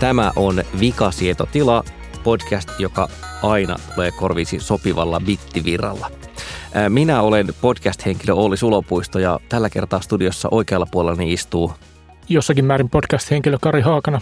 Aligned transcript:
Tämä 0.00 0.32
on 0.36 0.62
Vikasietotila, 0.80 1.84
podcast, 2.24 2.70
joka 2.78 3.08
aina 3.42 3.76
tulee 3.94 4.10
korvisi 4.10 4.60
sopivalla 4.60 5.20
bittivirralla. 5.20 6.10
Minä 6.88 7.22
olen 7.22 7.46
podcast-henkilö 7.60 8.34
Olli 8.34 8.56
Sulopuisto 8.56 9.18
ja 9.18 9.40
tällä 9.48 9.70
kertaa 9.70 10.00
studiossa 10.00 10.48
oikealla 10.50 10.86
puolellani 10.90 11.32
istuu 11.32 11.72
jossakin 12.28 12.64
määrin 12.64 12.90
podcast-henkilö 12.90 13.58
Kari 13.60 13.80
Haakana. 13.80 14.20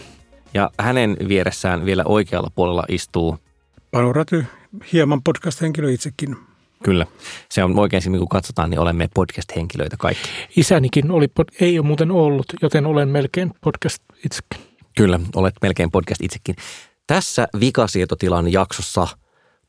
Ja 0.55 0.71
hänen 0.81 1.17
vieressään 1.29 1.85
vielä 1.85 2.03
oikealla 2.07 2.51
puolella 2.55 2.85
istuu 2.89 3.39
Panu 3.91 4.13
Räty, 4.13 4.45
hieman 4.93 5.23
podcast-henkilö 5.23 5.91
itsekin. 5.93 6.37
Kyllä. 6.85 7.07
Se 7.49 7.65
on 7.65 7.79
oikein 7.79 8.03
siinä, 8.03 8.19
kun 8.19 8.29
katsotaan, 8.29 8.71
niin 8.71 8.81
olemme 8.81 9.09
podcast-henkilöitä 9.15 9.97
kaikki. 9.99 10.29
Isänikin 10.57 11.11
oli, 11.11 11.27
ei 11.61 11.79
ole 11.79 11.87
muuten 11.87 12.11
ollut, 12.11 12.47
joten 12.63 12.87
olen 12.87 13.09
melkein 13.09 13.51
podcast 13.61 14.03
itsekin. 14.25 14.68
Kyllä, 14.99 15.21
olet 15.37 15.55
melkein 15.63 15.91
podcast 15.91 16.21
itsekin. 16.23 16.57
Tässä 17.07 17.49
vikasietotilan 17.61 18.53
jaksossa 18.53 19.09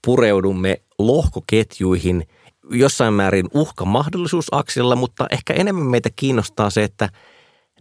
pureudumme 0.06 0.82
lohkoketjuihin 1.00 2.28
jossain 2.72 3.14
määrin 3.14 3.50
uhkamahdollisuusaksilla, 3.54 4.96
mutta 4.96 5.28
ehkä 5.32 5.54
enemmän 5.54 5.88
meitä 5.88 6.10
kiinnostaa 6.16 6.70
se, 6.70 6.84
että 6.84 7.10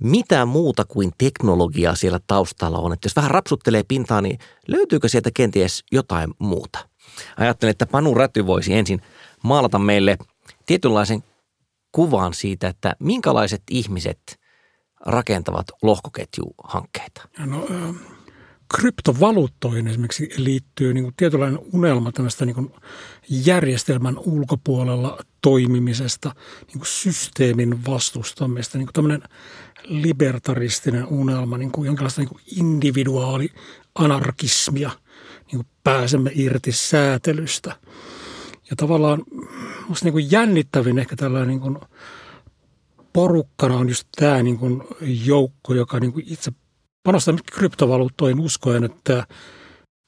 mitä 0.00 0.46
muuta 0.46 0.84
kuin 0.84 1.12
teknologiaa 1.18 1.94
siellä 1.94 2.20
taustalla 2.26 2.78
on. 2.78 2.92
Että 2.92 3.06
jos 3.06 3.16
vähän 3.16 3.30
rapsuttelee 3.30 3.82
pintaa, 3.88 4.20
niin 4.20 4.38
löytyykö 4.66 5.08
sieltä 5.08 5.30
kenties 5.34 5.84
jotain 5.92 6.34
muuta? 6.38 6.78
Ajattelen, 7.36 7.70
että 7.70 7.86
Panu 7.86 8.14
Räty 8.14 8.46
voisi 8.46 8.74
ensin 8.74 9.02
maalata 9.44 9.78
meille 9.78 10.18
tietynlaisen 10.66 11.24
kuvan 11.92 12.34
siitä, 12.34 12.68
että 12.68 12.96
minkälaiset 12.98 13.62
ihmiset 13.70 14.38
rakentavat 15.06 15.66
lohkoketjuhankkeita. 15.82 17.28
No, 17.38 17.68
kryptovaluuttoihin 18.76 19.88
esimerkiksi 19.88 20.28
liittyy 20.36 20.94
niin 20.94 21.04
kuin 21.04 21.14
tietynlainen 21.16 21.60
unelma 21.72 22.12
tämmöistä 22.12 22.44
niin 22.44 22.54
kuin 22.54 22.70
järjestelmän 23.28 24.18
ulkopuolella 24.18 25.18
toimimisesta, 25.42 26.34
niin 26.66 26.78
kuin 26.78 26.86
systeemin 26.86 27.86
vastustamista, 27.86 28.78
niin 28.78 28.86
kuin 28.86 28.94
tämmöinen 28.94 29.22
libertaristinen 29.84 31.06
unelma, 31.06 31.58
niin 31.58 31.72
kuin 31.72 31.86
jonkinlaista 31.86 32.20
niin 32.20 32.28
kuin 32.28 32.42
individuaali-anarkismia, 32.56 34.90
niin 35.46 35.56
kuin 35.56 35.66
pääsemme 35.84 36.30
irti 36.34 36.72
säätelystä. 36.72 37.76
Ja 38.70 38.76
tavallaan 38.76 39.22
musta 39.88 40.04
niin 40.04 40.12
kuin 40.12 40.30
jännittävin 40.30 40.98
ehkä 40.98 41.16
tällainen 41.16 41.48
niin 41.48 41.60
kuin 41.60 41.78
porukkana 43.12 43.76
on 43.76 43.88
just 43.88 44.08
tämä 44.16 44.42
niin 44.42 44.58
kuin 44.58 44.82
joukko, 45.26 45.74
joka 45.74 46.00
niin 46.00 46.12
kuin 46.12 46.24
itse 46.28 46.52
panostaa 47.02 47.34
kryptovaluuttoihin 47.52 48.40
uskoen, 48.40 48.84
että 48.84 49.26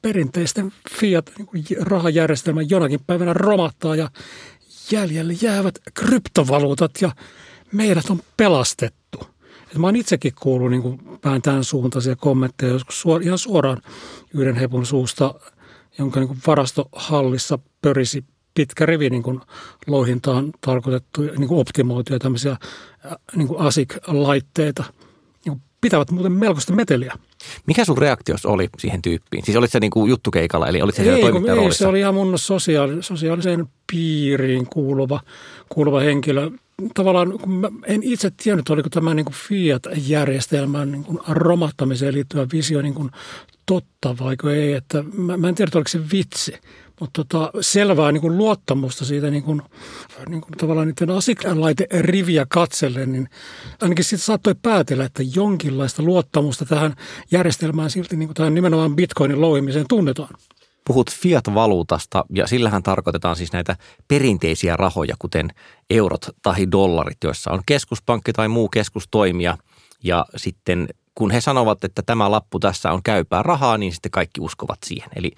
perinteisten 0.03 0.73
fiat 0.91 1.31
niin 1.53 1.65
rahajärjestelmä 1.81 2.62
jonakin 2.62 3.01
päivänä 3.06 3.33
romahtaa 3.33 3.97
ja 3.97 4.11
jäljelle 4.93 5.34
jäävät 5.43 5.78
kryptovaluutat 5.95 6.91
ja 7.01 7.11
meidät 7.73 8.11
on 8.11 8.21
pelastettu. 8.37 9.19
Et 9.73 9.78
mä 9.78 9.87
oon 9.87 9.97
itsekin 9.97 10.33
kuullut 10.41 10.71
niin 10.71 10.83
kuin 10.83 11.01
vähän 11.25 11.43
tämän 11.43 11.65
suuntaisia 11.65 12.17
kommentteja 12.17 12.73
joskus 12.73 13.01
suor, 13.01 13.23
ihan 13.23 13.39
suoraan 13.39 13.83
yhden 14.34 14.56
hepun 14.56 14.87
suusta, 14.87 15.34
jonka 15.98 16.21
niin 16.21 16.28
kuin 16.28 16.41
varastohallissa 16.47 17.59
pörisi 17.83 18.25
pitkä 18.55 18.87
rivi 18.87 19.11
niin 19.11 19.22
kuin 19.22 19.41
louhintaan 19.87 20.50
tarkoitettu 20.61 21.22
niin 21.22 21.49
kuin 21.49 21.61
optimoituja 21.61 22.19
tämmöisiä 22.19 22.56
niin 23.37 23.49
kuin 23.49 23.61
ASIC-laitteita– 23.61 24.84
pitävät 25.81 26.11
muuten 26.11 26.33
melkoista 26.33 26.72
meteliä. 26.72 27.15
Mikä 27.66 27.84
sun 27.84 27.99
reaktios 27.99 28.47
oli 28.47 28.69
siihen 28.78 29.03
tyyppiin? 29.03 29.44
Siis 29.44 29.56
olit 29.56 29.71
se 29.71 29.81
niin 29.81 29.91
kuin 29.91 30.11
juttukeikalla, 30.11 30.69
eli 30.69 30.83
olit 30.83 30.94
se 30.94 31.03
ei, 31.03 31.21
siellä 31.22 31.62
ei, 31.62 31.72
se 31.72 31.87
oli 31.87 32.00
ihan 32.00 32.15
mun 32.15 32.38
sosiaali, 32.38 33.03
sosiaaliseen 33.03 33.66
piiriin 33.93 34.67
kuuluva, 34.67 35.21
kuuluva 35.69 36.00
henkilö. 36.00 36.50
Tavallaan 36.94 37.32
en 37.84 38.03
itse 38.03 38.32
tiennyt, 38.43 38.71
oliko 38.71 38.88
tämä 38.88 39.15
niin 39.15 39.25
kuin 39.25 39.34
Fiat-järjestelmän 39.34 40.93
niin 40.93 41.05
kuin 41.05 41.19
romahtamiseen 41.28 42.15
liittyvä 42.15 42.47
visio 42.53 42.82
niin 42.82 42.94
kuin 42.94 43.11
totta 43.67 44.17
vaiko 44.25 44.50
ei. 44.50 44.72
Että 44.72 45.05
mä, 45.12 45.37
mä 45.37 45.49
en 45.49 45.55
tiedä, 45.55 45.71
oliko 45.75 45.88
se 45.88 46.00
vitsi. 46.12 46.55
Mutta 47.00 47.25
tota, 47.25 47.53
selvää 47.61 48.12
niin 48.12 48.21
kuin 48.21 48.38
luottamusta 48.38 49.05
siitä 49.05 49.31
niin 49.31 49.43
kuin, 49.43 49.62
niin 50.28 50.41
kuin 50.41 50.53
tavallaan 50.59 50.88
niiden 50.88 51.16
asiakkaalaite 51.16 51.87
riviä 52.00 52.47
katsellen, 52.49 53.12
niin 53.12 53.28
ainakin 53.83 54.05
siitä 54.05 54.25
saattoi 54.25 54.55
päätellä, 54.62 55.05
että 55.05 55.22
jonkinlaista 55.34 56.03
luottamusta 56.03 56.65
tähän 56.65 56.94
järjestelmään 57.31 57.91
silti 57.91 58.16
niin 58.16 58.28
kuin 58.28 58.34
tähän 58.34 58.55
nimenomaan 58.55 58.97
bitcoinin 58.97 59.41
louhimiseen 59.41 59.87
tunnetaan. 59.88 60.34
Puhut 60.87 61.11
fiat-valuutasta 61.11 62.25
ja 62.34 62.47
sillähän 62.47 62.83
tarkoitetaan 62.83 63.37
siis 63.37 63.53
näitä 63.53 63.77
perinteisiä 64.09 64.77
rahoja, 64.77 65.15
kuten 65.19 65.49
eurot 65.91 66.28
tai 66.43 66.67
dollarit, 66.72 67.19
joissa 67.25 67.50
on 67.50 67.62
keskuspankki 67.67 68.32
tai 68.32 68.49
muu 68.49 68.69
keskustoimija 68.69 69.59
ja 70.03 70.27
sitten 70.37 70.88
kun 71.15 71.31
he 71.31 71.41
sanovat, 71.41 71.84
että 71.84 72.03
tämä 72.03 72.31
lappu 72.31 72.59
tässä 72.59 72.93
on 72.93 73.03
käypää 73.03 73.43
rahaa, 73.43 73.78
niin 73.78 73.93
sitten 73.93 74.11
kaikki 74.11 74.41
uskovat 74.41 74.78
siihen. 74.84 75.11
Eli 75.17 75.32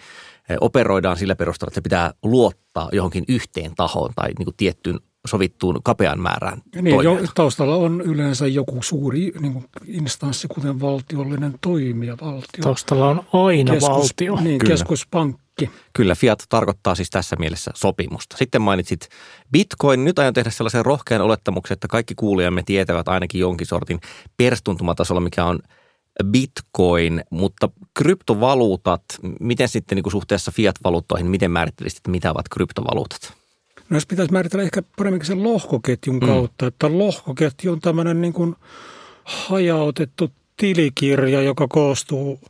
operoidaan 0.61 1.17
sillä 1.17 1.37
perusteella, 1.37 1.69
että 1.69 1.75
se 1.75 1.81
pitää 1.81 2.13
luottaa 2.23 2.89
johonkin 2.93 3.25
yhteen 3.29 3.73
tahoon 3.77 4.13
tai 4.17 4.31
niin 4.39 4.45
kuin 4.45 4.57
tiettyyn 4.57 5.01
sovittuun 5.27 5.81
kapean 5.83 6.21
määrään 6.21 6.63
niin, 6.83 7.05
jo, 7.05 7.19
taustalla 7.35 7.77
on 7.77 8.01
yleensä 8.01 8.47
joku 8.47 8.79
suuri 8.83 9.33
niin 9.41 9.53
kuin 9.53 9.65
instanssi, 9.87 10.49
kuten 10.49 10.81
valtiollinen 10.81 11.55
toimija. 11.61 12.17
Valtio. 12.21 12.63
Taustalla 12.63 13.09
on 13.09 13.23
aina 13.33 13.73
Keskus, 13.73 13.91
valtio. 13.91 14.37
Niin, 14.41 14.59
Kyllä. 14.59 14.73
keskuspankki. 14.73 15.71
Kyllä, 15.93 16.15
fiat 16.15 16.45
tarkoittaa 16.49 16.95
siis 16.95 17.11
tässä 17.11 17.37
mielessä 17.37 17.71
sopimusta. 17.75 18.37
Sitten 18.37 18.63
mainitsit 18.63 19.09
Bitcoin. 19.53 20.05
Nyt 20.05 20.19
aion 20.19 20.35
tehdä 20.35 20.51
sellaisen 20.51 20.85
rohkean 20.85 21.23
olettamuksen, 21.23 21.75
että 21.75 21.89
kaikki 21.89 22.15
kuulijamme 22.15 22.63
tietävät 22.63 23.09
ainakin 23.09 23.41
jonkin 23.41 23.67
sortin 23.67 24.01
perstuntumatasolla, 24.37 25.21
mikä 25.21 25.45
on– 25.45 25.59
bitcoin, 26.25 27.25
mutta 27.31 27.69
kryptovaluutat, 27.99 29.05
miten 29.41 29.69
sitten 29.69 29.97
niin 29.97 30.03
kuin 30.03 30.13
suhteessa 30.13 30.51
fiat-valuuttoihin, 30.51 31.31
miten 31.31 31.51
määrittelisit, 31.51 31.97
että 31.97 32.11
mitä 32.11 32.31
ovat 32.31 32.49
kryptovaluutat? 32.49 33.33
No 33.89 33.97
jos 33.97 34.07
pitäisi 34.07 34.33
määritellä 34.33 34.63
ehkä 34.63 34.83
paremminkin 34.97 35.27
sen 35.27 35.43
lohkoketjun 35.43 36.17
mm. 36.17 36.27
kautta, 36.27 36.67
että 36.67 36.99
lohkoketju 36.99 37.73
on 37.73 37.81
tämmöinen 37.81 38.21
niin 38.21 38.33
kuin 38.33 38.57
hajautettu 39.25 40.31
tilikirja, 40.57 41.43
joka 41.43 41.69
koostuu 41.69 42.41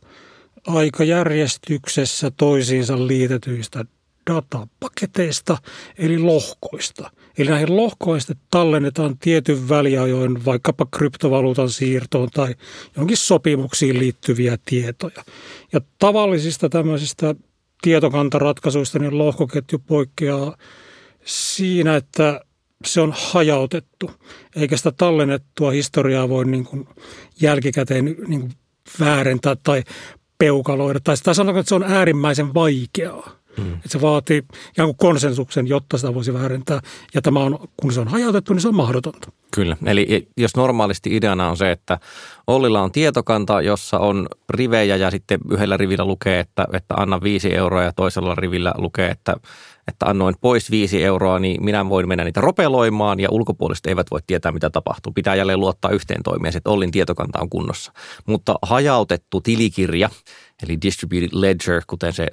aikajärjestyksessä 0.67 2.31
toisiinsa 2.31 3.07
liitetyistä 3.07 3.85
datapaketeista, 4.31 5.57
eli 5.97 6.19
lohkoista. 6.19 7.11
Eli 7.37 7.49
näihin 7.49 7.75
lohkoista 7.75 8.33
tallennetaan 8.51 9.17
tietyn 9.17 9.69
väliajoin 9.69 10.45
vaikkapa 10.45 10.85
kryptovaluutan 10.97 11.69
siirtoon 11.69 12.29
tai 12.33 12.55
jonkin 12.97 13.17
sopimuksiin 13.17 13.99
liittyviä 13.99 14.57
tietoja. 14.65 15.23
Ja 15.73 15.81
tavallisista 15.99 16.69
tämmöisistä 16.69 17.35
tietokantaratkaisuista 17.81 18.99
niin 18.99 19.17
lohkoketju 19.17 19.79
poikkeaa 19.79 20.57
siinä, 21.25 21.95
että 21.95 22.41
se 22.85 23.01
on 23.01 23.13
hajautettu, 23.17 24.11
eikä 24.55 24.77
sitä 24.77 24.91
tallennettua 24.91 25.71
historiaa 25.71 26.29
voi 26.29 26.45
niin 26.45 26.65
kuin 26.65 26.87
jälkikäteen 27.41 28.05
niin 28.05 28.39
kuin 28.39 28.51
väärentää 28.99 29.55
tai 29.63 29.83
peukaloida. 30.37 30.99
Tai, 31.03 31.15
tai 31.23 31.35
sanotaanko, 31.35 31.59
että 31.59 31.69
se 31.69 31.75
on 31.75 31.83
äärimmäisen 31.83 32.53
vaikeaa. 32.53 33.42
Mm. 33.57 33.73
Että 33.73 33.89
se 33.89 34.01
vaatii 34.01 34.43
ikään 34.69 34.87
kuin 34.87 34.97
konsensuksen, 34.97 35.67
jotta 35.67 35.97
sitä 35.97 36.13
voisi 36.13 36.33
väärentää. 36.33 36.79
Ja 37.13 37.21
tämä 37.21 37.39
on, 37.39 37.59
kun 37.77 37.93
se 37.93 37.99
on 37.99 38.07
hajautettu, 38.07 38.53
niin 38.53 38.61
se 38.61 38.67
on 38.67 38.75
mahdotonta. 38.75 39.31
Kyllä. 39.53 39.77
Eli 39.85 40.27
jos 40.37 40.55
normaalisti 40.55 41.15
ideana 41.15 41.49
on 41.49 41.57
se, 41.57 41.71
että 41.71 41.99
Ollilla 42.47 42.81
on 42.81 42.91
tietokanta, 42.91 43.61
jossa 43.61 43.99
on 43.99 44.27
rivejä 44.49 44.95
ja 44.95 45.11
sitten 45.11 45.39
yhdellä 45.51 45.77
rivillä 45.77 46.05
lukee, 46.05 46.39
että, 46.39 46.67
että 46.73 46.95
anna 46.97 47.21
viisi 47.23 47.55
euroa 47.55 47.83
ja 47.83 47.93
toisella 47.93 48.35
rivillä 48.35 48.73
lukee, 48.77 49.09
että, 49.09 49.35
että 49.87 50.05
annoin 50.05 50.35
pois 50.41 50.71
viisi 50.71 51.03
euroa, 51.03 51.39
niin 51.39 51.65
minä 51.65 51.89
voin 51.89 52.07
mennä 52.07 52.23
niitä 52.23 52.41
ropeloimaan 52.41 53.19
ja 53.19 53.29
ulkopuoliset 53.31 53.85
eivät 53.85 54.11
voi 54.11 54.19
tietää, 54.27 54.51
mitä 54.51 54.69
tapahtuu. 54.69 55.13
Pitää 55.13 55.35
jälleen 55.35 55.59
luottaa 55.59 55.91
yhteen 55.91 56.23
toimeen, 56.23 56.57
että 56.57 56.69
Ollin 56.69 56.91
tietokanta 56.91 57.39
on 57.41 57.49
kunnossa. 57.49 57.91
Mutta 58.25 58.55
hajautettu 58.61 59.41
tilikirja, 59.41 60.09
eli 60.63 60.77
distributed 60.81 61.29
ledger, 61.31 61.81
kuten 61.87 62.13
se 62.13 62.27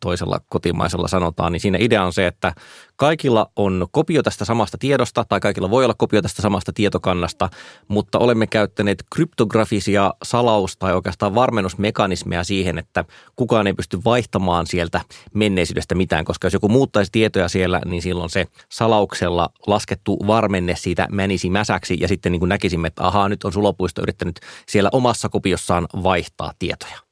toisella 0.00 0.40
kotimaisella 0.48 1.08
sanotaan, 1.08 1.52
niin 1.52 1.60
siinä 1.60 1.78
idea 1.80 2.04
on 2.04 2.12
se, 2.12 2.26
että 2.26 2.54
kaikilla 2.96 3.50
on 3.56 3.86
kopio 3.90 4.22
tästä 4.22 4.44
samasta 4.44 4.78
tiedosta 4.78 5.24
tai 5.28 5.40
kaikilla 5.40 5.70
voi 5.70 5.84
olla 5.84 5.94
kopio 5.98 6.22
tästä 6.22 6.42
samasta 6.42 6.72
tietokannasta, 6.72 7.48
mutta 7.88 8.18
olemme 8.18 8.46
käyttäneet 8.46 9.04
kryptografisia 9.14 10.14
salaus- 10.22 10.76
tai 10.76 10.94
oikeastaan 10.94 11.34
varmennusmekanismeja 11.34 12.44
siihen, 12.44 12.78
että 12.78 13.04
kukaan 13.36 13.66
ei 13.66 13.74
pysty 13.74 14.04
vaihtamaan 14.04 14.66
sieltä 14.66 15.00
menneisyydestä 15.34 15.94
mitään, 15.94 16.24
koska 16.24 16.46
jos 16.46 16.54
joku 16.54 16.68
muuttaisi 16.68 17.12
tietoja 17.12 17.48
siellä, 17.48 17.80
niin 17.84 18.02
silloin 18.02 18.30
se 18.30 18.46
salauksella 18.68 19.48
laskettu 19.66 20.18
varmenne 20.26 20.76
siitä 20.76 21.08
menisi 21.10 21.50
mäsäksi 21.50 21.96
ja 22.00 22.08
sitten 22.08 22.32
niin 22.32 22.40
kuin 22.40 22.48
näkisimme, 22.48 22.88
että 22.88 23.06
ahaa, 23.06 23.28
nyt 23.28 23.44
on 23.44 23.52
sulopuisto 23.52 24.02
yrittänyt 24.02 24.40
siellä 24.68 24.88
omassa 24.92 25.28
kopiossaan 25.28 25.86
vaihtaa 26.02 26.52
tietoja. 26.58 27.05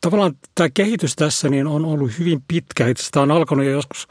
Tavallaan 0.00 0.36
tämä 0.54 0.68
kehitys 0.74 1.16
tässä 1.16 1.48
niin 1.48 1.66
on 1.66 1.84
ollut 1.84 2.18
hyvin 2.18 2.42
pitkä. 2.48 2.86
Itse 2.86 3.00
asiassa 3.00 3.12
tämä 3.12 3.22
on 3.22 3.30
alkanut 3.30 3.66
jo 3.66 3.70
joskus 3.70 4.08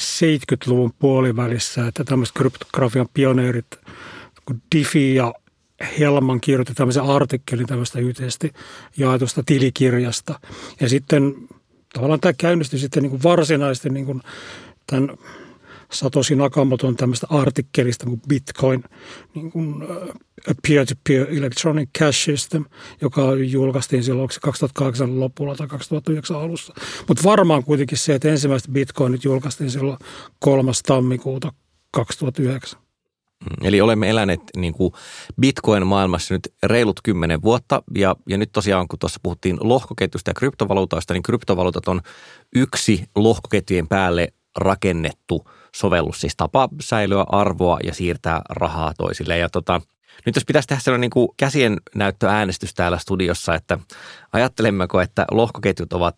70-luvun 0.00 0.92
puolivälissä, 0.98 1.86
että 1.86 2.04
tämmöiset 2.04 2.36
kryptografian 2.36 3.08
pioneerit, 3.14 3.66
kun 4.46 4.62
Diffie 4.74 5.14
ja 5.14 5.34
Helman 5.98 6.40
kirjoitti 6.40 6.74
tämmöisen 6.74 7.02
artikkelin 7.02 7.66
tämmöistä 7.66 7.98
yhteisesti 7.98 8.52
jaetusta 8.96 9.42
tilikirjasta. 9.46 10.40
Ja 10.80 10.88
sitten 10.88 11.34
tavallaan 11.94 12.20
tämä 12.20 12.32
käynnistyi 12.32 12.78
sitten 12.78 13.02
niin 13.02 13.10
kuin 13.10 13.22
varsinaisesti 13.22 13.90
niin 13.90 14.06
kuin 14.06 14.22
tämän 14.86 15.10
Satoshi 15.92 16.34
Nakamoton 16.34 16.96
tämmöistä 16.96 17.26
artikkelista 17.30 18.06
kuin 18.06 18.20
Bitcoin, 18.28 18.84
niin 19.34 19.50
kuin 19.50 19.74
peer-to-peer 20.68 21.26
electronic 21.30 21.88
cash 21.98 22.24
system, 22.24 22.64
joka 23.00 23.22
julkaistiin 23.34 24.04
silloin 24.04 24.28
2008 24.42 25.20
lopulla 25.20 25.54
tai 25.54 25.66
2009 25.66 26.36
alussa. 26.36 26.74
Mutta 27.08 27.24
varmaan 27.24 27.64
kuitenkin 27.64 27.98
se, 27.98 28.14
että 28.14 28.28
ensimmäiset 28.28 28.70
bitcoinit 28.72 29.24
julkaistiin 29.24 29.70
silloin 29.70 29.98
3. 30.38 30.72
tammikuuta 30.86 31.52
2009. 31.90 32.80
Mm, 33.40 33.66
eli 33.66 33.80
olemme 33.80 34.10
eläneet 34.10 34.40
niin 34.56 34.72
kuin 34.72 34.92
Bitcoin-maailmassa 35.40 36.34
nyt 36.34 36.54
reilut 36.62 37.00
kymmenen 37.02 37.42
vuotta 37.42 37.82
ja, 37.94 38.16
ja 38.28 38.38
nyt 38.38 38.52
tosiaan 38.52 38.88
kun 38.88 38.98
tuossa 38.98 39.20
puhuttiin 39.22 39.56
lohkoketjusta 39.60 40.30
ja 40.30 40.34
kryptovaluutoista, 40.34 41.14
niin 41.14 41.22
kryptovaluutat 41.22 41.88
on 41.88 42.00
yksi 42.54 43.04
lohkoketjujen 43.14 43.88
päälle 43.88 44.32
rakennettu 44.56 45.44
sovellus, 45.74 46.20
siis 46.20 46.36
tapa 46.36 46.68
säilyä 46.80 47.24
arvoa 47.28 47.78
ja 47.84 47.94
siirtää 47.94 48.42
rahaa 48.48 48.92
toisille. 48.98 49.38
Ja 49.38 49.48
tota, 49.48 49.80
nyt 50.26 50.34
jos 50.34 50.44
pitäisi 50.44 50.68
tehdä 50.68 50.80
sellainen 50.82 51.00
niin 51.00 51.10
kuin 51.10 51.28
käsien 51.36 51.76
näyttöäänestys 51.94 52.74
täällä 52.74 52.98
studiossa, 52.98 53.54
että 53.54 53.78
ajattelemmeko, 54.32 55.00
että 55.00 55.24
lohkoketjut 55.30 55.92
ovat 55.92 56.14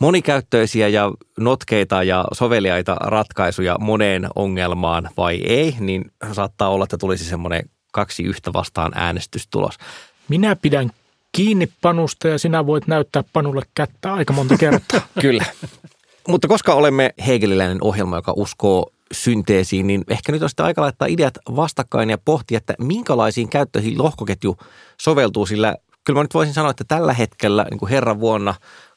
monikäyttöisiä 0.00 0.88
ja 0.88 1.12
notkeita 1.38 2.02
ja 2.02 2.24
soveliaita 2.32 2.96
ratkaisuja 3.00 3.76
moneen 3.80 4.28
ongelmaan 4.34 5.10
vai 5.16 5.40
ei, 5.44 5.76
niin 5.80 6.12
saattaa 6.32 6.68
olla, 6.68 6.84
että 6.84 6.98
tulisi 6.98 7.24
semmoinen 7.24 7.70
kaksi 7.92 8.22
yhtä 8.22 8.52
vastaan 8.52 8.92
äänestystulos. 8.94 9.74
Minä 10.28 10.56
pidän 10.56 10.90
kiinni 11.32 11.68
panusta 11.82 12.28
ja 12.28 12.38
sinä 12.38 12.66
voit 12.66 12.86
näyttää 12.86 13.24
panulle 13.32 13.62
kättä 13.74 14.14
aika 14.14 14.32
monta 14.32 14.56
kertaa. 14.56 15.00
Kyllä. 15.20 15.44
Mutta 16.28 16.48
koska 16.48 16.74
olemme 16.74 17.14
hegeliläinen 17.26 17.78
ohjelma, 17.80 18.16
joka 18.16 18.32
uskoo 18.36 18.92
synteesiin, 19.12 19.86
niin 19.86 20.04
ehkä 20.08 20.32
nyt 20.32 20.42
on 20.42 20.48
sitten 20.48 20.66
aika 20.66 20.82
laittaa 20.82 21.08
ideat 21.08 21.38
vastakkain 21.56 22.10
ja 22.10 22.18
pohtia, 22.18 22.58
että 22.58 22.74
minkälaisiin 22.78 23.48
käyttöihin 23.48 24.02
lohkoketju 24.02 24.56
soveltuu, 25.00 25.46
sillä 25.46 25.76
kyllä 26.04 26.18
mä 26.18 26.24
nyt 26.24 26.34
voisin 26.34 26.54
sanoa, 26.54 26.70
että 26.70 26.84
tällä 26.88 27.12
hetkellä 27.12 27.66
niin 27.70 27.78
kuin 27.78 27.90
herran 27.90 28.20
vuonna 28.20 28.54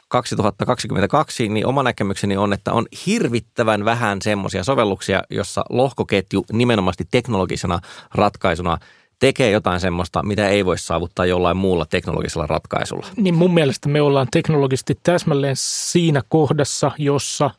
2022, 0.07 1.49
niin 1.49 1.65
oma 1.65 1.83
näkemykseni 1.83 2.37
on, 2.37 2.53
että 2.53 2.73
on 2.73 2.85
hirvittävän 3.05 3.85
vähän 3.85 4.21
semmoisia 4.21 4.63
sovelluksia, 4.63 5.21
jossa 5.29 5.63
lohkoketju 5.69 6.45
nimenomaan 6.51 6.93
teknologisena 7.11 7.79
ratkaisuna 8.15 8.77
tekee 9.21 9.51
jotain 9.51 9.79
semmoista, 9.79 10.23
mitä 10.23 10.47
ei 10.47 10.65
voi 10.65 10.77
saavuttaa 10.77 11.25
jollain 11.25 11.57
muulla 11.57 11.85
teknologisella 11.85 12.47
ratkaisulla. 12.47 13.07
Niin 13.18 13.35
mun 13.35 13.53
mielestä 13.53 13.89
me 13.89 14.01
ollaan 14.01 14.27
teknologisesti 14.31 15.00
täsmälleen 15.03 15.56
siinä 15.57 16.21
kohdassa, 16.29 16.91
jossa 16.97 17.50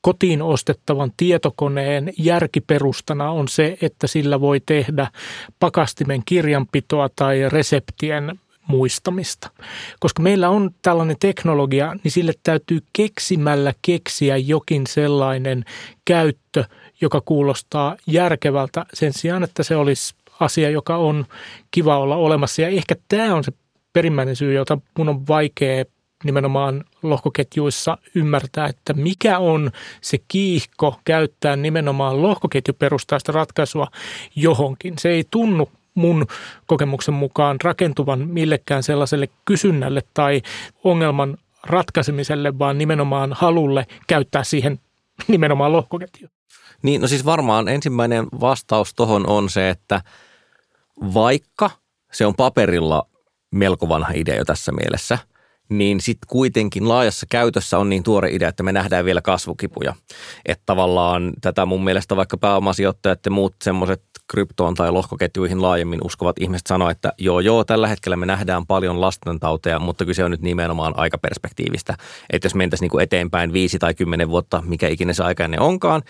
kotiin 0.00 0.42
ostettavan 0.42 1.12
tietokoneen 1.16 2.12
järkiperustana 2.18 3.30
on 3.30 3.48
se, 3.48 3.78
että 3.82 4.06
sillä 4.06 4.40
voi 4.40 4.60
tehdä 4.66 5.06
pakastimen 5.60 6.22
kirjanpitoa 6.24 7.08
tai 7.16 7.48
reseptien 7.48 8.40
muistamista. 8.66 9.50
Koska 10.00 10.22
meillä 10.22 10.48
on 10.48 10.70
tällainen 10.82 11.16
teknologia, 11.20 11.96
niin 12.04 12.12
sille 12.12 12.32
täytyy 12.42 12.80
keksimällä 12.92 13.72
keksiä 13.82 14.36
jokin 14.36 14.86
sellainen 14.86 15.64
käyttö, 16.04 16.64
joka 17.00 17.20
kuulostaa 17.20 17.96
järkevältä 18.06 18.86
sen 18.94 19.12
sijaan, 19.12 19.42
että 19.42 19.62
se 19.62 19.76
olisi 19.76 20.14
asia, 20.40 20.70
joka 20.70 20.96
on 20.96 21.26
kiva 21.70 21.98
olla 21.98 22.16
olemassa. 22.16 22.62
Ja 22.62 22.68
ehkä 22.68 22.94
tämä 23.08 23.34
on 23.34 23.44
se 23.44 23.52
perimmäinen 23.92 24.36
syy, 24.36 24.52
jota 24.52 24.78
mun 24.98 25.08
on 25.08 25.26
vaikea 25.26 25.84
nimenomaan 26.24 26.84
lohkoketjuissa 27.02 27.98
ymmärtää, 28.14 28.66
että 28.66 28.92
mikä 28.92 29.38
on 29.38 29.70
se 30.00 30.18
kiihko 30.28 31.00
käyttää 31.04 31.56
nimenomaan 31.56 32.22
lohkoketjuperustaista 32.22 33.32
ratkaisua 33.32 33.86
johonkin. 34.36 34.94
Se 34.98 35.08
ei 35.08 35.24
tunnu 35.30 35.70
mun 35.94 36.26
kokemuksen 36.66 37.14
mukaan 37.14 37.56
rakentuvan 37.64 38.28
millekään 38.28 38.82
sellaiselle 38.82 39.28
kysynnälle 39.44 40.02
tai 40.14 40.42
ongelman 40.84 41.36
ratkaisemiselle, 41.62 42.58
vaan 42.58 42.78
nimenomaan 42.78 43.32
halulle 43.32 43.86
käyttää 44.06 44.44
siihen 44.44 44.80
nimenomaan 45.28 45.72
lohkoketju. 45.72 46.28
Niin, 46.82 47.00
no 47.00 47.08
siis 47.08 47.24
varmaan 47.24 47.68
ensimmäinen 47.68 48.26
vastaus 48.40 48.94
tuohon 48.94 49.26
on 49.26 49.50
se, 49.50 49.70
että 49.70 50.00
vaikka 51.14 51.70
se 52.12 52.26
on 52.26 52.34
paperilla 52.34 53.06
melko 53.50 53.88
vanha 53.88 54.10
idea 54.14 54.36
jo 54.36 54.44
tässä 54.44 54.72
mielessä– 54.72 55.18
niin 55.68 56.00
sitten 56.00 56.28
kuitenkin 56.28 56.88
laajassa 56.88 57.26
käytössä 57.30 57.78
on 57.78 57.88
niin 57.88 58.02
tuore 58.02 58.30
idea, 58.30 58.48
että 58.48 58.62
me 58.62 58.72
nähdään 58.72 59.04
vielä 59.04 59.20
kasvukipuja. 59.20 59.94
Että 60.46 60.62
tavallaan 60.66 61.32
tätä 61.40 61.66
mun 61.66 61.84
mielestä 61.84 62.16
vaikka 62.16 62.36
pääomasijoittajat 62.36 63.20
ja 63.24 63.30
muut 63.30 63.54
semmoiset 63.62 64.02
kryptoon 64.30 64.74
tai 64.74 64.90
lohkoketjuihin 64.90 65.62
laajemmin 65.62 66.00
uskovat 66.04 66.38
ihmiset 66.40 66.66
sanoa, 66.66 66.90
että 66.90 67.12
joo 67.18 67.40
joo, 67.40 67.64
tällä 67.64 67.88
hetkellä 67.88 68.16
me 68.16 68.26
nähdään 68.26 68.66
paljon 68.66 69.00
lastentauteja, 69.00 69.78
mutta 69.78 70.04
kyse 70.04 70.24
on 70.24 70.30
nyt 70.30 70.42
nimenomaan 70.42 70.94
aikaperspektiivistä. 70.96 71.96
Että 72.30 72.46
jos 72.46 72.54
mentäisiin 72.54 72.90
niin 72.92 73.02
eteenpäin 73.02 73.52
viisi 73.52 73.78
tai 73.78 73.94
kymmenen 73.94 74.28
vuotta, 74.28 74.62
mikä 74.66 74.88
ikinä 74.88 75.12
se 75.12 75.24
aikainen 75.24 75.60
onkaan, 75.60 76.02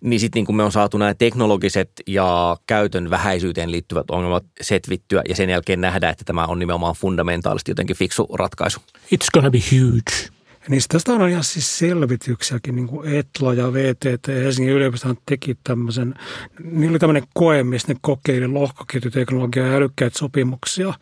niin 0.00 0.20
sitten 0.20 0.44
niin 0.44 0.56
me 0.56 0.62
on 0.62 0.72
saatu 0.72 0.98
nämä 0.98 1.14
teknologiset 1.14 1.90
ja 2.06 2.56
käytön 2.66 3.10
vähäisyyteen 3.10 3.70
liittyvät 3.70 4.10
ongelmat 4.10 4.44
setvittyä 4.60 5.22
ja 5.28 5.36
sen 5.36 5.50
jälkeen 5.50 5.80
nähdä, 5.80 6.10
että 6.10 6.24
tämä 6.24 6.44
on 6.44 6.58
nimenomaan 6.58 6.94
fundamentaalisesti 6.94 7.70
jotenkin 7.70 7.96
fiksu 7.96 8.28
ratkaisu. 8.32 8.80
It's 9.14 9.28
gonna 9.34 9.50
be 9.50 9.58
huge. 9.58 10.38
Niin 10.68 10.82
tästä 10.88 11.12
on 11.12 11.28
ihan 11.28 11.44
siis 11.44 11.78
selvityksiäkin, 11.78 12.76
niin 12.76 12.88
kuin 12.88 13.14
Etla 13.14 13.54
ja 13.54 13.72
VTT 13.72 14.28
ja 14.28 14.34
Helsingin 14.34 14.74
yliopisto 14.74 15.14
teki 15.26 15.58
tämmöisen, 15.64 16.14
niillä 16.64 16.90
oli 16.90 16.98
tämmöinen 16.98 17.22
koe, 17.34 17.62
missä 17.62 17.88
ne 17.88 17.98
kokeili 18.00 18.46
lohkoketjuteknologiaa 18.46 19.66
ja 19.66 19.76
älykkäitä 19.76 20.18
sopimuksia 20.18 20.94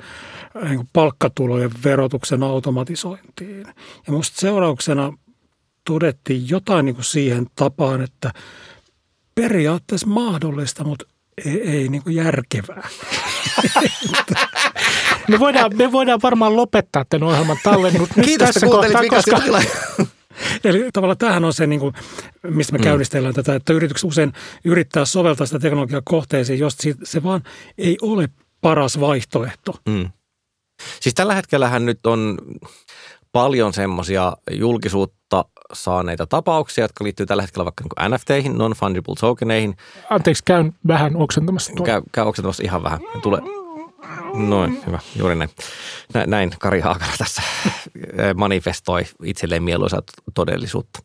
niin 0.63 0.77
kuin 0.77 0.89
palkkatulojen 0.93 1.71
verotuksen 1.85 2.43
automatisointiin. 2.43 3.67
Ja 4.07 4.13
musta 4.13 4.41
seurauksena 4.41 5.13
todettiin 5.85 6.49
jotain 6.49 6.85
niin 6.85 6.95
kuin 6.95 7.05
siihen 7.05 7.47
tapaan, 7.55 8.03
että 8.03 8.33
periaatteessa 9.41 10.07
mahdollista, 10.07 10.85
mutta 10.85 11.05
ei, 11.47 11.71
ei 11.71 11.89
niin 11.89 12.03
kuin 12.03 12.15
järkevää. 12.17 12.89
me, 15.29 15.39
voidaan, 15.39 15.77
me 15.77 15.93
voidaan 15.93 16.21
varmaan 16.23 16.57
lopettaa 16.57 17.05
tämän 17.05 17.29
ohjelman 17.29 17.59
tallennut 17.65 18.11
Kiitos, 18.25 18.47
tässä 18.47 18.67
kohtaa, 18.67 19.03
koska... 19.11 19.41
Eli 20.65 20.89
tavallaan 20.93 21.19
tämähän 21.19 21.45
on 21.45 21.53
se, 21.53 21.67
niin 21.67 21.81
kuin, 21.81 21.95
mistä 22.43 22.73
me 22.73 22.79
mm. 22.79 22.85
käynnistellään 22.85 23.35
tätä, 23.35 23.55
että 23.55 23.73
yritykset 23.73 24.09
usein 24.09 24.33
yrittää 24.65 25.05
soveltaa 25.05 25.47
sitä 25.47 25.59
teknologiaa 25.59 26.03
kohteeseen, 26.05 26.59
jos 26.59 26.77
se 27.05 27.23
vaan 27.23 27.43
ei 27.79 27.97
ole 28.03 28.29
paras 28.61 29.01
vaihtoehto. 29.01 29.75
Mm. 29.89 30.11
Siis 31.01 31.15
tällä 31.15 31.35
hetkellähän 31.35 31.87
nyt 31.87 32.07
on 32.07 32.39
paljon 33.33 33.73
semmoisia 33.73 34.33
julkisuutta 34.51 35.45
saaneita 35.73 36.27
tapauksia, 36.27 36.85
jotka 36.85 37.05
liittyy 37.05 37.27
tällä 37.27 37.43
hetkellä 37.43 37.65
vaikka 37.65 37.85
niin 37.85 38.15
NFTihin, 38.15 38.59
non-fungible 38.59 39.15
tokeneihin. 39.21 39.77
Anteeksi, 40.11 40.45
käyn 40.45 40.75
vähän 40.87 41.17
oksentamassa. 41.17 41.73
Käy, 41.85 42.03
käy 42.13 42.27
oksentamassa 42.27 42.63
ihan 42.63 42.83
vähän. 42.83 43.01
Tulee. 43.23 43.41
Noin, 44.39 44.83
hyvä, 44.87 44.99
juuri 45.17 45.37
näin. 45.37 45.51
Näin 46.27 46.51
Kari 46.59 46.81
Haakala 46.81 47.13
tässä 47.19 47.43
manifestoi 48.35 49.05
itselleen 49.25 49.63
mieluisaa 49.63 50.03
todellisuutta. 50.35 51.01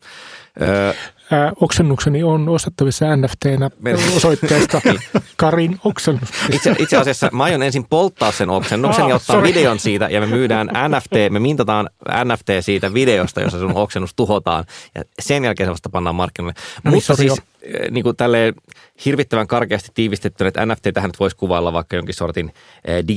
Öö, 0.62 0.94
ää, 1.32 1.52
oksennukseni 1.62 2.24
on 2.24 2.50
ostettavissa 2.50 3.16
NFT-nä 3.16 3.70
osoitteesta 4.16 4.82
Karin 5.38 5.80
oksennus. 5.84 6.30
Itse, 6.52 6.76
itse 6.80 6.98
asiassa 6.98 7.30
mä 7.34 7.44
aion 7.44 7.64
ensin 7.64 7.86
polttaa 7.90 8.32
sen 8.32 8.50
oksennuksen 8.50 9.04
ah, 9.04 9.10
ja 9.10 9.16
ottaa 9.16 9.36
sorry. 9.36 9.50
videon 9.50 9.80
siitä 9.80 10.08
ja 10.10 10.20
me 10.20 10.28
myydään 10.28 10.68
NFT, 10.68 11.12
me 11.30 11.40
mintataan 11.40 11.90
NFT 12.26 12.48
siitä 12.62 12.94
videosta, 12.94 13.42
jossa 13.42 13.60
sun 13.60 13.76
oksennus 13.76 14.14
tuhotaan 14.16 14.66
ja 14.96 15.04
sen 15.20 15.44
jälkeen 15.44 15.68
se 15.68 15.72
vasta 15.72 15.90
pannaan 15.90 16.16
markkinoille. 16.16 16.60
No, 16.84 16.92
Mutta 16.92 17.06
sorry, 17.06 17.30
siis 17.30 17.42
niin 17.92 18.04
kuin 18.04 18.18
tälleen 18.18 18.54
hirvittävän 19.06 19.48
karkeasti 19.48 19.92
tiivistetty, 19.94 20.48
että 20.48 20.66
NFT 20.66 20.84
tähän 20.94 21.10
nyt 21.10 21.20
voisi 21.20 21.36
kuvailla 21.36 21.74
vaikka 21.74 21.96
jonkin 21.96 22.16
sortin 22.16 22.54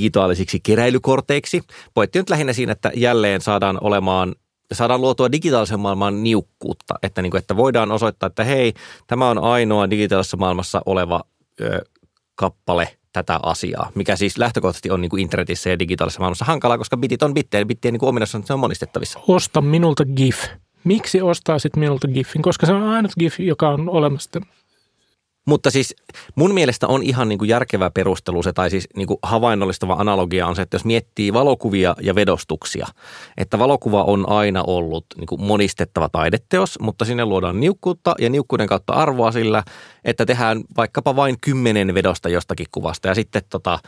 digitaalisiksi 0.04 0.60
keräilykorteiksi. 0.60 1.62
Pointti 1.94 2.18
nyt 2.18 2.30
lähinnä 2.30 2.52
siinä, 2.52 2.72
että 2.72 2.90
jälleen 2.94 3.40
saadaan 3.40 3.78
olemaan 3.80 4.34
saadaan 4.72 5.00
luotua 5.00 5.32
digitaalisen 5.32 5.80
maailman 5.80 6.22
niukkuutta, 6.22 6.94
että, 7.02 7.22
niin 7.22 7.30
kuin, 7.30 7.38
että 7.38 7.56
voidaan 7.56 7.92
osoittaa, 7.92 8.26
että 8.26 8.44
hei, 8.44 8.72
tämä 9.06 9.28
on 9.28 9.38
ainoa 9.38 9.90
digitaalisessa 9.90 10.36
maailmassa 10.36 10.82
oleva 10.86 11.20
ö, 11.60 11.84
kappale 12.34 12.88
tätä 13.12 13.40
asiaa, 13.42 13.90
mikä 13.94 14.16
siis 14.16 14.38
lähtökohtaisesti 14.38 14.90
on 14.90 15.00
niin 15.00 15.10
kuin 15.10 15.22
internetissä 15.22 15.70
ja 15.70 15.78
digitaalisessa 15.78 16.20
maailmassa 16.20 16.44
hankalaa, 16.44 16.78
koska 16.78 16.96
bitit 16.96 17.22
on 17.22 17.34
bittejä, 17.34 17.64
bittien 17.64 17.94
niin 17.94 18.04
ominaisuus 18.04 18.50
on 18.50 18.58
monistettavissa. 18.58 19.20
Osta 19.28 19.60
minulta 19.60 20.04
GIF. 20.04 20.44
Miksi 20.84 21.22
ostaa 21.22 21.58
sitten 21.58 21.80
minulta 21.80 22.08
GIFin? 22.08 22.42
Koska 22.42 22.66
se 22.66 22.72
on 22.72 22.82
ainut 22.82 23.12
GIF, 23.18 23.40
joka 23.40 23.68
on 23.68 23.88
olemassa 23.88 24.40
mutta 25.44 25.70
siis 25.70 25.96
mun 26.34 26.54
mielestä 26.54 26.86
on 26.86 27.02
ihan 27.02 27.28
niin 27.28 27.38
kuin 27.38 27.48
järkevä 27.48 27.90
perustelu 27.90 28.42
se, 28.42 28.52
tai 28.52 28.70
siis 28.70 28.88
niin 28.96 29.06
kuin 29.06 29.18
havainnollistava 29.22 29.96
analogia 29.98 30.46
on 30.46 30.56
se, 30.56 30.62
että 30.62 30.74
jos 30.74 30.84
miettii 30.84 31.32
valokuvia 31.32 31.96
ja 32.00 32.14
vedostuksia, 32.14 32.86
että 33.36 33.58
valokuva 33.58 34.04
on 34.04 34.28
aina 34.28 34.64
ollut 34.66 35.06
niin 35.16 35.26
kuin 35.26 35.42
monistettava 35.42 36.08
taideteos, 36.08 36.78
mutta 36.80 37.04
sinne 37.04 37.24
luodaan 37.24 37.60
niukkuutta 37.60 38.14
ja 38.18 38.30
niukkuuden 38.30 38.66
kautta 38.66 38.92
arvoa 38.92 39.32
sillä, 39.32 39.62
että 40.04 40.26
tehdään 40.26 40.60
vaikkapa 40.76 41.16
vain 41.16 41.40
kymmenen 41.40 41.94
vedosta 41.94 42.28
jostakin 42.28 42.66
kuvasta 42.72 43.08
ja 43.08 43.14
sitten 43.14 43.42
tota, 43.50 43.78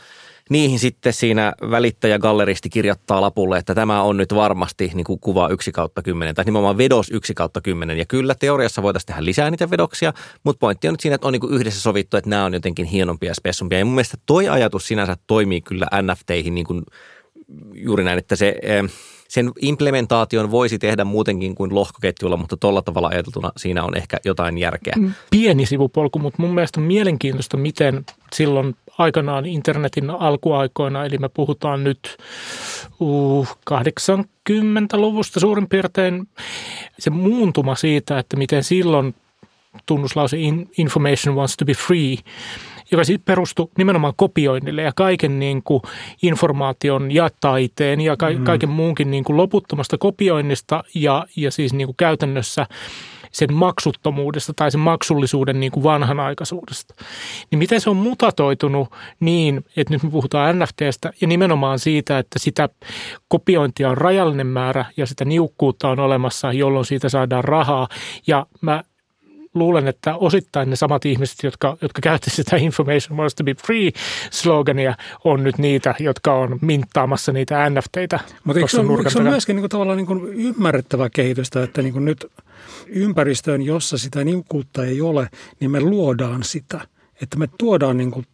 niihin 0.49 0.79
sitten 0.79 1.13
siinä 1.13 1.53
välittäjä-galleristi 1.71 2.69
kirjoittaa 2.69 3.21
lapulle, 3.21 3.57
että 3.57 3.75
tämä 3.75 4.01
on 4.01 4.17
nyt 4.17 4.35
varmasti 4.35 4.91
niin 4.93 5.03
kuin 5.03 5.19
kuva 5.19 5.49
1 5.49 5.71
kautta 5.71 6.01
10 6.01 6.35
tai 6.35 6.45
nimenomaan 6.45 6.77
vedos 6.77 7.09
1 7.09 7.33
kautta 7.33 7.61
10. 7.61 7.97
Ja 7.97 8.05
kyllä 8.05 8.35
teoriassa 8.35 8.81
voitaisiin 8.81 9.07
tehdä 9.07 9.25
lisää 9.25 9.51
niitä 9.51 9.69
vedoksia, 9.69 10.13
mutta 10.43 10.59
pointti 10.59 10.87
on 10.87 10.93
nyt 10.93 10.99
siinä, 10.99 11.15
että 11.15 11.27
on 11.27 11.33
niin 11.33 11.41
kuin 11.41 11.53
yhdessä 11.53 11.81
sovittu, 11.81 12.17
että 12.17 12.29
nämä 12.29 12.45
on 12.45 12.53
jotenkin 12.53 12.85
hienompia 12.85 13.29
ja 13.29 13.35
spessumpia. 13.35 13.79
Ja 13.79 13.85
mun 13.85 13.95
mielestä 13.95 14.17
toi 14.25 14.49
ajatus 14.49 14.87
sinänsä 14.87 15.17
toimii 15.27 15.61
kyllä 15.61 15.87
NFTihin 16.01 16.55
niin 16.55 16.65
kuin 16.65 16.83
juuri 17.73 18.03
näin, 18.03 18.19
että 18.19 18.35
se 18.35 18.55
eh, 18.61 18.83
sen 19.27 19.51
implementaation 19.61 20.51
voisi 20.51 20.79
tehdä 20.79 21.05
muutenkin 21.05 21.55
kuin 21.55 21.75
lohkoketjulla, 21.75 22.37
mutta 22.37 22.57
tuolla 22.57 22.81
tavalla 22.81 23.07
ajateltuna 23.07 23.51
siinä 23.57 23.83
on 23.83 23.97
ehkä 23.97 24.17
jotain 24.25 24.57
järkeä. 24.57 24.93
Mm. 24.97 25.13
Pieni 25.29 25.65
sivupolku, 25.65 26.19
mutta 26.19 26.41
mun 26.41 26.53
mielestä 26.53 26.79
on 26.79 26.87
mielenkiintoista, 26.87 27.57
miten 27.57 28.05
silloin 28.33 28.75
aikanaan 28.97 29.45
internetin 29.45 30.09
alkuaikoina, 30.09 31.05
eli 31.05 31.17
me 31.17 31.29
puhutaan 31.29 31.83
nyt 31.83 32.17
uh, 32.99 33.47
80-luvusta 33.71 35.39
suurin 35.39 35.67
piirtein, 35.67 36.27
se 36.99 37.09
muuntuma 37.09 37.75
siitä, 37.75 38.19
että 38.19 38.37
miten 38.37 38.63
silloin 38.63 39.15
tunnuslause 39.85 40.37
information 40.77 41.35
wants 41.35 41.57
to 41.57 41.65
be 41.65 41.73
free 41.73 42.15
joka 42.91 43.03
siis 43.03 43.21
perustui 43.25 43.67
nimenomaan 43.77 44.13
kopioinnille 44.15 44.81
ja 44.81 44.91
kaiken 44.95 45.39
niin 45.39 45.63
kuin 45.63 45.81
informaation 46.23 47.11
ja 47.11 47.29
taiteen 47.41 48.01
ja 48.01 48.17
ka- 48.17 48.29
mm. 48.29 48.43
kaiken 48.43 48.69
muunkin 48.69 49.11
niin 49.11 49.23
kuin 49.23 49.37
loputtomasta 49.37 49.97
kopioinnista 49.97 50.83
ja, 50.95 51.25
ja 51.35 51.51
siis 51.51 51.73
niin 51.73 51.87
kuin 51.87 51.95
käytännössä 51.95 52.65
sen 53.31 53.53
maksuttomuudesta 53.53 54.53
tai 54.55 54.71
sen 54.71 54.79
maksullisuuden 54.79 55.59
niin 55.59 55.71
kuin 55.71 55.83
vanhanaikaisuudesta. 55.83 56.93
Niin 57.51 57.59
miten 57.59 57.81
se 57.81 57.89
on 57.89 57.97
mutatoitunut 57.97 58.91
niin, 59.19 59.65
että 59.77 59.93
nyt 59.93 60.03
me 60.03 60.09
puhutaan 60.09 60.59
NFTstä 60.59 61.13
ja 61.21 61.27
nimenomaan 61.27 61.79
siitä, 61.79 62.19
että 62.19 62.39
sitä 62.39 62.69
kopiointia 63.27 63.89
on 63.89 63.97
rajallinen 63.97 64.47
määrä 64.47 64.85
ja 64.97 65.05
sitä 65.05 65.25
niukkuutta 65.25 65.89
on 65.89 65.99
olemassa, 65.99 66.53
jolloin 66.53 66.85
siitä 66.85 67.09
saadaan 67.09 67.43
rahaa. 67.43 67.87
Ja 68.27 68.45
mä 68.61 68.83
luulen, 69.57 69.87
että 69.87 70.15
osittain 70.15 70.69
ne 70.69 70.75
samat 70.75 71.05
ihmiset, 71.05 71.43
jotka, 71.43 71.77
jotka 71.81 72.01
käyttävät 72.01 72.33
sitä 72.33 72.55
information 72.55 73.17
to 73.37 73.43
be 73.43 73.53
free 73.53 73.91
slogania, 74.31 74.95
on 75.23 75.43
nyt 75.43 75.57
niitä, 75.57 75.95
jotka 75.99 76.33
on 76.33 76.59
minttaamassa 76.61 77.31
niitä 77.31 77.69
NFTitä. 77.69 78.19
Mutta 78.43 78.59
eikö 78.59 78.71
se, 78.71 78.79
on, 78.79 78.97
eikö 78.97 79.09
se 79.09 79.17
on 79.17 79.23
myöskin 79.23 79.55
niin 79.55 79.61
kuin, 79.61 79.69
tavallaan 79.69 79.97
niin 79.97 80.07
kuin 80.07 80.33
ymmärrettävä 80.33 81.09
kehitystä, 81.09 81.63
että 81.63 81.81
niin 81.81 81.93
kuin 81.93 82.05
nyt 82.05 82.25
ympäristöön, 82.87 83.61
jossa 83.61 83.97
sitä 83.97 84.23
niukkuutta 84.23 84.85
ei 84.85 85.01
ole, 85.01 85.29
niin 85.59 85.71
me 85.71 85.79
luodaan 85.79 86.43
sitä. 86.43 86.81
Että 87.21 87.37
me 87.37 87.47
tuodaan 87.57 87.97
niin 87.97 88.11
kuin 88.11 88.25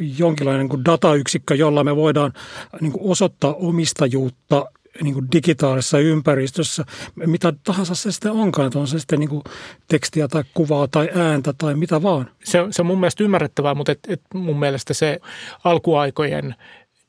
jonkinlainen 0.00 0.60
niin 0.60 0.68
kuin 0.68 0.84
datayksikkö, 0.84 1.54
jolla 1.54 1.84
me 1.84 1.96
voidaan 1.96 2.32
niin 2.80 2.92
kuin 2.92 3.10
osoittaa 3.10 3.54
omistajuutta 3.54 4.66
niin 5.02 5.14
kuin 5.14 5.26
digitaalisessa 5.32 5.98
ympäristössä, 5.98 6.84
mitä 7.26 7.52
tahansa 7.64 7.94
se 7.94 8.12
sitten 8.12 8.32
onkaan, 8.32 8.66
että 8.66 8.78
on 8.78 8.88
se 8.88 8.98
sitten 8.98 9.20
niin 9.20 9.28
kuin 9.30 9.42
tekstiä 9.88 10.28
tai 10.28 10.44
kuvaa 10.54 10.88
tai 10.88 11.08
ääntä 11.14 11.54
tai 11.58 11.74
mitä 11.74 12.02
vaan. 12.02 12.30
Se, 12.44 12.58
se 12.70 12.82
on 12.82 12.86
mun 12.86 13.00
mielestä 13.00 13.24
ymmärrettävää, 13.24 13.74
mutta 13.74 13.92
et, 13.92 13.98
et 14.08 14.22
mun 14.34 14.58
mielestä 14.58 14.94
se 14.94 15.20
alkuaikojen 15.64 16.54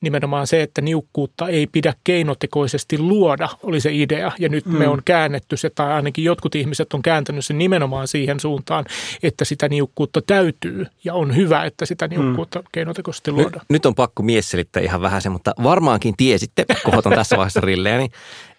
nimenomaan 0.00 0.46
se, 0.46 0.62
että 0.62 0.80
niukkuutta 0.80 1.48
ei 1.48 1.66
pidä 1.66 1.94
keinotekoisesti 2.04 2.98
luoda, 2.98 3.48
oli 3.62 3.80
se 3.80 3.90
idea. 3.92 4.32
Ja 4.38 4.48
nyt 4.48 4.66
mm. 4.66 4.78
me 4.78 4.88
on 4.88 5.02
käännetty 5.04 5.56
se, 5.56 5.70
tai 5.70 5.92
ainakin 5.92 6.24
jotkut 6.24 6.54
ihmiset 6.54 6.94
on 6.94 7.02
kääntänyt 7.02 7.44
sen 7.44 7.58
nimenomaan 7.58 8.08
siihen 8.08 8.40
suuntaan, 8.40 8.84
että 9.22 9.44
sitä 9.44 9.68
niukkuutta 9.68 10.22
täytyy 10.22 10.86
ja 11.04 11.14
on 11.14 11.36
hyvä, 11.36 11.64
että 11.64 11.86
sitä 11.86 12.08
mm. 12.08 12.14
niukkuutta 12.14 12.58
mm. 12.58 12.64
keinotekoisesti 12.72 13.32
luoda. 13.32 13.56
Nyt, 13.56 13.70
nyt 13.70 13.86
on 13.86 13.94
pakko 13.94 14.22
mies 14.22 14.50
selittää 14.50 14.82
ihan 14.82 15.00
vähän 15.00 15.22
se, 15.22 15.28
mutta 15.28 15.54
varmaankin 15.62 16.14
tiesitte, 16.16 16.64
kohotan 16.84 17.12
tässä 17.12 17.36
vaiheessa 17.36 17.60
rilleeni, 17.60 18.08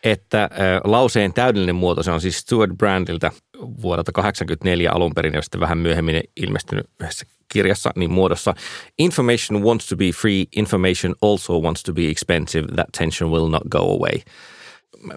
että 0.04 0.50
lauseen 0.84 1.34
täydellinen 1.34 1.76
muoto, 1.76 2.04
se 2.04 2.12
on 2.12 2.22
siis 2.22 2.38
Stuart 2.38 2.72
Brandilta 2.78 3.32
vuodelta 3.62 4.12
1984 4.12 4.92
alun 4.92 5.14
perin 5.16 5.34
ja 5.34 5.42
sitten 5.42 5.62
vähän 5.62 5.78
myöhemmin 5.78 6.22
ilmestynyt 6.36 6.90
yhdessä 7.00 7.26
kirjassa 7.52 7.92
niin 7.96 8.12
muodossa 8.12 8.54
Information 9.00 9.64
wants 9.64 9.88
to 9.88 9.96
be 9.96 10.06
free, 10.06 10.46
information 10.56 11.16
also 11.22 11.60
wants 11.60 11.84
to 11.84 11.94
be 11.94 12.10
expensive, 12.10 12.68
that 12.76 12.88
tension 12.98 13.32
will 13.32 13.48
not 13.48 13.64
go 13.72 13.78
away. 13.78 14.20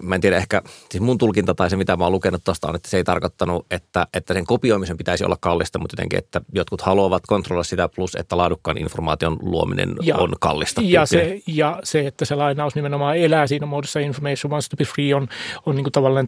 Mä 0.01 0.15
en 0.15 0.21
tiedä 0.21 0.37
ehkä, 0.37 0.61
siis 0.91 1.01
mun 1.01 1.17
tulkinta 1.17 1.55
tai 1.55 1.69
se 1.69 1.77
mitä 1.77 1.97
mä 1.97 2.03
oon 2.03 2.13
lukenut 2.13 2.43
tuosta 2.43 2.67
on, 2.67 2.75
että 2.75 2.89
se 2.89 2.97
ei 2.97 3.03
tarkoittanut, 3.03 3.65
että, 3.71 4.07
että 4.13 4.33
sen 4.33 4.45
kopioimisen 4.45 4.97
pitäisi 4.97 5.25
olla 5.25 5.37
kallista, 5.41 5.79
mutta 5.79 5.93
jotenkin, 5.93 6.19
että 6.19 6.41
jotkut 6.53 6.81
haluavat 6.81 7.23
kontrolloida 7.27 7.63
sitä 7.63 7.89
plus, 7.89 8.15
että 8.15 8.37
laadukkaan 8.37 8.77
informaation 8.77 9.37
luominen 9.41 9.95
ja, 10.01 10.17
on 10.17 10.33
kallista. 10.39 10.81
Ja 10.83 11.05
se, 11.05 11.41
ja 11.47 11.79
se, 11.83 12.07
että 12.07 12.25
se 12.25 12.35
lainaus 12.35 12.75
nimenomaan 12.75 13.17
elää 13.17 13.47
siinä 13.47 13.65
muodossa 13.65 13.99
information 13.99 14.51
wants 14.51 14.69
to 14.69 14.77
be 14.77 14.83
free 14.83 15.13
on, 15.13 15.27
on 15.65 15.75
niin 15.75 15.83
kuin 15.83 15.93
tavallaan 15.93 16.27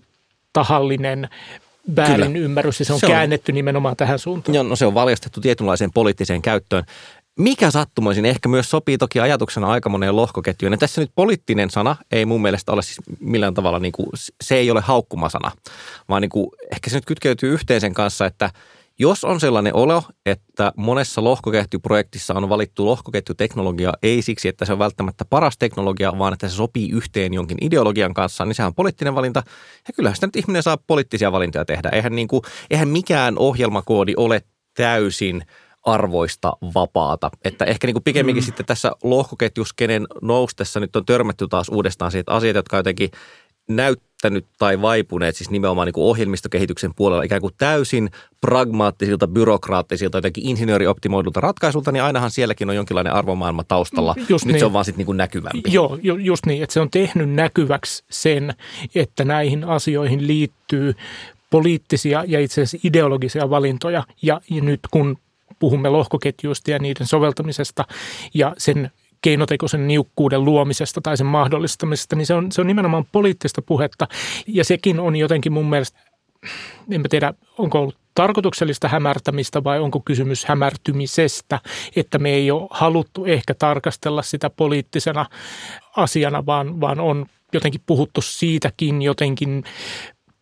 tahallinen 0.54 1.30
väärin 1.96 2.32
Kyllä. 2.32 2.46
ymmärrys 2.46 2.79
ja 2.79 2.86
se 2.86 2.94
on 2.94 3.00
se 3.00 3.08
käännetty 3.08 3.51
on, 3.51 3.56
nimenomaan 3.56 3.96
tähän 3.96 4.20
suuntaan. 4.20 4.56
Joo, 4.56 4.63
no 4.63 4.75
se 4.75 4.86
on 4.86 4.94
valjastettu 4.94 5.41
tietynlaiseen 5.41 5.94
poliittiseen 5.94 6.41
käyttöön. 6.41 6.84
Mikä 7.39 7.72
sattumoisin 7.72 8.25
ehkä 8.25 8.50
myös 8.50 8.70
sopii 8.70 8.98
toki 8.98 9.20
ajatuksena 9.20 9.67
aika 9.67 9.89
moneen 9.89 10.15
lohkoketjuun. 10.15 10.74
Ja 10.74 10.77
tässä 10.77 11.01
nyt 11.01 11.12
poliittinen 11.15 11.70
sana 11.70 11.96
ei 12.12 12.25
mun 12.25 12.41
mielestä 12.41 12.72
ole 12.72 12.82
siis 12.82 12.98
millään 13.20 13.53
tavalla, 13.53 13.79
niin 13.79 13.91
kuin, 13.91 14.10
se 14.44 14.56
ei 14.56 14.72
ole 14.72 14.82
haukkumasana, 14.82 15.51
vaan 16.10 16.22
niin 16.22 16.29
kuin, 16.29 16.48
ehkä 16.72 16.89
se 16.89 16.98
nyt 16.98 17.06
kytkeytyy 17.06 17.53
yhteen 17.53 17.82
sen 17.82 17.94
kanssa, 17.94 18.25
että– 18.25 18.50
jos 19.00 19.24
on 19.24 19.39
sellainen 19.39 19.75
olo, 19.75 20.04
että 20.25 20.74
monessa 20.75 21.24
lohkoketjuprojektissa 21.24 22.34
on 22.34 22.50
valittu 22.50 22.86
lohkoketjuteknologia 22.86 23.94
ei 24.04 24.22
siksi, 24.22 24.48
että 24.48 24.66
se 24.66 24.74
on 24.74 24.80
välttämättä 24.80 25.25
paras 25.30 25.58
teknologia, 25.58 26.20
vaan 26.20 26.34
että 26.34 26.50
se 26.50 26.56
sopii 26.56 26.89
yhteen 26.89 27.34
jonkin 27.34 27.58
ideologian 27.62 28.13
kanssa, 28.13 28.46
niin 28.46 28.56
sehän 28.56 28.68
on 28.68 28.75
poliittinen 28.75 29.16
valinta. 29.16 29.44
Ja 29.88 29.94
kyllähän 29.94 30.16
sitä 30.16 30.27
nyt 30.27 30.36
ihminen 30.36 30.63
saa 30.63 30.77
poliittisia 30.88 31.32
valintoja 31.32 31.66
tehdä. 31.66 31.89
Eihän, 31.89 32.16
niin 32.16 32.27
kuin, 32.27 32.42
eihän 32.70 32.88
mikään 32.88 33.38
ohjelmakoodi 33.38 34.13
ole 34.18 34.42
täysin 34.74 35.44
arvoista 35.84 36.54
vapaata. 36.75 37.30
Että 37.44 37.66
ehkä 37.66 37.88
niin 37.88 37.94
kuin 37.94 38.04
pikemminkin 38.04 38.44
mm. 38.44 38.46
sitten 38.46 38.66
tässä 38.66 38.92
lohkoketjuskenen 39.04 40.08
noustessa 40.22 40.80
nyt 40.80 40.96
on 40.96 41.06
törmätty 41.06 41.48
taas 41.48 41.70
uudestaan 41.70 42.12
siihen, 42.12 42.20
että 42.22 42.34
asiat, 42.34 42.56
jotka 42.56 42.77
jotenkin 42.77 43.10
näyttänyt 43.68 44.46
tai 44.58 44.82
vaipuneet 44.82 45.36
siis 45.36 45.50
nimenomaan 45.50 45.86
niin 45.86 45.94
kuin 45.94 46.06
ohjelmistokehityksen 46.06 46.92
puolella 46.96 47.24
ikään 47.24 47.42
kuin 47.42 47.54
täysin 47.58 48.10
pragmaattisilta, 48.42 49.28
byrokraattisilta, 49.28 50.18
jotenkin 50.18 50.48
insinöörioptimoidulta 50.50 51.42
ratkaisuilta, 51.42 51.92
niin 51.92 52.04
ainahan 52.04 52.32
sielläkin 52.32 52.70
on 52.70 52.76
jonkinlainen 52.76 53.14
arvomaailma 53.14 53.64
taustalla. 53.64 54.16
Just 54.30 54.46
Nyt 54.46 54.54
niin. 54.54 54.60
se 54.60 54.66
on 54.66 54.74
vaan 54.74 54.86
sitten 54.86 55.06
niin 55.06 55.18
näkyvämpi. 55.18 55.72
Joo, 55.72 55.98
just 56.02 56.46
niin, 56.46 56.64
että 56.64 56.74
se 56.74 56.80
on 56.80 56.90
tehnyt 56.92 57.30
näkyväksi 57.30 58.04
sen, 58.10 58.54
että 58.96 59.26
näihin 59.26 59.64
asioihin 59.64 60.28
liittyy 60.28 60.94
poliittisia 61.50 62.24
ja 62.28 62.40
itse 62.40 62.62
asiassa 62.62 62.88
ideologisia 62.88 63.50
valintoja. 63.50 64.04
Ja, 64.22 64.42
ja 64.50 64.62
nyt 64.62 64.80
kun 64.92 65.18
puhumme 65.60 65.90
lohkoketjuista 65.90 66.72
ja 66.72 66.80
niiden 66.80 67.08
soveltamisesta 67.08 67.86
ja 68.34 68.54
sen 68.58 68.92
keinotekoisen 69.22 69.88
niukkuuden 69.88 70.46
luomisesta 70.46 71.02
tai 71.02 71.18
sen 71.18 71.28
mahdollistamisesta, 71.28 72.16
niin 72.16 72.26
se 72.26 72.34
on, 72.34 72.52
se 72.52 72.62
on 72.62 72.68
nimenomaan 72.68 73.06
poliittista 73.12 73.62
puhetta. 73.62 74.08
Ja 74.48 74.64
sekin 74.64 75.00
on 75.00 75.16
jotenkin 75.16 75.54
mun 75.54 75.70
mielestä, 75.70 76.00
en 76.92 77.04
tiedä, 77.10 77.34
onko 77.58 77.80
ollut 77.80 77.98
tarkoituksellista 78.16 78.88
hämärtämistä 78.88 79.64
vai 79.64 79.80
onko 79.80 80.02
kysymys 80.06 80.46
hämärtymisestä, 80.46 81.60
että 81.96 82.20
me 82.20 82.30
ei 82.30 82.52
ole 82.52 82.68
haluttu 82.72 83.26
ehkä 83.26 83.54
tarkastella 83.54 84.22
sitä 84.22 84.50
poliittisena 84.50 85.26
asiana, 85.96 86.46
vaan, 86.46 86.82
vaan 86.82 87.00
on 87.00 87.26
jotenkin 87.54 87.82
puhuttu 87.86 88.22
siitäkin 88.22 89.02
jotenkin 89.02 89.64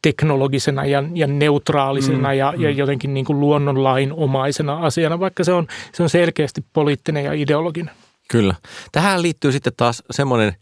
teknologisena 0.01 0.85
ja, 0.85 1.03
ja 1.13 1.27
neutraalisena 1.27 2.29
mm, 2.29 2.37
ja, 2.37 2.53
mm. 2.57 2.63
ja 2.63 2.69
jotenkin 2.69 3.13
niin 3.13 3.25
kuin 3.25 3.39
luonnonlainomaisena 3.39 4.77
asiana, 4.77 5.19
vaikka 5.19 5.43
se 5.43 5.53
on, 5.53 5.67
se 5.93 6.03
on 6.03 6.09
selkeästi 6.09 6.65
poliittinen 6.73 7.25
ja 7.25 7.33
ideologinen. 7.33 7.95
Kyllä. 8.29 8.55
Tähän 8.91 9.21
liittyy 9.21 9.51
sitten 9.51 9.73
taas 9.77 10.03
semmoinen 10.11 10.55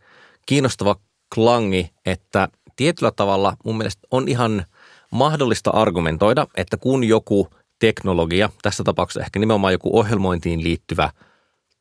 kiinnostava 0.46 0.96
klangi, 1.36 1.90
että 2.06 2.48
tietyllä 2.76 3.12
tavalla 3.12 3.58
mun 3.66 3.78
mielestä 3.78 4.08
on 4.12 4.28
ihan 4.28 4.66
mahdollista 5.12 5.70
argumentoida, 5.70 6.48
että 6.58 6.78
kun 6.78 7.04
joku 7.04 7.48
teknologia, 7.80 8.50
tässä 8.62 8.84
tapauksessa 8.84 9.26
ehkä 9.26 9.40
nimenomaan 9.40 9.74
joku 9.74 10.00
ohjelmointiin 10.00 10.64
liittyvä 10.64 11.10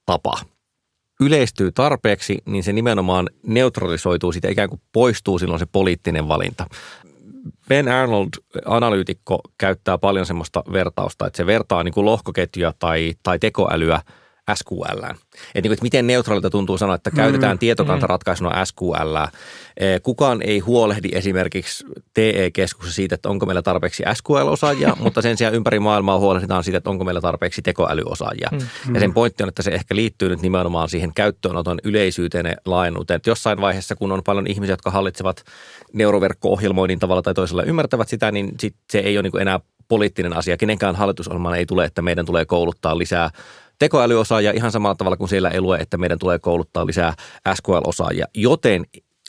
tapa 0.07 0.33
yleistyy 1.21 1.73
tarpeeksi, 1.73 2.39
niin 2.47 2.65
se 2.65 2.73
nimenomaan 2.73 3.31
neutralisoituu, 3.43 4.33
siitä 4.33 4.49
ikään 4.49 4.69
kuin 4.69 4.81
poistuu 4.93 5.39
silloin 5.39 5.59
se 5.59 5.67
poliittinen 5.67 6.29
valinta. 6.29 6.67
Ben 7.69 7.89
Arnold, 7.89 8.29
analyytikko, 8.65 9.41
käyttää 9.59 9.99
paljon 9.99 10.27
semmoista 10.27 10.63
vertausta, 10.73 11.27
että 11.27 11.37
se 11.37 11.47
vertaa 11.47 11.83
niin 11.83 11.95
kuin 11.95 12.05
lohkoketjuja 12.05 12.73
tai, 12.79 13.15
tai 13.23 13.39
tekoälyä– 13.39 14.03
SQL. 14.55 15.05
Että, 15.05 15.15
niin 15.55 15.73
että 15.73 15.83
miten 15.83 16.07
neutraalilta 16.07 16.51
tuntuu 16.51 16.79
sanoa, 16.79 16.95
että 16.95 17.11
käytetään 17.11 17.57
mm, 17.57 17.59
tietokantaratkaisuna 17.59 18.65
SQL. 18.65 19.17
E, 19.77 20.01
kukaan 20.01 20.43
ei 20.43 20.59
huolehdi 20.59 21.09
esimerkiksi 21.13 21.85
TE-keskuksessa 22.15 22.97
siitä, 22.97 23.15
että 23.15 23.29
onko 23.29 23.47
meillä 23.47 23.63
tarpeeksi 23.63 24.03
SQL-osaajia, 24.15 24.97
mutta 25.05 25.23
sen 25.23 25.37
sijaan 25.37 25.55
ympäri 25.55 25.79
maailmaa 25.79 26.19
huolehditaan 26.19 26.65
siitä, 26.65 26.79
että 26.79 26.91
onko 26.91 27.05
meillä 27.05 27.21
tarpeeksi 27.21 27.63
tekoälyosaajia. 27.63 28.49
Mm, 28.53 28.95
ja 28.95 29.01
sen 29.01 29.15
pointti 29.15 29.43
on, 29.43 29.49
että 29.49 29.63
se 29.63 29.71
ehkä 29.71 29.97
liittyy 29.97 30.29
nyt 30.29 30.43
nimenomaan 30.43 30.89
siihen 30.89 31.15
käyttöönoton 31.15 31.79
yleisyyteen 31.85 32.47
ja 32.47 32.55
laajennuuteen. 32.65 33.17
Että 33.17 33.31
jossain 33.31 33.61
vaiheessa, 33.61 33.97
kun 33.97 34.13
on 34.13 34.23
paljon 34.23 34.47
ihmisiä, 34.47 34.73
jotka 34.73 34.91
hallitsevat 34.91 35.45
neuroverkko-ohjelmoinnin 35.93 36.99
tavalla 36.99 37.23
tai 37.23 37.35
toisella 37.35 37.63
ymmärtävät 37.63 38.09
sitä, 38.09 38.33
niin 38.33 38.55
sit 38.61 38.75
se 38.91 38.99
ei 38.99 39.19
ole 39.19 39.23
niin 39.23 39.43
enää 39.43 39.61
poliittinen 39.89 40.37
asia. 40.37 40.57
Kenenkään 40.57 40.97
hallitusohjelmaan 40.97 41.59
ei 41.59 41.67
tule, 41.67 41.85
että 41.85 42.03
meidän 42.03 42.27
tulee 42.27 42.45
kouluttaa 42.45 42.99
lisää 42.99 43.31
tekoälyosaajia 43.83 44.53
ihan 44.53 44.73
samalla 44.73 44.95
tavalla 44.95 45.17
kuin 45.17 45.29
siellä 45.29 45.51
ei 45.51 45.61
lue, 45.61 45.79
että 45.79 45.97
meidän 45.97 46.19
tulee 46.19 46.39
kouluttaa 46.39 46.87
lisää 46.87 47.15
SQL-osaajia. 47.55 48.27
Joten 48.35 48.87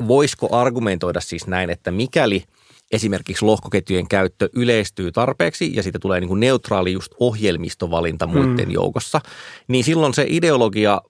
voisiko 0.08 0.48
argumentoida 0.52 1.22
siis 1.22 1.48
näin, 1.48 1.70
että 1.70 1.92
mikäli 1.92 2.44
esimerkiksi 2.92 3.46
lohkoketjujen 3.46 4.08
käyttö 4.08 4.50
yleistyy 4.56 5.12
tarpeeksi 5.12 5.76
ja 5.76 5.84
siitä 5.84 6.00
tulee 6.00 6.20
niin 6.20 6.28
kuin 6.28 6.40
neutraali 6.40 6.94
just 6.94 7.12
ohjelmistovalinta 7.20 8.28
muiden 8.28 8.66
hmm. 8.66 8.74
joukossa, 8.74 9.22
niin 9.68 9.84
silloin 9.84 10.14
se 10.14 10.26
ideologia 10.30 11.02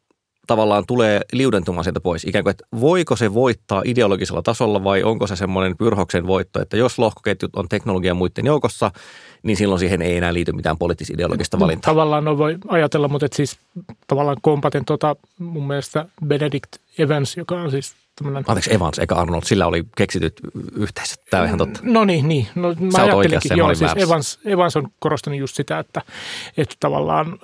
tavallaan 0.47 0.83
tulee 0.87 1.21
liudentumaan 1.33 1.83
sieltä 1.83 1.99
pois. 1.99 2.23
Ikään 2.23 2.43
kuin, 2.43 2.51
että 2.51 2.65
voiko 2.81 3.15
se 3.15 3.33
voittaa 3.33 3.81
ideologisella 3.85 4.41
tasolla 4.41 4.83
vai 4.83 5.03
onko 5.03 5.27
se 5.27 5.35
semmoinen 5.35 5.77
pyrhoksen 5.77 6.27
voitto, 6.27 6.61
että 6.61 6.77
jos 6.77 6.99
lohkoketjut 6.99 7.55
on 7.55 7.69
teknologia 7.69 8.13
muiden 8.13 8.45
joukossa, 8.45 8.91
niin 9.43 9.57
silloin 9.57 9.79
siihen 9.79 10.01
ei 10.01 10.17
enää 10.17 10.33
liity 10.33 10.51
mitään 10.51 10.77
poliittis-ideologista 10.77 11.59
valintaa. 11.59 11.91
Tavallaan 11.91 12.23
no 12.23 12.37
voi 12.37 12.57
ajatella, 12.67 13.07
mutta 13.07 13.25
että 13.25 13.35
siis 13.35 13.57
tavallaan 14.07 14.37
kompaten 14.41 14.85
tota, 14.85 15.15
mun 15.39 15.67
mielestä 15.67 16.05
Benedict 16.27 16.75
Evans, 16.97 17.37
joka 17.37 17.55
on 17.55 17.71
siis 17.71 17.95
tämmöinen... 18.15 18.43
Anteeksi, 18.47 18.73
Evans 18.73 18.99
eikä 18.99 19.15
Arnold, 19.15 19.43
sillä 19.45 19.67
oli 19.67 19.83
keksityt 19.97 20.33
yhteisöt. 20.75 21.19
Tämä 21.29 21.41
on 21.41 21.47
ihan 21.47 21.57
totta. 21.57 21.79
No 21.83 22.05
niin, 22.05 22.27
niin. 22.27 22.47
No, 22.55 22.75
mä 22.79 22.91
Sä 22.91 23.03
ajattelinkin, 23.03 23.57
joo, 23.57 23.75
siis 23.75 23.91
Evans, 23.95 24.39
Evans 24.45 24.77
on 24.77 24.87
korostanut 24.99 25.39
just 25.39 25.55
sitä, 25.55 25.79
että, 25.79 26.01
että 26.57 26.75
tavallaan 26.79 27.39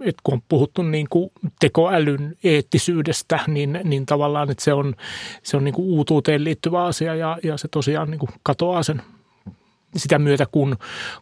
että 0.00 0.20
kun 0.22 0.34
on 0.34 0.42
puhuttu 0.48 0.82
niin 0.82 1.06
kuin 1.10 1.30
tekoälyn 1.60 2.36
eettisyydestä, 2.44 3.40
niin, 3.46 3.80
niin 3.84 4.06
tavallaan 4.06 4.50
että 4.50 4.64
se 4.64 4.72
on, 4.72 4.94
se 5.42 5.56
on 5.56 5.64
niin 5.64 5.74
kuin 5.74 5.86
uutuuteen 5.86 6.44
liittyvä 6.44 6.84
asia 6.84 7.14
ja, 7.14 7.38
ja 7.42 7.56
se 7.56 7.68
tosiaan 7.68 8.10
niin 8.10 8.18
kuin 8.18 8.30
katoaa 8.42 8.82
sen 8.82 9.02
sitä 9.96 10.18
myötä, 10.18 10.46
kun, 10.46 10.76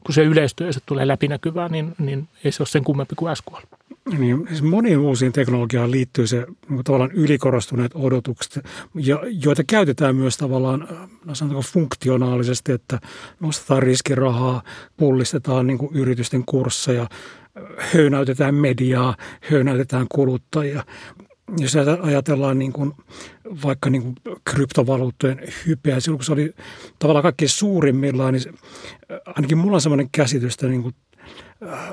kun 0.07 0.15
se 0.15 0.23
yleistyy 0.23 0.67
ja 0.67 0.73
se 0.73 0.81
tulee 0.87 1.09
läpinäkyvää, 1.09 1.69
niin, 1.69 1.95
niin 1.99 2.29
ei 2.45 2.53
se 2.53 2.63
ole 2.63 2.69
sen 2.69 2.85
kummempi 2.85 3.15
kuin 3.15 3.37
SQL. 3.37 3.77
Niin, 4.19 4.47
siis 4.49 4.63
moniin 4.63 4.99
uusiin 4.99 5.33
teknologiaan 5.33 5.91
liittyy 5.91 6.27
se 6.27 6.47
tavallaan 6.85 7.13
ylikorostuneet 7.13 7.93
odotukset, 7.95 8.65
ja, 8.95 9.21
joita 9.45 9.65
käytetään 9.65 10.17
myös 10.17 10.37
tavallaan 10.37 10.89
no 11.25 11.35
sanotaanko 11.35 11.69
funktionaalisesti, 11.73 12.73
että 12.73 13.01
nostetaan 13.41 13.83
riskirahaa, 13.83 14.63
pullistetaan 14.97 15.67
niin 15.67 15.79
kuin 15.79 15.97
yritysten 15.97 16.45
kursseja, 16.47 17.09
höynäytetään 17.79 18.55
mediaa, 18.55 19.17
höynäytetään 19.41 20.07
kuluttajia. 20.09 20.85
Jos 21.57 21.77
ajatellaan 22.03 22.59
niin 22.59 22.73
kuin, 22.73 22.93
vaikka 23.65 23.91
niin 23.91 24.03
kuin 24.03 24.15
kryptovaluuttojen 24.45 25.41
hypeä, 25.67 26.01
silloin 26.01 26.19
kun 26.19 26.25
se 26.25 26.33
oli 26.33 26.55
tavallaan 26.99 27.23
kaikkein 27.23 27.49
suurimmillaan, 27.49 28.35
niin 28.35 28.55
ainakin 29.27 29.59
mulla 29.59 29.75
on 29.75 29.81
sellainen 29.81 30.09
käsitys, 30.13 30.55
että 30.55 30.67
niin 30.67 30.83
kuin 30.83 30.95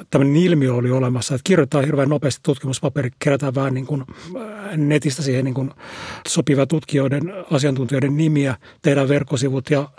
tämmöinen 0.10 0.36
ilmiö 0.36 0.74
oli 0.74 0.92
olemassa, 0.92 1.36
että 1.36 1.48
kirjoitetaan 1.48 1.86
hirveän 1.86 2.10
nopeasti 2.10 2.40
tutkimuspaperi, 2.44 3.10
kerätään 3.20 3.56
vähän 3.56 3.74
niin 3.74 3.86
kuin 3.86 4.04
netistä 4.78 5.22
siihen 5.22 5.46
niin 5.46 5.54
kuin 5.54 5.72
sopivia 6.28 6.66
tutkijoiden, 6.66 7.34
asiantuntijoiden 7.52 8.18
nimiä, 8.18 8.56
tehdään 8.82 9.10
verkkosivut 9.10 9.70
ja 9.70 9.90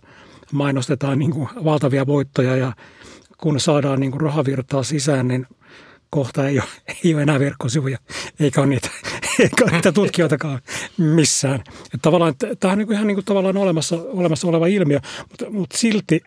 mainostetaan 0.52 1.18
niin 1.18 1.30
kuin 1.30 1.48
valtavia 1.64 2.06
voittoja 2.06 2.56
ja 2.56 2.72
kun 3.38 3.60
saadaan 3.60 4.00
niin 4.00 4.12
kuin 4.12 4.20
rahavirtaa 4.20 4.82
sisään, 4.82 5.28
niin 5.28 5.46
kohta 6.10 6.48
ei 6.48 6.58
ole, 6.58 6.68
ei 7.04 7.14
ole 7.14 7.22
enää 7.22 7.40
verkkosivuja, 7.40 7.98
eikä 8.40 8.60
ole 8.60 8.66
niitä, 8.66 8.90
eikä 9.38 9.64
niitä 9.72 9.92
tutkijoitakaan 9.92 10.60
missään. 10.98 11.60
Että 11.60 11.98
tavallaan, 12.02 12.34
tämä 12.60 12.72
on 12.72 12.78
niin 12.78 12.86
kuin 12.86 12.94
ihan 12.94 13.06
niin 13.06 13.16
kuin 13.16 13.24
tavallaan 13.24 13.56
olemassa, 13.56 13.96
olemassa 13.96 14.48
oleva 14.48 14.66
ilmiö, 14.66 15.00
mutta, 15.30 15.50
mutta 15.50 15.78
silti 15.78 16.20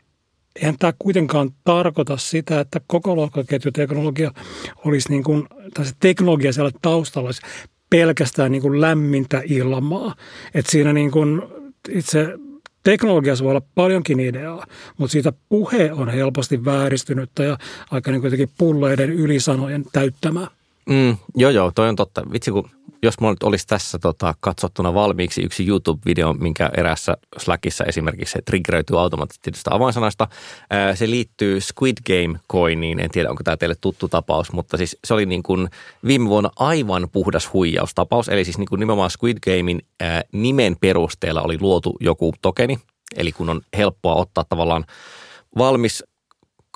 eihän 0.56 0.76
tämä 0.80 0.94
kuitenkaan 1.00 1.50
tarkoita 1.64 2.18
sitä, 2.18 2.60
että 2.60 2.82
koko 2.88 3.16
lohkoketjuteknologia 3.16 4.32
olisi 4.86 5.10
niin 5.10 5.24
kuin, 5.24 5.48
tai 5.74 5.86
se 5.86 5.94
teknologia 6.00 6.54
siellä 6.54 6.72
taustalla 6.82 7.28
olisi 7.28 7.42
pelkästään 7.90 8.52
niin 8.52 8.62
kuin 8.62 8.82
lämmintä 8.82 9.42
ilmaa. 9.46 10.16
Että 10.54 10.72
siinä 10.72 10.94
niin 10.94 11.12
kuin 11.12 11.42
itse 11.90 12.38
teknologiassa 12.84 13.44
voi 13.44 13.52
olla 13.52 13.66
paljonkin 13.76 14.20
ideaa, 14.20 14.66
mutta 14.98 15.12
siitä 15.12 15.34
puhe 15.50 15.92
on 15.92 16.10
helposti 16.10 16.66
vääristynyttä 16.66 17.44
ja 17.44 17.58
aika 17.92 18.12
niin 18.12 18.22
kuitenkin 18.22 18.50
pulleiden 18.58 19.10
ylisanojen 19.10 19.86
täyttämää. 19.92 20.48
Mm, 20.90 21.18
joo, 21.36 21.52
joo, 21.52 21.72
toi 21.76 21.90
on 21.90 21.96
totta. 21.96 22.24
Vitsi, 22.32 22.52
kun 22.52 22.70
jos 23.04 23.20
mulla 23.20 23.34
nyt 23.34 23.44
olisi 23.44 23.68
tässä 23.68 24.00
tota, 24.00 24.34
katsottuna 24.40 24.94
valmiiksi 24.94 25.42
yksi 25.42 25.66
YouTube-video, 25.68 26.34
minkä 26.40 26.70
erässä 26.78 27.18
Slackissa 27.38 27.84
esimerkiksi 27.84 28.32
se 28.32 28.42
triggeröityy 28.42 29.00
automaattisesti 29.00 29.52
avainsanasta. 29.70 30.28
se 30.96 31.10
liittyy 31.10 31.62
Squid 31.62 31.98
Game-coiniin. 32.10 33.00
En 33.00 33.12
tiedä, 33.12 33.30
onko 33.30 33.44
tämä 33.44 33.58
teille 33.58 33.76
tuttu 33.82 34.08
tapaus, 34.08 34.52
mutta 34.52 34.78
siis 34.78 34.98
se 35.04 35.14
oli 35.14 35.26
niin 35.26 35.44
kuin 35.44 35.68
viime 36.06 36.30
vuonna 36.30 36.50
aivan 36.56 37.08
puhdas 37.12 37.54
huijaustapaus. 37.54 38.30
Eli 38.30 38.46
siis 38.46 38.58
niin 38.58 38.70
kuin 38.70 38.80
nimenomaan 38.80 39.12
Squid 39.12 39.38
Gamein 39.46 39.82
nimen 40.32 40.76
perusteella 40.82 41.42
oli 41.42 41.58
luotu 41.62 41.98
joku 42.00 42.34
tokeni. 42.42 42.80
Eli 43.16 43.32
kun 43.32 43.50
on 43.50 43.62
helppoa 43.78 44.16
ottaa 44.16 44.46
tavallaan 44.50 44.86
valmis 45.58 46.04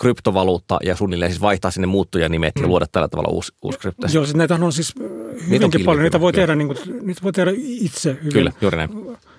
kryptovaluutta 0.01 0.79
ja 0.83 0.95
suunnilleen 0.95 1.31
siis 1.31 1.41
vaihtaa 1.41 1.71
sinne 1.71 1.87
muuttujanimet 1.87 2.55
mm. 2.55 2.61
ja 2.61 2.67
luoda 2.67 2.85
tällä 2.91 3.07
tavalla 3.07 3.29
uusi, 3.29 3.53
uusi 3.61 3.79
krypto. 3.79 4.07
Joo, 4.13 4.25
siis 4.25 4.35
näitä 4.35 4.57
on 4.61 4.73
siis 4.73 4.93
hyvinkin 5.45 5.81
on 5.81 5.85
paljon. 5.85 6.03
Niitä 6.03 6.19
voi, 6.19 6.33
tehdä, 6.33 6.55
niin 6.55 6.67
kuin, 6.67 6.77
niitä 7.01 7.21
voi 7.23 7.31
tehdä 7.31 7.51
itse 7.57 8.09
hyvin. 8.19 8.33
Kyllä, 8.33 8.51
juuri 8.61 8.77
näin. 8.77 8.89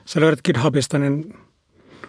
Sä 0.04 0.20
löydät 0.20 0.40
GitHubista, 0.44 0.98
niin 0.98 1.34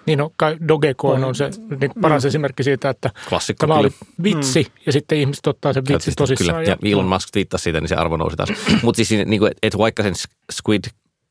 niin 0.05 0.19
no, 0.19 0.31
Dogecoin 0.67 1.23
on 1.23 1.35
se 1.35 1.49
niin 1.81 1.91
paras 2.01 2.23
mm. 2.23 2.27
esimerkki 2.27 2.63
siitä, 2.63 2.89
että 2.89 3.11
Klassikko, 3.29 3.67
tämä 3.67 3.79
oli 3.79 3.89
vitsi 4.23 4.63
mm. 4.63 4.81
ja 4.85 4.91
sitten 4.91 5.17
ihmiset 5.17 5.47
ottaa 5.47 5.73
sen 5.73 5.83
vitsi 5.89 6.11
tosissaan. 6.17 6.49
Kyllä. 6.49 6.63
Ja, 6.63 6.77
ja 6.81 6.91
Elon 6.91 7.05
Musk 7.05 7.29
twiittasi 7.31 7.63
siitä, 7.63 7.81
niin 7.81 7.89
se 7.89 7.95
arvo 7.95 8.17
nousi 8.17 8.35
taas. 8.35 8.49
Mutta 8.83 8.97
siis 9.03 9.25
niin 9.25 9.39
kuin, 9.39 9.51
että 9.63 9.77
vaikka 9.77 10.03
sen 10.03 10.13
Squid 10.51 10.83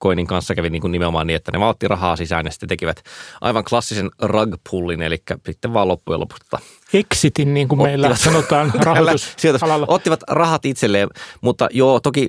Bitcoinin 0.04 0.26
kanssa 0.26 0.54
kävi 0.54 0.70
niin 0.70 0.80
kuin 0.80 0.92
nimenomaan 0.92 1.26
niin, 1.26 1.36
että 1.36 1.52
ne 1.52 1.60
vaan 1.60 1.74
rahaa 1.86 2.16
sisään 2.16 2.46
ja 2.46 2.52
sitten 2.52 2.68
tekivät 2.68 3.02
aivan 3.40 3.64
klassisen 3.64 4.10
rug-pullin, 4.22 5.02
eli 5.02 5.22
sitten 5.46 5.74
vaan 5.74 5.88
loppujen 5.88 6.20
lopuksi 6.20 6.44
Exitin, 6.92 7.54
niin 7.54 7.68
kuin 7.68 7.80
ottivat, 7.80 8.00
meillä 8.00 8.16
sanotaan 8.16 8.72
rahoitusalalla. 8.84 9.86
Ottivat 9.88 10.20
rahat 10.28 10.64
itselleen, 10.64 11.08
mutta 11.40 11.68
joo, 11.72 12.00
toki 12.00 12.28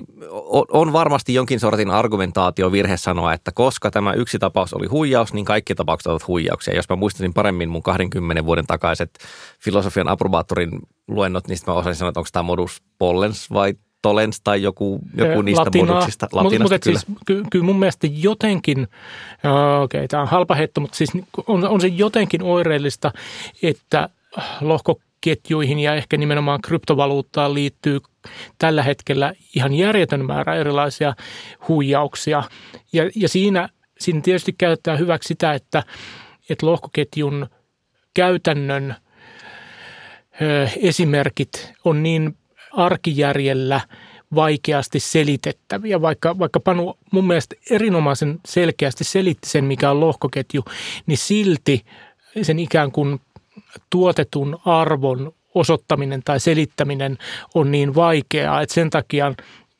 on 0.72 0.92
varmasti 0.92 1.34
jonkin 1.34 1.60
sortin 1.60 1.90
argumentaatio 1.90 2.72
virhe 2.72 2.96
sanoa, 2.96 3.32
että 3.32 3.52
koska 3.54 3.90
tämä 3.90 4.12
yksi 4.12 4.38
tapaus 4.38 4.74
oli 4.74 4.86
huijaus, 4.86 5.32
niin 5.32 5.44
kaikki 5.44 5.74
tapaukset 5.74 6.06
ovat 6.06 6.28
huijauksia. 6.28 6.76
Jos 6.76 6.88
mä 6.88 6.96
muistaisin 6.96 7.34
paremmin 7.34 7.68
mun 7.68 7.82
20 7.82 8.44
vuoden 8.44 8.66
takaiset 8.66 9.10
filosofian 9.60 10.08
approbaattorin 10.08 10.70
luennot, 11.08 11.48
niin 11.48 11.56
sitten 11.56 11.74
mä 11.74 11.78
osaisin 11.78 11.98
sanoa, 11.98 12.08
että 12.08 12.20
onko 12.20 12.28
tämä 12.32 12.42
modus 12.42 12.82
pollens 12.98 13.50
vai 13.50 13.74
Tolens 14.06 14.40
tai 14.40 14.62
joku, 14.62 15.00
joku 15.16 15.42
niistä 15.42 15.64
Latinaa, 15.64 15.94
moduksista. 15.94 16.28
Latinasta 16.32 16.74
mutta 16.74 16.78
kyllä. 16.78 16.98
Siis, 16.98 17.18
ky, 17.26 17.42
kyllä 17.50 17.64
mun 17.64 17.78
mielestä 17.78 18.06
jotenkin, 18.10 18.88
okei 19.82 19.98
okay, 19.98 20.08
tämä 20.08 20.22
on 20.22 20.28
halpa 20.28 20.54
hetto, 20.54 20.80
mutta 20.80 20.96
siis 20.96 21.10
on, 21.46 21.68
on 21.68 21.80
se 21.80 21.88
jotenkin 21.88 22.42
oireellista, 22.42 23.12
että 23.62 24.08
lohkoketjuihin 24.60 25.78
ja 25.78 25.94
ehkä 25.94 26.16
nimenomaan 26.16 26.60
kryptovaluuttaan 26.60 27.54
liittyy 27.54 28.00
tällä 28.58 28.82
hetkellä 28.82 29.32
ihan 29.56 29.74
järjetön 29.74 30.26
määrä 30.26 30.54
erilaisia 30.54 31.14
huijauksia. 31.68 32.42
Ja, 32.92 33.10
ja 33.14 33.28
siinä, 33.28 33.68
siinä 33.98 34.20
tietysti 34.20 34.54
käytetään 34.58 34.98
hyväksi 34.98 35.28
sitä, 35.28 35.54
että, 35.54 35.82
että 36.50 36.66
lohkoketjun 36.66 37.46
käytännön 38.14 38.94
ö, 40.42 40.68
esimerkit 40.82 41.72
on 41.84 42.02
niin 42.02 42.36
arkijärjellä 42.76 43.80
vaikeasti 44.34 45.00
selitettäviä, 45.00 46.02
vaikka, 46.02 46.38
vaikka 46.38 46.60
Panu 46.60 46.98
mun 47.10 47.26
mielestä 47.26 47.56
erinomaisen 47.70 48.40
selkeästi 48.46 49.04
selitti 49.04 49.48
sen, 49.48 49.64
mikä 49.64 49.90
on 49.90 50.00
lohkoketju, 50.00 50.64
niin 51.06 51.18
silti 51.18 51.84
sen 52.42 52.58
ikään 52.58 52.92
kuin 52.92 53.20
tuotetun 53.90 54.58
arvon 54.64 55.32
osoittaminen 55.54 56.22
tai 56.24 56.40
selittäminen 56.40 57.18
on 57.54 57.70
niin 57.70 57.94
vaikeaa, 57.94 58.62
että 58.62 58.74
sen 58.74 58.90
takia 58.90 59.32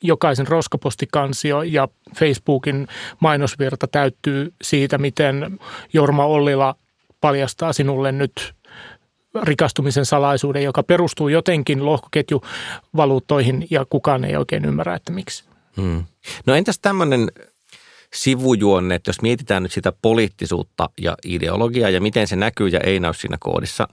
jokaisen 0.03 0.47
roskapostikansio 0.47 1.63
ja 1.63 1.89
Facebookin 2.17 2.89
mainosvirta 3.21 3.87
täyttyy 3.87 4.53
siitä, 4.63 4.99
miten 4.99 5.59
Jorma 5.93 6.25
Ollila 6.25 6.75
paljastaa 7.21 7.73
sinulle 7.73 8.13
nyt 8.13 8.55
rikastumisen 9.43 10.07
salaisuuden, 10.07 10.63
joka 10.63 10.83
perustuu 10.83 11.29
jotenkin 11.29 11.87
lohkoketjuvaluuttoihin 11.87 13.67
ja 13.71 13.85
kukaan 13.91 14.25
ei 14.25 14.37
oikein 14.37 14.65
ymmärrä, 14.65 14.95
että 14.95 15.13
miksi. 15.13 15.45
Hmm. 15.77 16.05
No 16.47 16.55
entäs 16.55 16.79
tämmöinen 16.79 17.29
sivujuonne, 18.15 18.95
että 18.95 19.09
jos 19.09 19.23
mietitään 19.23 19.63
nyt 19.63 19.73
sitä 19.73 19.93
poliittisuutta 20.03 20.91
ja 21.01 21.17
ideologiaa 21.25 21.91
ja 21.91 22.01
miten 22.01 22.29
se 22.29 22.37
näkyy 22.37 22.69
ja 22.69 22.81
ei 22.81 23.01
näy 23.01 23.15
siinä 23.15 23.37
koodissa, 23.41 23.89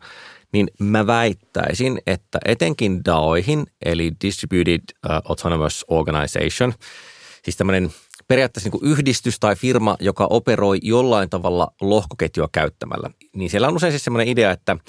niin 0.52 0.68
mä 0.80 1.08
väittäisin, 1.08 2.02
että 2.08 2.40
etenkin 2.46 3.06
DAOihin, 3.06 3.66
eli 3.86 4.12
Distributed 4.24 4.82
uh, 4.82 5.12
Autonomous 5.30 5.86
Organization, 5.88 6.74
siis 7.44 7.58
tämmöinen 7.58 7.90
periaatteessa 8.28 8.70
niin 8.70 8.80
kuin 8.80 8.92
yhdistys 8.92 9.40
tai 9.40 9.56
firma, 9.56 9.98
joka 10.00 10.28
operoi 10.30 10.80
jollain 10.82 11.30
tavalla 11.30 11.68
lohkoketjua 11.82 12.50
käyttämällä, 12.52 13.10
niin 13.36 13.50
siellä 13.50 13.68
on 13.68 13.76
usein 13.76 13.92
siis 13.92 14.04
semmoinen 14.04 14.28
idea, 14.28 14.52
että– 14.52 14.78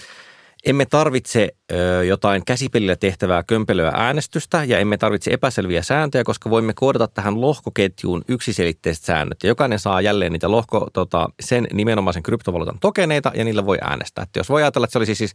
emme 0.66 0.86
tarvitse 0.86 1.48
ö, 1.72 2.04
jotain 2.04 2.44
käsipelillä 2.44 2.96
tehtävää 2.96 3.42
kömpelöä 3.42 3.92
äänestystä 3.94 4.64
ja 4.64 4.78
emme 4.78 4.96
tarvitse 4.96 5.30
epäselviä 5.30 5.82
sääntöjä, 5.82 6.24
koska 6.24 6.50
voimme 6.50 6.72
koodata 6.76 7.08
tähän 7.08 7.40
lohkoketjuun 7.40 8.22
yksiselitteiset 8.28 9.04
säännöt. 9.04 9.38
Ja 9.42 9.48
jokainen 9.48 9.78
saa 9.78 10.00
jälleen 10.00 10.32
niitä 10.32 10.50
lohko, 10.50 10.86
tota, 10.92 11.28
sen 11.40 11.68
nimenomaisen 11.72 12.22
kryptovaluutan 12.22 12.78
tokeneita 12.80 13.32
ja 13.34 13.44
niillä 13.44 13.66
voi 13.66 13.78
äänestää. 13.80 14.22
Että 14.22 14.38
jos 14.38 14.48
voi 14.48 14.62
ajatella, 14.62 14.84
että 14.84 14.92
se 14.92 14.98
olisi 14.98 15.14
siis 15.14 15.34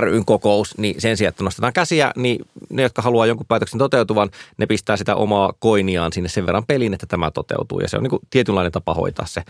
ryn 0.00 0.24
kokous, 0.24 0.78
niin 0.78 1.00
sen 1.00 1.16
sijaan, 1.16 1.28
että 1.28 1.44
nostetaan 1.44 1.72
käsiä, 1.72 2.12
niin 2.16 2.44
ne, 2.70 2.82
jotka 2.82 3.02
haluaa 3.02 3.26
jonkun 3.26 3.46
päätöksen 3.46 3.78
toteutuvan, 3.78 4.30
ne 4.58 4.66
pistää 4.66 4.96
sitä 4.96 5.16
omaa 5.16 5.52
koiniaan 5.58 6.12
sinne 6.12 6.28
sen 6.28 6.46
verran 6.46 6.66
peliin, 6.66 6.94
että 6.94 7.06
tämä 7.06 7.30
toteutuu. 7.30 7.80
Ja 7.80 7.88
se 7.88 7.96
on 7.96 8.02
niin 8.02 8.10
kuin 8.10 8.22
tietynlainen 8.30 8.72
tapa 8.72 8.94
hoitaa 8.94 9.26
se. 9.26 9.42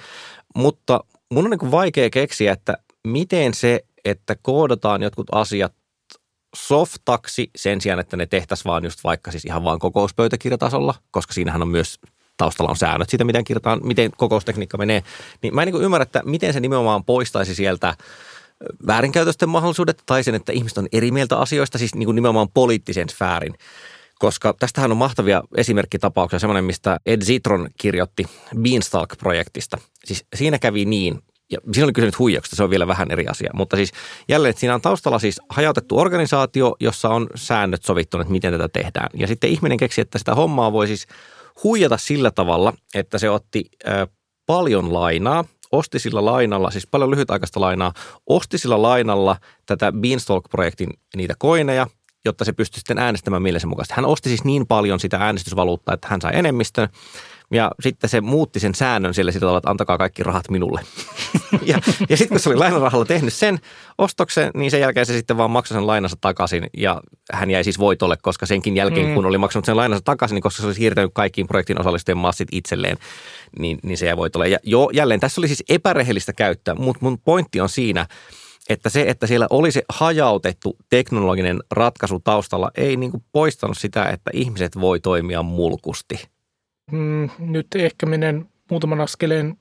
Mutta 0.54 1.04
mun 1.30 1.44
on 1.44 1.50
niin 1.50 1.58
kuin 1.58 1.70
vaikea 1.70 2.10
keksiä, 2.10 2.52
että 2.52 2.76
miten 3.06 3.54
se 3.54 3.84
että 4.04 4.36
koodataan 4.42 5.02
jotkut 5.02 5.26
asiat 5.32 5.72
softaksi 6.56 7.50
sen 7.56 7.80
sijaan, 7.80 8.00
että 8.00 8.16
ne 8.16 8.26
tehtäisiin 8.26 8.64
vaan 8.64 8.84
just 8.84 9.04
vaikka 9.04 9.30
siis 9.30 9.44
ihan 9.44 9.64
vaan 9.64 9.78
kokouspöytäkirjatasolla, 9.78 10.94
koska 11.10 11.32
siinähän 11.32 11.62
on 11.62 11.68
myös 11.68 11.98
taustalla 12.36 12.70
on 12.70 12.76
säännöt 12.76 13.10
siitä, 13.10 13.24
miten 13.24 13.44
kirjataan, 13.44 13.80
miten 13.82 14.10
kokoustekniikka 14.16 14.78
menee. 14.78 15.02
Niin 15.42 15.54
mä 15.54 15.62
en 15.62 15.68
niin 15.72 15.82
ymmärrä, 15.82 16.02
että 16.02 16.22
miten 16.24 16.52
se 16.52 16.60
nimenomaan 16.60 17.04
poistaisi 17.04 17.54
sieltä 17.54 17.94
väärinkäytösten 18.86 19.48
mahdollisuudet 19.48 20.02
tai 20.06 20.24
sen, 20.24 20.34
että 20.34 20.52
ihmiset 20.52 20.78
on 20.78 20.88
eri 20.92 21.10
mieltä 21.10 21.38
asioista, 21.38 21.78
siis 21.78 21.94
niin 21.94 22.06
kuin 22.06 22.14
nimenomaan 22.14 22.48
poliittisen 22.54 23.08
sfäärin. 23.08 23.54
Koska 24.18 24.54
tästähän 24.58 24.90
on 24.90 24.96
mahtavia 24.96 25.42
esimerkkitapauksia, 25.56 26.38
semmoinen, 26.38 26.64
mistä 26.64 27.00
Ed 27.06 27.22
Zitron 27.22 27.68
kirjoitti 27.80 28.26
Beanstalk-projektista. 28.56 29.78
Siis 30.04 30.24
siinä 30.36 30.58
kävi 30.58 30.84
niin, 30.84 31.22
ja 31.50 31.58
siinä 31.72 31.84
oli 31.84 31.92
kysymys 31.92 32.18
huijauksesta, 32.18 32.56
se 32.56 32.62
on 32.62 32.70
vielä 32.70 32.86
vähän 32.86 33.10
eri 33.10 33.26
asia. 33.26 33.50
Mutta 33.54 33.76
siis 33.76 33.92
jälleen, 34.28 34.50
että 34.50 34.60
siinä 34.60 34.74
on 34.74 34.80
taustalla 34.80 35.18
siis 35.18 35.40
hajautettu 35.48 35.98
organisaatio, 35.98 36.76
jossa 36.80 37.08
on 37.08 37.26
säännöt 37.34 37.82
sovittu, 37.82 38.20
että 38.20 38.32
miten 38.32 38.52
tätä 38.52 38.68
tehdään. 38.68 39.08
Ja 39.14 39.26
sitten 39.26 39.50
ihminen 39.50 39.78
keksi, 39.78 40.00
että 40.00 40.18
sitä 40.18 40.34
hommaa 40.34 40.72
voi 40.72 40.86
siis 40.86 41.06
huijata 41.64 41.96
sillä 41.96 42.30
tavalla, 42.30 42.72
että 42.94 43.18
se 43.18 43.30
otti 43.30 43.64
ö, 43.88 44.06
paljon 44.46 44.92
lainaa, 44.92 45.44
osti 45.72 45.98
sillä 45.98 46.24
lainalla, 46.24 46.70
siis 46.70 46.86
paljon 46.86 47.10
lyhytaikaista 47.10 47.60
lainaa, 47.60 47.92
osti 48.26 48.58
sillä 48.58 48.82
lainalla 48.82 49.36
tätä 49.66 49.92
Beanstalk-projektin 49.92 50.88
niitä 51.16 51.34
koineja, 51.38 51.86
jotta 52.24 52.44
se 52.44 52.52
pystyi 52.52 52.78
sitten 52.78 52.98
äänestämään 52.98 53.42
mielensä 53.42 53.66
mukaisesti. 53.66 53.94
Hän 53.94 54.04
osti 54.04 54.28
siis 54.28 54.44
niin 54.44 54.66
paljon 54.66 55.00
sitä 55.00 55.16
äänestysvaluuttaa, 55.16 55.94
että 55.94 56.08
hän 56.10 56.20
sai 56.20 56.32
enemmistön. 56.34 56.88
Ja 57.52 57.70
sitten 57.80 58.10
se 58.10 58.20
muutti 58.20 58.60
sen 58.60 58.74
säännön 58.74 59.14
sille 59.14 59.32
sillä 59.32 59.40
tavalla, 59.40 59.58
että 59.58 59.70
antakaa 59.70 59.98
kaikki 59.98 60.22
rahat 60.22 60.50
minulle. 60.50 60.80
ja 61.62 61.78
ja 62.08 62.16
sitten 62.16 62.28
kun 62.28 62.40
se 62.40 62.48
oli 62.48 62.56
lainarahalla 62.56 63.04
tehnyt 63.04 63.32
sen 63.32 63.58
ostoksen, 63.98 64.50
niin 64.54 64.70
sen 64.70 64.80
jälkeen 64.80 65.06
se 65.06 65.12
sitten 65.12 65.36
vaan 65.36 65.50
maksoi 65.50 65.76
sen 65.76 65.86
lainansa 65.86 66.16
takaisin. 66.20 66.66
Ja 66.76 67.00
hän 67.32 67.50
jäi 67.50 67.64
siis 67.64 67.78
voitolle, 67.78 68.16
koska 68.22 68.46
senkin 68.46 68.76
jälkeen, 68.76 69.06
mm. 69.06 69.14
kun 69.14 69.26
oli 69.26 69.38
maksanut 69.38 69.64
sen 69.64 69.76
lainansa 69.76 70.04
takaisin, 70.04 70.34
niin 70.34 70.42
koska 70.42 70.60
se 70.60 70.66
olisi 70.66 70.78
siirtänyt 70.78 71.10
kaikkiin 71.14 71.46
projektin 71.46 71.80
osallistujien 71.80 72.18
massit 72.18 72.48
itselleen, 72.52 72.96
niin, 73.58 73.78
niin 73.82 73.98
se 73.98 74.06
jäi 74.06 74.16
voitolle. 74.16 74.48
Ja 74.48 74.58
jo, 74.62 74.90
jälleen 74.92 75.20
tässä 75.20 75.40
oli 75.40 75.48
siis 75.48 75.64
epärehellistä 75.68 76.32
käyttää, 76.32 76.74
mutta 76.74 77.04
mun 77.04 77.18
pointti 77.18 77.60
on 77.60 77.68
siinä, 77.68 78.06
että 78.68 78.88
se, 78.88 79.04
että 79.08 79.26
siellä 79.26 79.46
oli 79.50 79.72
se 79.72 79.82
hajautettu 79.88 80.76
teknologinen 80.90 81.60
ratkaisu 81.70 82.20
taustalla, 82.20 82.70
ei 82.76 82.96
niin 82.96 83.10
kuin 83.10 83.24
poistanut 83.32 83.78
sitä, 83.78 84.04
että 84.04 84.30
ihmiset 84.34 84.80
voi 84.80 85.00
toimia 85.00 85.42
mulkusti 85.42 86.28
mm, 86.90 87.30
nyt 87.38 87.66
ehkä 87.74 88.06
menen 88.06 88.48
muutaman 88.70 89.00
askeleen 89.00 89.56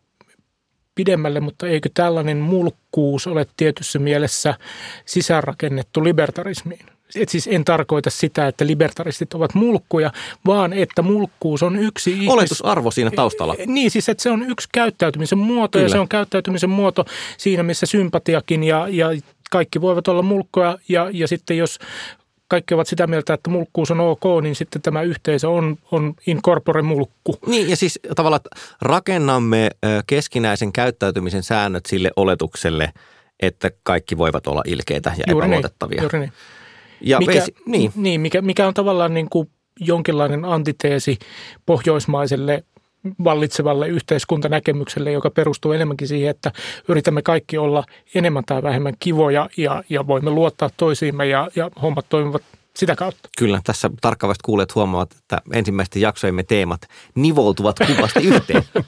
pidemmälle, 0.96 1.40
mutta 1.40 1.68
eikö 1.68 1.90
tällainen 1.94 2.38
mulkkuus 2.38 3.28
ole 3.28 3.46
tietyssä 3.58 4.00
mielessä 4.00 4.54
sisäänrakennettu 5.06 6.04
libertarismiin? 6.04 6.86
Et 7.16 7.30
siis 7.30 7.48
en 7.52 7.66
tarkoita 7.66 8.10
sitä, 8.10 8.48
että 8.48 8.68
libertaristit 8.68 9.34
ovat 9.34 9.54
mulkkuja, 9.54 10.12
vaan 10.46 10.74
että 10.74 11.02
mulkkuus 11.02 11.64
on 11.64 11.80
yksi 11.80 12.12
ihmis... 12.12 12.30
Oletusarvo 12.30 12.92
siinä 12.92 13.12
taustalla. 13.12 13.56
Niin, 13.66 13.92
siis 13.92 14.10
että 14.10 14.24
se 14.24 14.30
on 14.30 14.50
yksi 14.50 14.70
käyttäytymisen 14.72 15.38
muoto 15.38 15.78
Kyllä. 15.78 15.86
ja 15.86 15.90
se 15.90 16.00
on 16.00 16.08
käyttäytymisen 16.08 16.70
muoto 16.70 17.06
siinä, 17.38 17.64
missä 17.64 17.86
sympatiakin 17.86 18.64
ja, 18.64 18.88
ja 18.90 19.08
kaikki 19.52 19.82
voivat 19.82 20.08
olla 20.08 20.22
mulkkoja 20.22 20.78
ja, 20.90 21.10
ja 21.14 21.28
sitten 21.28 21.58
jos 21.58 21.80
kaikki 22.50 22.74
ovat 22.74 22.88
sitä 22.88 23.08
mieltä, 23.08 23.34
että 23.34 23.50
mulkkuus 23.50 23.92
on 23.92 24.00
ok, 24.00 24.24
niin 24.42 24.56
sitten 24.56 24.82
tämä 24.82 25.02
yhteisö 25.02 25.50
on, 25.50 25.78
on 25.92 26.14
incorpore 26.28 26.82
mulkku. 26.82 27.36
Niin 27.48 27.70
ja 27.70 27.76
siis 27.76 28.00
tavallaan 28.16 28.42
rakennamme 28.82 29.70
keskinäisen 30.08 30.74
käyttäytymisen 30.74 31.44
säännöt 31.44 31.86
sille 31.86 32.12
oletukselle, 32.16 32.94
että 33.40 33.72
kaikki 33.84 34.18
voivat 34.18 34.48
olla 34.48 34.62
ilkeitä 34.66 35.14
ja 35.18 35.24
juuri 35.30 35.48
niin, 35.48 35.54
epäluotettavia. 35.54 35.96
Niin, 35.96 36.04
juuri 36.04 36.20
niin. 36.20 36.34
Ja 37.02 37.20
mikä, 37.20 37.32
veisi, 37.32 37.56
niin. 37.66 37.92
Niin, 37.96 38.22
mikä, 38.22 38.42
mikä 38.42 38.68
on 38.68 38.74
tavallaan 38.74 39.14
niin 39.14 39.30
kuin 39.30 39.50
jonkinlainen 39.80 40.46
antiteesi 40.46 41.20
pohjoismaiselle 41.66 42.64
vallitsevalle 43.24 43.88
yhteiskuntanäkemykselle, 43.88 45.12
joka 45.12 45.30
perustuu 45.30 45.72
enemmänkin 45.72 46.08
siihen, 46.08 46.30
että 46.30 46.52
yritämme 46.88 47.22
kaikki 47.22 47.58
olla 47.58 47.84
enemmän 48.16 48.44
tai 48.46 48.64
vähemmän 48.64 48.94
kivoja 49.00 49.50
ja, 49.58 49.84
ja 49.90 50.08
voimme 50.08 50.30
luottaa 50.30 50.70
toisiimme 50.78 51.28
ja, 51.28 51.50
ja 51.56 51.72
hommat 51.82 52.06
toimivat 52.10 52.44
sitä 52.76 52.96
kautta. 52.96 53.30
Kyllä, 53.38 53.62
tässä 53.64 53.90
tarkkavasti 54.02 54.42
kuulijat 54.46 54.76
huomaavat, 54.76 55.12
että 55.12 55.42
ensimmäisten 55.54 56.02
jaksojemme 56.02 56.44
teemat 56.44 56.82
nivoutuvat 57.16 57.76
kuvasti 57.96 58.20
yhteen. 58.28 58.64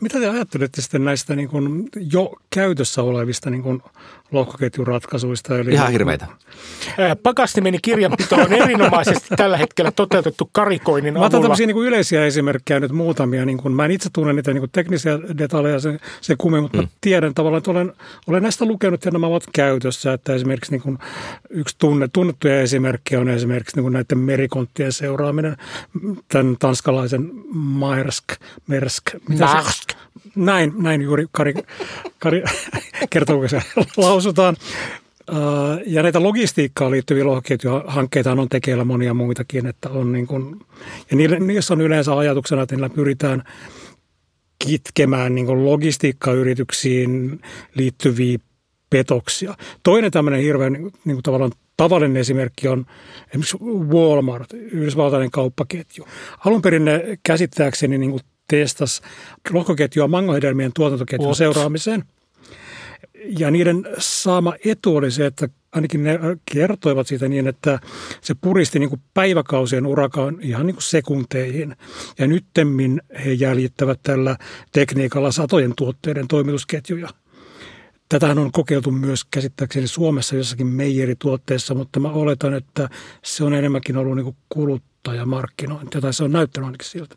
Mitä 0.00 0.18
te 0.18 0.28
ajattelette 0.28 0.82
sitten 0.82 1.04
näistä 1.04 1.36
niin 1.36 1.48
kuin 1.48 1.88
jo 2.10 2.32
käytössä 2.50 3.02
olevista 3.02 3.50
niin 3.50 3.62
kuin 3.62 3.82
lohkoketjuratkaisuista? 4.32 5.58
Eli 5.58 5.72
Ihan 5.72 5.92
hirveitä. 5.92 6.26
Pakastimeni 7.22 7.78
kirjanpito 7.82 8.36
on 8.36 8.52
erinomaisesti 8.52 9.28
tällä 9.36 9.56
hetkellä 9.56 9.90
toteutettu 9.90 10.48
karikoinnin 10.52 11.14
Mä 11.14 11.20
otan 11.20 11.42
tämmöisiä 11.42 11.66
niin 11.66 11.76
yleisiä 11.76 12.26
esimerkkejä 12.26 12.80
nyt 12.80 12.92
muutamia. 12.92 13.44
Niin 13.44 13.58
kuin, 13.58 13.74
mä 13.74 13.84
en 13.84 13.90
itse 13.90 14.08
tunne 14.12 14.32
niitä 14.32 14.52
niin 14.52 14.60
kuin 14.60 14.70
teknisiä 14.70 15.18
detaljeja 15.38 15.80
se, 15.80 15.98
se 16.20 16.34
kummin, 16.38 16.62
mutta 16.62 16.82
mm. 16.82 16.88
tiedän 17.00 17.34
tavallaan, 17.34 17.58
että 17.58 17.70
olen, 17.70 17.92
olen 18.26 18.42
näistä 18.42 18.64
lukenut 18.64 19.04
ja 19.04 19.10
nämä 19.10 19.26
ovat 19.26 19.44
käytössä. 19.52 20.12
Että 20.12 20.34
esimerkiksi 20.34 20.72
niin 20.72 20.82
kuin 20.82 20.98
yksi 21.50 21.76
tunne, 21.78 22.08
tunnettuja 22.12 22.60
esimerkkejä 22.60 23.20
on 23.20 23.28
esimerkiksi 23.28 23.76
niin 23.76 23.82
kuin 23.84 23.92
näiden 23.92 24.18
merikonttien 24.18 24.92
seuraaminen. 24.92 25.56
Tämän 26.28 26.56
tanskalaisen 26.58 27.30
Maersk, 27.52 28.24
Mersk, 28.66 29.04
mitä 29.28 29.44
Maersk. 29.44 29.90
Se, 29.90 29.96
näin, 30.36 30.72
näin 30.76 31.02
juuri 31.02 31.26
Kari, 31.32 31.54
Kari 32.18 32.42
kertoo, 33.10 33.38
kun 33.38 33.48
se 33.48 33.62
lausutaan. 33.96 34.56
Ja 35.86 36.02
näitä 36.02 36.22
logistiikkaan 36.22 36.90
liittyviä 36.90 37.24
lohkoketjuhankkeita 37.24 38.32
on 38.32 38.48
tekeillä 38.48 38.84
monia 38.84 39.14
muitakin, 39.14 39.66
että 39.66 39.90
on 39.90 40.12
niin 40.12 40.26
kuin, 40.26 40.60
ja 41.10 41.16
niissä 41.40 41.74
on 41.74 41.80
yleensä 41.80 42.16
ajatuksena, 42.16 42.62
että 42.62 42.74
niillä 42.74 42.88
pyritään 42.88 43.42
kitkemään 44.58 45.34
niin 45.34 45.46
kuin 45.46 45.64
logistiikkayrityksiin 45.64 47.40
liittyviä 47.74 48.38
petoksia. 48.90 49.54
Toinen 49.82 50.10
tämmöinen 50.10 50.40
hirveän 50.40 50.72
niin 50.72 50.90
kuin 51.04 51.22
tavallaan 51.22 51.52
tavallinen 51.76 52.16
esimerkki 52.16 52.68
on 52.68 52.86
esimerkiksi 53.28 53.58
Walmart, 53.64 54.52
yhdysvaltainen 54.52 55.30
kauppaketju. 55.30 56.06
Alun 56.44 56.62
perin 56.62 56.84
ne 56.84 57.18
käsittääkseni 57.22 57.98
niin 57.98 58.10
kuin 58.10 58.22
testas 58.48 59.02
lohkoketjua 59.52 60.08
mangohedelmien 60.08 60.72
tuotantoketjun 60.74 61.26
What? 61.26 61.36
seuraamiseen. 61.36 62.04
Ja 63.38 63.50
niiden 63.50 63.88
saama 63.98 64.54
etu 64.64 64.96
oli 64.96 65.10
se, 65.10 65.26
että 65.26 65.48
ainakin 65.72 66.04
ne 66.04 66.18
kertoivat 66.52 67.06
siitä 67.06 67.28
niin, 67.28 67.46
että 67.46 67.78
se 68.20 68.34
puristi 68.40 68.78
niin 68.78 68.88
kuin 68.88 69.00
päiväkausien 69.14 69.86
urakaan 69.86 70.38
ihan 70.40 70.66
niin 70.66 70.74
kuin 70.74 70.82
sekunteihin. 70.82 71.76
Ja 72.18 72.26
nyttemmin 72.26 73.02
he 73.24 73.32
jäljittävät 73.32 74.00
tällä 74.02 74.36
tekniikalla 74.72 75.32
satojen 75.32 75.72
tuotteiden 75.76 76.28
toimitusketjuja. 76.28 77.08
Tätähän 78.08 78.38
on 78.38 78.52
kokeiltu 78.52 78.90
myös 78.90 79.24
käsittääkseni 79.24 79.86
Suomessa 79.86 80.36
jossakin 80.36 80.66
meijerituotteessa, 80.66 81.74
mutta 81.74 82.00
mä 82.00 82.08
oletan, 82.08 82.54
että 82.54 82.88
se 83.24 83.44
on 83.44 83.54
enemmänkin 83.54 83.96
ollut 83.96 84.16
niin 84.16 84.24
kuin 84.24 84.36
kuluttajamarkkinointia, 84.48 86.00
tai 86.00 86.14
se 86.14 86.24
on 86.24 86.32
näyttänyt 86.32 86.66
ainakin 86.66 86.88
siltä. 86.88 87.16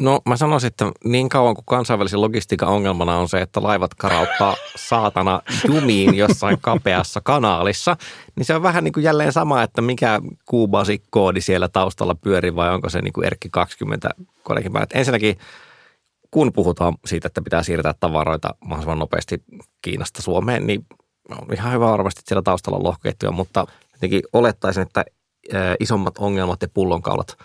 No 0.00 0.20
mä 0.28 0.36
sanoisin, 0.36 0.66
että 0.66 0.92
niin 1.04 1.28
kauan 1.28 1.54
kuin 1.54 1.64
kansainvälisen 1.66 2.20
logistiikan 2.20 2.68
ongelmana 2.68 3.16
on 3.16 3.28
se, 3.28 3.40
että 3.40 3.62
laivat 3.62 3.94
karauttaa 3.94 4.56
saatana 4.76 5.42
jumiin 5.68 6.14
jossain 6.14 6.58
kapeassa 6.60 7.20
kanaalissa, 7.24 7.96
niin 8.36 8.46
se 8.46 8.54
on 8.54 8.62
vähän 8.62 8.84
niin 8.84 8.92
kuin 8.92 9.04
jälleen 9.04 9.32
sama, 9.32 9.62
että 9.62 9.82
mikä 9.82 10.20
kuubasi-koodi 10.44 11.40
siellä 11.40 11.68
taustalla 11.68 12.14
pyörii 12.14 12.56
vai 12.56 12.74
onko 12.74 12.88
se 12.88 13.02
niin 13.02 13.12
kuin 13.12 13.26
Erkki 13.26 13.48
20 13.50 14.10
kodekin 14.42 14.72
päällä. 14.72 14.86
Ensinnäkin 14.94 15.38
kun 16.30 16.52
puhutaan 16.52 16.94
siitä, 17.06 17.26
että 17.26 17.42
pitää 17.42 17.62
siirtää 17.62 17.94
tavaroita 18.00 18.54
mahdollisimman 18.60 18.98
nopeasti 18.98 19.42
Kiinasta 19.82 20.22
Suomeen, 20.22 20.66
niin 20.66 20.86
on 21.30 21.54
ihan 21.54 21.72
hyvä 21.72 21.86
varmasti, 21.86 22.18
että 22.18 22.28
siellä 22.28 22.42
taustalla 22.42 22.78
on 22.78 22.84
lohkoketjuja, 22.84 23.32
mutta 23.32 23.66
jotenkin 23.92 24.22
olettaisin, 24.32 24.82
että 24.82 25.04
isommat 25.80 26.18
ongelmat 26.18 26.62
ja 26.62 26.68
pullonkaulat 26.74 27.36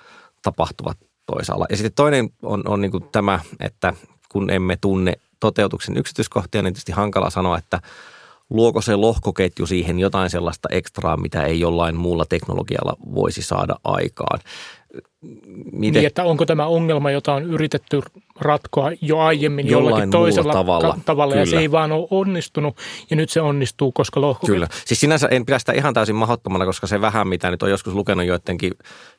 tapahtuvat 0.44 0.98
toisaalla. 1.28 1.66
Ja 1.70 1.78
sitten 1.78 1.96
toinen 1.96 2.30
on, 2.42 2.64
on 2.68 2.82
niin 2.82 2.92
kuin 2.92 3.04
tämä, 3.12 3.40
että 3.60 3.94
kun 4.30 4.50
emme 4.50 4.78
tunne 4.82 5.14
toteutuksen 5.40 5.98
yksityiskohtia, 5.98 6.62
niin 6.62 6.74
tietysti 6.74 6.92
hankala 6.92 7.30
sanoa, 7.30 7.58
että 7.58 7.82
luoko 8.50 8.82
se 8.82 8.96
lohkoketju 8.96 9.66
siihen 9.66 10.00
jotain 10.00 10.30
sellaista 10.30 10.70
ekstraa, 10.72 11.18
mitä 11.18 11.44
ei 11.44 11.60
jollain 11.60 11.96
muulla 11.96 12.26
teknologialla 12.26 12.94
voisi 13.16 13.42
saada 13.42 13.76
aikaan. 13.84 14.40
Miten? 15.72 15.94
Niin, 15.94 16.08
että 16.08 16.24
onko 16.24 16.46
tämä 16.46 16.66
ongelma, 16.66 17.12
jota 17.12 17.34
on 17.34 17.44
yritetty 17.44 18.02
ratkoa 18.40 18.92
jo 19.02 19.20
aiemmin 19.20 19.68
jollain 19.68 19.92
jollakin 19.92 20.12
toisella 20.12 20.54
tavalla, 20.54 21.00
tavalla 21.06 21.36
ja 21.36 21.46
se 21.46 21.58
ei 21.58 21.72
vaan 21.72 21.92
ole 21.92 22.08
onnistunut 22.12 22.78
ja 23.10 23.16
nyt 23.16 23.30
se 23.30 23.42
onnistuu, 23.42 23.92
koska 23.92 24.22
lohkoketju. 24.22 24.56
Kyllä. 24.56 24.68
Siis 24.86 25.00
sinänsä 25.00 25.28
en 25.28 25.46
pidä 25.46 25.60
sitä 25.60 25.72
ihan 25.72 25.94
täysin 25.94 26.16
mahdottomana, 26.16 26.66
koska 26.66 26.88
se 26.88 27.02
vähän, 27.02 27.28
mitä 27.28 27.52
nyt 27.52 27.64
on 27.64 27.70
joskus 27.70 27.94
lukenut 27.94 28.26
joidenkin 28.26 28.74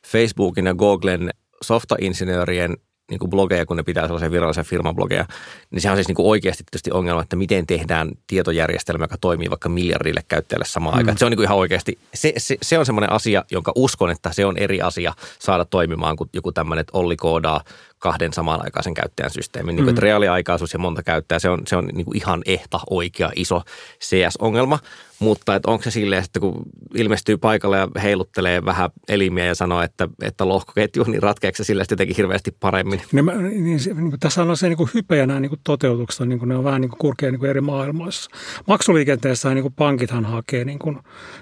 Facebookin 0.07 0.65
ja 0.65 0.73
Googlen 0.73 1.29
softainsinöörien 1.63 2.77
niin 3.09 3.19
kuin 3.19 3.29
blogeja, 3.29 3.65
kun 3.65 3.77
ne 3.77 3.83
pitää 3.83 4.03
sellaisen 4.03 4.31
virallisen 4.31 4.65
firman 4.65 4.95
blogeja, 4.95 5.25
niin 5.71 5.81
se 5.81 5.89
on 5.89 5.97
siis 5.97 6.07
niin 6.07 6.15
kuin 6.15 6.27
oikeasti 6.27 6.63
tietysti 6.63 6.91
ongelma, 6.91 7.21
että 7.21 7.35
miten 7.35 7.67
tehdään 7.67 8.11
tietojärjestelmä, 8.27 9.03
joka 9.03 9.17
toimii 9.21 9.49
vaikka 9.49 9.69
miljardille 9.69 10.23
käyttäjälle 10.27 10.65
samaan 10.65 10.95
mm. 10.95 10.97
aikaan. 10.97 11.17
Se 11.17 11.25
on 11.25 11.31
niin 11.31 11.37
kuin 11.37 11.45
ihan 11.45 11.57
oikeasti, 11.57 11.99
se, 12.13 12.33
se, 12.37 12.57
se 12.61 12.79
on 12.79 12.85
semmoinen 12.85 13.11
asia, 13.11 13.43
jonka 13.51 13.71
uskon, 13.75 14.09
että 14.09 14.33
se 14.33 14.45
on 14.45 14.57
eri 14.57 14.81
asia 14.81 15.13
saada 15.39 15.65
toimimaan 15.65 16.15
kuin 16.15 16.29
joku 16.33 16.51
tämmöinen, 16.51 16.81
että 16.81 16.97
Olli 16.97 17.17
koodaa 17.17 17.63
kahden 17.99 18.33
samanaikaisen 18.33 18.93
käyttäjän 18.93 19.31
systeemin. 19.31 19.75
Niin 19.75 19.83
kuin, 19.83 19.85
mm. 19.85 19.89
että 19.89 20.01
reaaliaikaisuus 20.01 20.73
ja 20.73 20.79
monta 20.79 21.03
käyttäjää, 21.03 21.39
se 21.39 21.49
on, 21.49 21.61
se 21.67 21.75
on 21.75 21.85
niin 21.85 22.05
kuin 22.05 22.17
ihan 22.17 22.41
ehta, 22.45 22.79
oikea, 22.89 23.31
iso 23.35 23.61
CS-ongelma. 24.01 24.79
Mutta 25.19 25.55
että 25.55 25.71
onko 25.71 25.83
se 25.83 25.91
silleen, 25.91 26.23
että 26.23 26.39
kun 26.39 26.61
ilmestyy 26.95 27.37
paikalle 27.37 27.77
ja 27.77 27.87
heiluttelee 28.03 28.65
vähän 28.65 28.89
elimiä 29.09 29.45
ja 29.45 29.55
sanoo, 29.55 29.81
että, 29.81 30.07
että 30.21 30.47
lohkoketju, 30.47 31.03
niin 31.03 31.23
ratkeeko 31.23 31.55
se 31.55 31.63
sillä 31.63 31.85
jotenkin 31.89 32.15
hirveästi 32.15 32.55
paremmin? 32.59 33.01
Niin, 33.11 33.25
mä, 33.25 33.33
niin, 33.33 33.79
se, 33.79 33.93
niin 33.93 34.09
kuin 34.09 34.19
tässä 34.19 34.43
on 34.43 34.57
se 34.57 34.67
niin 34.67 34.77
kuin 34.77 34.89
hype 34.93 35.17
ja 35.17 35.27
nämä 35.27 35.39
niin 35.39 35.49
kuin 35.49 35.61
toteutukset, 35.63 36.27
niin 36.27 36.39
kuin 36.39 36.49
ne 36.49 36.55
on 36.55 36.63
vähän 36.63 36.81
niin 36.81 36.89
kuin 36.89 36.99
kurkea 36.99 37.31
niin 37.31 37.39
kuin 37.39 37.49
eri 37.49 37.61
maailmoissa. 37.61 38.31
Maksuliikenteessä 38.67 39.53
niin 39.53 39.61
kuin 39.61 39.73
pankithan 39.73 40.25
hakee 40.25 40.65
niin 40.65 40.79
kuin 40.79 40.99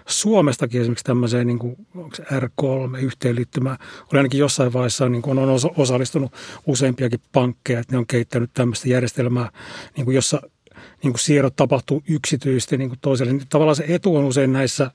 Suomestakin 0.07 0.81
esimerkiksi 0.81 1.05
tämmöiseen 1.05 1.47
niin 1.47 1.59
kuin, 1.59 1.75
R3-yhteenliittymään. 2.21 3.77
Oli 4.13 4.19
ainakin 4.19 4.39
jossain 4.39 4.73
vaiheessa 4.73 5.09
niin 5.09 5.21
kuin 5.21 5.39
on 5.39 5.59
osallistunut 5.77 6.31
useampiakin 6.67 7.19
pankkeja, 7.31 7.79
että 7.79 7.93
ne 7.93 7.97
on 7.97 8.07
kehittänyt 8.07 8.51
tämmöistä 8.53 8.89
järjestelmää, 8.89 9.51
niin 9.95 10.05
kuin 10.05 10.15
jossa 10.15 10.41
niin 11.03 11.13
kuin 11.13 11.19
siirrot 11.19 11.55
tapahtuu 11.55 12.03
yksityisesti 12.09 12.77
niin 12.77 12.89
kuin 12.89 12.99
toiselle. 13.01 13.33
Niin 13.33 13.47
tavallaan 13.49 13.75
se 13.75 13.85
etu 13.87 14.15
on 14.15 14.25
usein 14.25 14.53
näissä, 14.53 14.91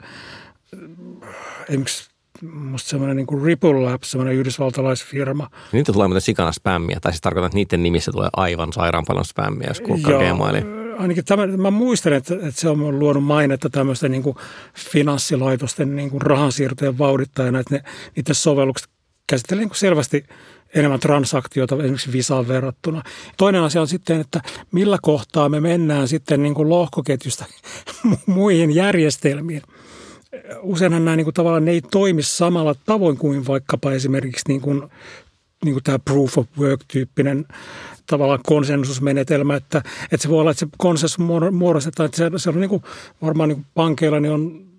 esimerkiksi 1.69 2.11
musta 2.43 2.89
semmoinen 2.89 3.17
niin 3.17 3.27
kuin 3.27 3.45
Ripple 3.45 3.81
Labs, 3.81 4.11
semmoinen 4.11 4.35
yhdysvaltalaisfirma. 4.35 5.51
Niitä 5.73 5.93
tulee 5.93 6.09
muuten 6.09 6.21
sikana 6.21 6.53
spämmiä, 6.53 6.99
tai 7.01 7.13
siis 7.13 7.21
tarkoitan, 7.21 7.47
että 7.47 7.57
niiden 7.57 7.83
nimissä 7.83 8.13
tulee 8.13 8.29
aivan 8.37 8.73
sairaan 8.73 9.05
paljon 9.07 9.25
spämmiä, 9.25 9.69
jos 9.69 9.81
kulkkaa 9.81 10.19
Gmailiin 10.19 10.83
ainakin 10.99 11.25
tämä, 11.25 11.47
mä 11.47 11.71
muistan, 11.71 12.13
että, 12.13 12.35
että 12.35 12.61
se 12.61 12.69
on 12.69 12.99
luonut 12.99 13.25
mainetta 13.25 13.71
tämmöisten 13.71 14.11
niin 14.11 14.23
kuin 14.23 14.37
finanssilaitosten 14.75 15.97
niin 15.97 16.11
kuin 16.11 16.23
rahansiirtojen 16.23 16.99
vauhdittajana, 16.99 17.61
että 17.61 17.75
ne, 17.75 17.83
niiden 18.17 18.35
sovellukset 18.35 18.89
käsittelee 19.27 19.65
niin 19.65 19.75
selvästi 19.75 20.25
enemmän 20.75 21.01
transaktioita 21.01 21.75
esimerkiksi 21.75 22.13
Visaan 22.13 22.49
verrattuna. 22.49 23.03
Toinen 23.37 23.63
asia 23.63 23.81
on 23.81 23.89
sitten, 23.89 24.21
että 24.21 24.41
millä 24.73 24.99
kohtaa 25.03 25.49
me 25.49 25.61
mennään 25.61 26.09
sitten 26.09 26.43
niin 26.43 26.55
kuin 26.55 26.69
lohkoketjusta 26.69 27.45
muihin 28.27 28.75
järjestelmiin. 28.75 29.63
Useinhan 30.63 31.05
nämä 31.05 31.17
niin 31.17 31.25
kuin 31.25 31.35
tavallaan 31.35 31.65
ne 31.65 31.71
ei 31.71 31.83
toimi 31.91 32.23
samalla 32.23 32.75
tavoin 32.87 33.17
kuin 33.17 33.47
vaikkapa 33.47 33.93
esimerkiksi 33.93 34.45
niin 34.49 34.61
kuin, 34.61 34.83
niin 35.65 35.75
kuin 35.75 35.85
tämä 35.85 35.99
proof 35.99 36.39
of 36.39 36.47
work-tyyppinen 36.59 37.47
tavallaan 38.07 38.41
konsensusmenetelmä, 38.47 39.57
että, 39.57 39.83
että 40.13 40.23
se 40.23 40.29
voi 40.29 40.41
olla, 40.41 40.51
että 40.51 40.61
se 40.61 40.67
konsensus 40.79 41.19
muodostetaan, 41.53 42.05
että 42.05 42.17
se, 42.17 42.31
se 42.37 42.49
on 42.49 42.61
niin 42.61 42.71
kuin, 42.71 42.83
varmaan 43.23 43.49
niin 43.49 43.57
kuin 43.57 43.67
pankeilla 43.75 44.21
niin 44.21 44.33
on 44.33 44.72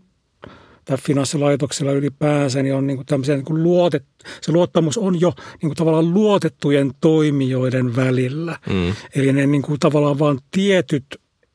tai 0.85 0.97
finanssilaitoksilla 0.97 1.91
ylipäänsä, 1.91 2.63
niin 2.63 2.75
on 2.75 2.87
niin 2.87 2.97
kuin 2.97 3.05
tämmöisiä 3.05 3.35
niin 3.35 3.45
kuin 3.45 3.63
luotet, 3.63 4.05
se 4.41 4.51
luottamus 4.51 4.97
on 4.97 5.21
jo 5.21 5.33
niin 5.37 5.69
kuin 5.69 5.75
tavallaan 5.75 6.13
luotettujen 6.13 6.91
toimijoiden 7.01 7.95
välillä. 7.95 8.59
Mm. 8.69 8.95
Eli 9.15 9.33
ne 9.33 9.47
niin 9.47 9.61
kuin 9.61 9.79
tavallaan 9.79 10.19
vain 10.19 10.39
tietyt 10.51 11.05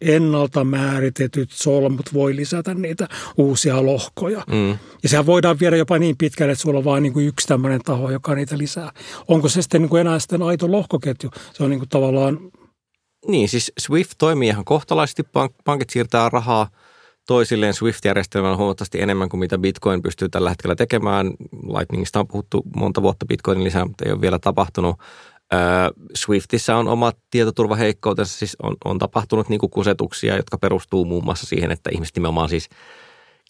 ennalta 0.01 0.65
määritetyt 0.65 1.51
solmut 1.51 2.15
voi 2.15 2.37
lisätä 2.37 2.75
niitä 2.75 3.09
uusia 3.37 3.87
lohkoja. 3.87 4.45
Mm. 4.49 4.79
Ja 5.03 5.09
sehän 5.09 5.27
voidaan 5.27 5.61
viedä 5.61 5.77
jopa 5.77 5.99
niin 5.99 6.17
pitkälle, 6.17 6.53
että 6.53 6.63
sulla 6.63 6.79
on 6.79 6.85
vain 6.85 7.03
niin 7.03 7.13
kuin 7.13 7.27
yksi 7.27 7.49
tämmöinen 7.49 7.81
taho, 7.85 8.11
joka 8.11 8.35
niitä 8.35 8.59
lisää. 8.59 8.93
Onko 9.29 9.49
se 9.49 9.63
sitten 9.63 9.81
niin 9.83 9.89
kuin 9.91 10.01
enää 10.01 10.19
sitten 10.19 10.43
aito 10.43 10.73
lohkoketju? 10.73 11.31
Se 11.53 11.65
on 11.65 11.71
niin 11.71 11.81
kuin 11.81 11.89
tavallaan... 11.89 12.39
Niin, 13.27 13.49
siis 13.49 13.73
Swift 13.79 14.13
toimii 14.19 14.49
ihan 14.49 14.65
kohtalaisesti. 14.65 15.23
Pankit 15.65 15.91
siirtää 15.91 16.29
rahaa 16.29 16.69
toisilleen 17.29 17.75
Swift-järjestelmällä 17.75 18.57
huomattavasti 18.57 19.01
enemmän 19.03 19.29
kuin 19.29 19.41
mitä 19.41 19.59
Bitcoin 19.59 20.03
pystyy 20.03 20.29
tällä 20.29 20.51
hetkellä 20.51 20.77
tekemään. 20.77 21.27
Lightningista 21.79 22.21
on 22.21 22.29
puhuttu 22.29 22.63
monta 22.77 23.03
vuotta 23.03 23.27
Bitcoinin 23.27 23.65
lisää, 23.65 23.85
mutta 23.85 24.05
ei 24.05 24.13
ole 24.13 24.21
vielä 24.21 24.39
tapahtunut. 24.39 24.97
Swiftissä 26.15 26.77
on 26.77 26.89
omat 26.89 27.17
tietoturvaheikkoutensa, 27.31 28.39
siis 28.39 28.57
on, 28.63 28.77
on 28.85 28.99
tapahtunut 28.99 29.49
niin 29.49 29.61
kusetuksia, 29.71 30.37
jotka 30.37 30.59
perustuu 30.59 31.05
muun 31.05 31.25
muassa 31.25 31.47
siihen, 31.47 31.71
että 31.71 31.91
ihmiset 31.93 32.17
nimenomaan 32.17 32.49
siis– 32.49 32.69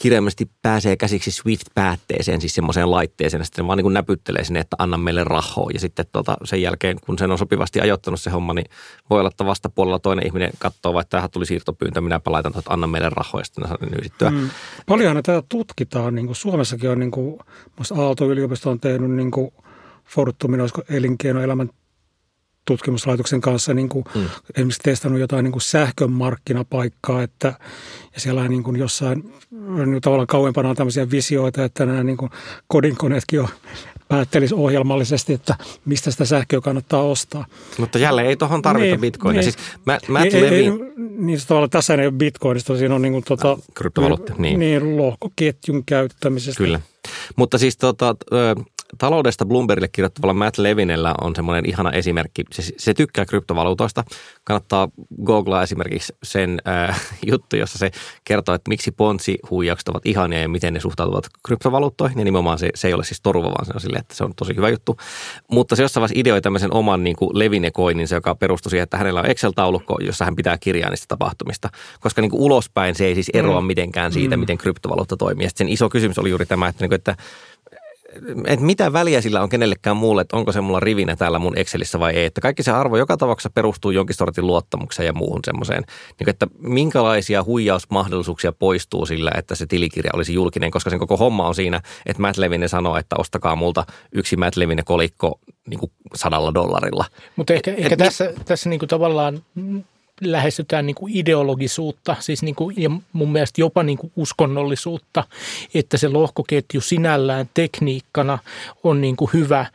kirjaimellisesti 0.01 0.51
pääsee 0.63 0.97
käsiksi 0.97 1.31
Swift-päätteeseen, 1.31 2.41
siis 2.41 2.55
semmoiseen 2.55 2.91
laitteeseen, 2.91 3.41
ja 3.41 3.45
sitten 3.45 3.67
vaan 3.67 3.77
niin 3.77 3.85
kuin 3.85 3.95
näpyttelee 3.95 4.45
sinne, 4.45 4.61
että 4.61 4.77
anna 4.79 4.97
meille 4.97 5.25
rahoa. 5.25 5.71
Ja 5.75 5.81
sitten 5.81 6.07
tota, 6.13 6.37
sen 6.45 6.63
jälkeen, 6.63 6.97
kun 7.07 7.19
sen 7.19 7.31
on 7.31 7.39
sopivasti 7.39 7.81
ajoittanut 7.81 8.21
se 8.21 8.31
homma, 8.31 8.55
niin 8.55 8.67
voi 9.11 9.19
olla, 9.19 9.29
että 9.29 9.47
vastapuolella 9.47 9.99
toinen 9.99 10.27
ihminen 10.27 10.51
katsoo, 10.59 10.95
vai 10.95 11.05
tähän 11.11 11.31
tuli 11.31 11.47
siirtopyyntö, 11.47 12.01
minäpä 12.01 12.33
laitan, 12.33 12.53
että 12.59 12.73
anna 12.73 12.87
meille 12.87 13.11
rahoa, 13.11 13.41
ja 13.41 13.45
sitten 13.45 13.63
ne 13.63 13.69
saa 13.69 13.89
nyysittyä. 13.91 14.31
Mm. 14.31 14.51
Paljonhan 14.87 15.23
tätä 15.23 15.43
tutkitaan, 15.49 16.15
niin 16.15 16.27
kuin 16.27 16.37
Suomessakin 16.37 16.91
on, 16.91 16.99
niin 16.99 17.11
kuin, 17.11 17.39
Aalto-yliopisto 17.97 18.71
on 18.71 18.81
tehnyt 18.81 19.11
niin 19.11 19.31
kuin 19.31 19.51
Fortumin, 20.05 20.61
olisiko 20.61 20.83
elinkeinoelämän 20.89 21.71
tutkimuslaitoksen 22.69 23.41
kanssa 23.41 23.75
niin 23.75 23.89
kuin 23.89 24.05
mm. 24.15 24.25
esimerkiksi 24.55 24.81
testannut 24.83 25.21
jotain 25.21 25.45
niin 25.45 25.53
kuin 25.53 25.63
sähkön 25.63 26.13
markkinapaikkaa, 26.13 27.23
että 27.23 27.55
ja 28.15 28.21
siellä 28.21 28.49
niin 28.49 28.63
kuin 28.63 28.77
jossain 28.77 29.33
niin 29.87 30.01
tavallaan 30.01 30.27
kauempana 30.27 30.71
on 30.71 30.77
tämmöisiä 30.77 31.11
visioita, 31.11 31.65
että 31.65 31.87
nämä 31.87 32.03
niin 32.03 32.17
kuin 32.17 32.31
kodinkoneetkin 32.67 33.41
on 33.41 33.49
päättelisi 34.09 34.55
ohjelmallisesti, 34.55 35.33
että 35.33 35.55
mistä 35.85 36.11
sitä 36.11 36.25
sähköä 36.25 36.61
kannattaa 36.61 37.03
ostaa. 37.03 37.47
Mutta 37.79 37.99
jälleen 37.99 38.29
ei 38.29 38.37
tuohon 38.37 38.63
tarvita 38.63 38.91
niin, 38.91 39.01
bitcoinia. 39.01 39.43
Niin, 39.43 39.53
siis 39.53 39.67
Matt, 40.09 40.35
ei, 40.35 40.43
Levy... 40.43 40.57
ei, 40.57 40.71
niin 41.17 41.39
tavallaan 41.49 41.71
tässä 41.71 41.95
ei 41.95 42.07
ole 42.07 42.15
bitcoinista, 42.15 42.77
siinä 42.77 42.95
on 42.95 43.03
niin 43.03 43.13
kuin 43.13 43.25
tuota, 43.25 43.59
kryptovaluutta. 43.75 44.35
Niin. 44.39 44.59
niin, 44.59 44.97
lohkoketjun 44.97 45.85
käyttämisestä. 45.85 46.59
Kyllä. 46.59 46.81
Mutta 47.37 47.59
siis 47.59 47.77
tota, 47.77 48.17
taloudesta 48.99 49.47
Bloombergille 49.47 49.89
kirjoittavalla 49.89 50.35
Matt 50.35 50.59
Levinellä 50.59 51.15
on 51.21 51.37
semmoinen 51.37 51.71
ihana 51.71 51.93
esimerkki. 51.93 52.45
Se, 52.53 52.63
se 52.77 52.95
tykkää 52.95 53.27
kryptovaluutoista. 53.27 54.05
Kannattaa 54.45 54.89
googlaa 55.25 55.63
esimerkiksi 55.63 56.13
sen 56.23 56.59
äh, 56.69 57.01
juttu, 57.31 57.57
jossa 57.57 57.79
se 57.79 57.91
kertoo, 58.25 58.55
että 58.55 58.69
miksi 58.69 58.91
ponzi-huijaukset 58.91 59.89
ovat 59.89 60.07
ihania 60.07 60.41
ja 60.41 60.49
miten 60.49 60.75
ne 60.75 60.81
suhtautuvat 60.81 61.29
kryptovaluuttoihin. 61.47 62.19
Ja 62.19 62.25
nimenomaan 62.25 62.59
se, 62.59 62.71
se 62.75 62.89
ei 62.89 62.95
ole 62.95 63.05
siis 63.05 63.21
toruva, 63.21 63.47
vaan 63.47 63.67
se 63.67 63.73
on 63.75 63.81
silleen, 63.81 64.01
että 64.01 64.15
se 64.15 64.25
on 64.25 64.33
tosi 64.37 64.57
hyvä 64.57 64.69
juttu. 64.69 64.97
Mutta 65.51 65.77
se 65.77 65.83
jossain 65.83 66.03
vaiheessa 66.03 66.21
ideoi 66.21 66.41
tämmöisen 66.41 66.75
oman 66.75 67.05
niin 67.05 67.17
kuin 67.17 67.39
Levine-koininsa, 67.39 68.15
joka 68.15 68.35
perustuu 68.35 68.71
siihen, 68.71 68.83
että 68.83 68.97
hänellä 68.97 69.21
on 69.21 69.27
Excel-taulukko, 69.27 69.97
jossa 70.01 70.25
hän 70.25 70.37
pitää 70.37 70.59
kirjaa 70.59 70.91
niistä 70.91 71.07
tapahtumista. 71.09 71.69
Koska 72.01 72.21
niin 72.21 72.31
kuin 72.31 72.43
ulospäin 72.43 72.95
se 72.95 73.05
ei 73.05 73.15
siis 73.15 73.31
eroa 73.35 73.61
mm. 73.61 73.67
mitenkään 73.67 74.13
siitä, 74.13 74.37
mm. 74.37 74.41
miten 74.41 74.59
kryptovaluutta 74.59 75.17
toimii. 75.17 75.47
Ja 75.47 75.51
sen 75.55 75.69
iso 75.69 75.89
kysymys 75.89 76.19
oli 76.19 76.31
juuri 76.31 76.47
tämä, 76.47 76.69
että, 76.69 76.83
niin 76.83 76.91
kuin, 76.91 76.97
että 76.97 77.17
että 78.47 78.65
mitä 78.65 78.93
väliä 78.93 79.21
sillä 79.21 79.43
on 79.43 79.49
kenellekään 79.49 79.97
muulle, 79.97 80.23
että 80.23 80.37
onko 80.37 80.53
se 80.53 80.61
mulla 80.61 80.81
rivinä 80.81 81.17
täällä 81.17 81.39
mun 81.39 81.59
Excelissä 81.59 82.01
vai 82.01 82.15
ei. 82.15 82.25
Että 82.25 82.41
kaikki 82.41 82.63
se 82.63 82.71
arvo 82.71 82.97
joka 82.97 83.17
tapauksessa 83.17 83.51
perustuu 83.51 83.91
jonkin 83.91 84.17
sortin 84.17 84.47
luottamukseen 84.47 85.07
ja 85.07 85.13
muuhun 85.13 85.41
semmoiseen. 85.45 85.85
Niin 86.21 86.31
että 86.31 86.47
minkälaisia 86.59 87.45
huijausmahdollisuuksia 87.45 88.53
poistuu 88.53 89.07
sillä, 89.07 89.31
että 89.35 89.55
se 89.55 89.67
tilikirja 89.67 90.11
olisi 90.15 90.35
julkinen, 90.35 90.71
koska 90.71 90.91
sen 90.91 90.99
koko 90.99 91.17
homma 91.17 91.49
on 91.49 91.55
siinä, 91.55 91.81
että 92.07 92.23
Matt 92.23 92.39
Levine 92.39 92.69
sanoo, 92.69 92.97
että 92.97 93.17
ostakaa 93.19 93.57
multa 93.57 93.85
yksi 94.13 94.37
Matt 94.37 94.57
Levine 94.57 94.83
kolikko 94.83 95.41
niin 95.71 95.81
kuin 95.81 95.93
sadalla 96.15 96.55
dollarilla. 96.55 97.05
Mutta 97.37 97.55
ehkä, 97.55 97.71
ehkä 97.71 97.95
Et 97.95 97.99
tässä, 97.99 98.25
mi- 98.25 98.45
tässä 98.45 98.69
niin 98.71 98.79
kuin 98.79 98.89
tavallaan 98.89 99.43
lähestytään 100.21 100.87
niin 100.87 100.95
kuin 100.95 101.17
ideologisuutta, 101.17 102.17
siis 102.21 102.43
niin 102.43 102.55
kuin, 102.55 102.75
ja 102.79 102.91
mun 103.13 103.33
mielestä 103.33 103.61
jopa 103.61 103.83
niin 103.83 103.99
kuin 103.99 104.13
uskonnollisuutta, 104.17 105.25
että 105.75 105.97
se 105.97 106.09
lohkoketju 106.09 106.81
sinällään 106.81 107.51
tekniikkana 107.55 108.39
on 108.83 109.01
niin 109.01 109.17
kuin 109.17 109.31
hyvä 109.33 109.67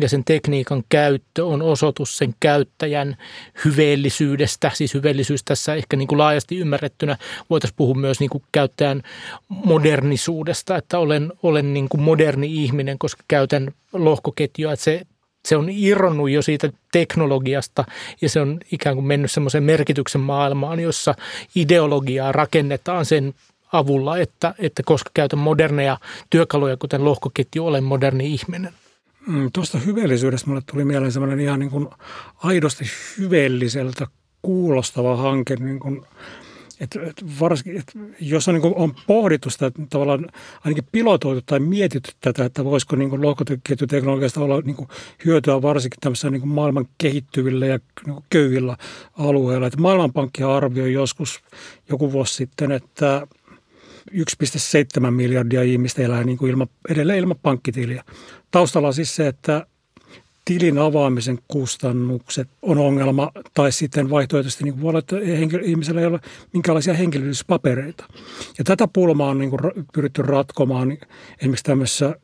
ja 0.00 0.08
sen 0.08 0.24
tekniikan 0.24 0.84
käyttö 0.88 1.46
on 1.46 1.62
osoitus 1.62 2.18
sen 2.18 2.34
käyttäjän 2.40 3.16
hyveellisyydestä. 3.64 4.70
Siis 4.74 4.94
hyveellisyys 4.94 5.44
tässä 5.44 5.74
ehkä 5.74 5.96
niin 5.96 6.08
kuin 6.08 6.18
laajasti 6.18 6.58
ymmärrettynä 6.58 7.16
voitaisiin 7.50 7.76
puhua 7.76 7.94
myös 7.94 8.20
niin 8.20 8.30
kuin 8.30 8.44
käyttäjän 8.52 9.02
modernisuudesta, 9.48 10.76
että 10.76 10.98
olen, 10.98 11.32
olen 11.42 11.74
niin 11.74 11.88
kuin 11.88 12.02
moderni 12.02 12.62
ihminen, 12.62 12.98
koska 12.98 13.24
käytän 13.28 13.72
lohkoketjua, 13.92 14.72
että 14.72 14.84
se 14.84 15.02
se 15.44 15.56
on 15.56 15.66
irronnut 15.70 16.30
jo 16.30 16.42
siitä 16.42 16.70
teknologiasta 16.92 17.84
ja 18.20 18.28
se 18.28 18.40
on 18.40 18.60
ikään 18.72 18.96
kuin 18.96 19.06
mennyt 19.06 19.30
semmoiseen 19.30 19.64
merkityksen 19.64 20.20
maailmaan, 20.20 20.80
jossa 20.80 21.14
ideologiaa 21.54 22.32
rakennetaan 22.32 23.06
sen 23.06 23.34
avulla, 23.72 24.18
että, 24.18 24.54
että 24.58 24.82
koska 24.82 25.10
käytän 25.14 25.38
moderneja 25.38 25.98
työkaluja, 26.30 26.76
kuten 26.76 27.04
lohkoketju, 27.04 27.66
olen 27.66 27.84
moderni 27.84 28.34
ihminen. 28.34 28.72
Mm, 29.26 29.50
tuosta 29.52 29.78
hyveellisyydestä 29.78 30.48
mulle 30.50 30.62
tuli 30.66 30.84
mieleen 30.84 31.12
semmoinen 31.12 31.40
ihan 31.40 31.60
niin 31.60 31.70
kuin 31.70 31.88
aidosti 32.42 32.84
hyveelliseltä 33.18 34.06
kuulostava 34.42 35.16
hanke, 35.16 35.56
niin 35.56 35.78
kuin 35.80 36.02
et, 36.82 36.96
et 36.96 37.40
varsinkin, 37.40 37.80
et 37.80 37.92
jos 38.20 38.48
on, 38.48 38.54
niin 38.54 38.72
on 38.76 38.94
pohdittu 39.06 39.50
sitä, 39.50 39.66
että 39.66 39.82
tavallaan 39.90 40.26
ainakin 40.64 40.84
pilotoitu 40.92 41.42
tai 41.46 41.60
mietitty 41.60 42.12
tätä, 42.20 42.44
että 42.44 42.64
voisiko 42.64 42.96
niin 42.96 43.22
lohkoketjuteknologiasta 43.22 44.40
olla 44.40 44.60
niin 44.60 44.76
kuin, 44.76 44.88
hyötyä 45.24 45.62
varsinkin 45.62 46.00
tämmöisessä 46.00 46.30
niin 46.30 46.48
maailman 46.48 46.86
kehittyvillä 46.98 47.66
ja 47.66 47.78
niin 48.06 48.16
köyhillä 48.30 48.76
alueilla. 49.18 49.66
Et 49.66 49.76
Maailmanpankki 49.76 50.42
arvioi 50.42 50.92
joskus 50.92 51.40
joku 51.88 52.12
vuosi 52.12 52.34
sitten, 52.34 52.72
että 52.72 53.26
1,7 54.10 55.10
miljardia 55.10 55.62
ihmistä 55.62 56.02
elää 56.02 56.24
niin 56.24 56.38
kuin 56.38 56.50
ilma, 56.50 56.66
edelleen 56.88 57.18
ilman 57.18 57.38
pankkitiliä. 57.42 58.04
Taustalla 58.50 58.88
on 58.88 58.94
siis 58.94 59.16
se, 59.16 59.26
että 59.26 59.66
tilin 60.58 60.78
avaamisen 60.78 61.38
kustannukset 61.48 62.48
on 62.62 62.78
ongelma, 62.78 63.32
tai 63.54 63.72
sitten 63.72 64.10
vaihtoehtoisesti 64.10 64.64
niin 64.64 64.80
voi 64.80 64.88
olla, 64.88 64.98
että 64.98 65.16
henkilö, 65.16 65.62
ihmisellä 65.64 66.00
ei 66.00 66.06
ole 66.06 66.20
minkäänlaisia 66.52 66.94
henkilöllisyyspapereita. 66.94 68.04
Ja 68.58 68.64
tätä 68.64 68.88
pulmaa 68.92 69.30
on 69.30 69.38
niin 69.38 69.50
kuin 69.50 69.60
pyritty 69.94 70.22
ratkomaan 70.22 70.98
esimerkiksi 71.38 71.64
tämmöisessä 71.64 72.16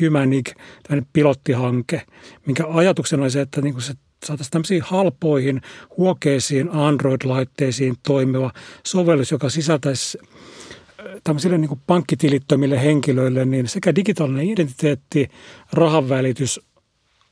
Humanic, 0.00 0.52
tämmöinen 0.82 1.10
pilottihanke, 1.12 2.02
minkä 2.46 2.64
ajatuksena 2.68 3.22
oli 3.22 3.30
se, 3.30 3.40
että 3.40 3.60
niin 3.60 3.74
kuin 3.74 3.82
se 3.82 3.94
saataisiin 4.24 4.50
tämmöisiin 4.52 4.82
halpoihin, 4.82 5.60
huokeisiin 5.96 6.68
Android-laitteisiin 6.68 7.96
toimiva 8.06 8.52
sovellus, 8.86 9.30
joka 9.30 9.50
sisältäisi 9.50 10.18
äh, 10.20 11.06
tämmöisille 11.24 11.58
niin 11.58 11.80
pankkitilittömille 11.86 12.82
henkilöille 12.82 13.44
niin 13.44 13.68
sekä 13.68 13.94
digitaalinen 13.94 14.48
identiteetti, 14.48 15.28
rahanvälitys– 15.72 16.60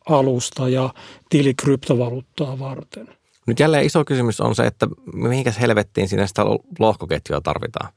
alusta 0.09 0.69
ja 0.69 0.95
tili 1.31 1.55
kryptovaluuttaa 1.55 2.59
varten. 2.59 3.09
Nyt 3.47 3.61
jälleen 3.61 3.87
iso 3.87 4.05
kysymys 4.05 4.41
on 4.41 4.55
se, 4.55 4.67
että 4.67 4.89
mihinkäs 5.15 5.61
helvettiin 5.61 6.09
sinne 6.09 6.27
sitä 6.27 6.43
lohkoketjua 6.79 7.41
tarvitaan. 7.41 7.93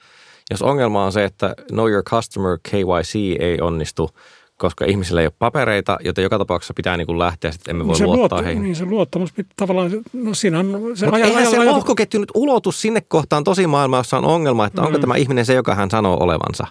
Jos 0.52 0.62
ongelma 0.62 1.06
on 1.06 1.12
se, 1.12 1.24
että 1.24 1.56
Know 1.72 1.92
Your 1.92 2.04
Customer 2.04 2.60
KYC 2.70 3.16
ei 3.40 3.62
onnistu, 3.62 4.10
koska 4.58 4.86
ihmisillä 4.86 5.22
ei 5.22 5.28
ole 5.28 5.34
papereita, 5.40 5.98
joten 6.04 6.24
joka 6.24 6.38
tapauksessa 6.38 6.74
pitää 6.74 6.98
niin 6.98 7.08
kuin 7.08 7.20
lähteä, 7.20 7.52
että 7.56 7.72
emme 7.72 7.88
voi 7.88 7.96
se 7.96 8.06
luottaa 8.06 8.38
luot, 8.38 8.46
heihin. 8.46 8.64
Niin 8.64 8.76
se 8.76 8.86
luottamus 8.86 9.34
pitää 9.34 9.54
tavallaan, 9.56 9.92
no 10.14 10.34
siinä 10.34 10.60
on 10.60 10.92
se 10.96 11.06
Mutta 11.06 11.20
eihän 11.20 11.48
se 11.48 11.66
lohkoketju 11.66 12.20
nyt 12.20 12.32
ulotu 12.36 12.72
sinne 12.72 13.02
kohtaan 13.02 13.44
tosi 13.44 13.68
maailma, 13.68 13.98
jossa 13.98 14.18
on 14.18 14.26
ongelma, 14.26 14.66
että 14.66 14.82
onko 14.82 14.98
mm. 14.98 15.02
tämä 15.02 15.16
ihminen 15.16 15.46
se, 15.46 15.54
joka 15.54 15.76
hän 15.76 15.90
sanoo 15.90 16.24
olevansa. 16.24 16.68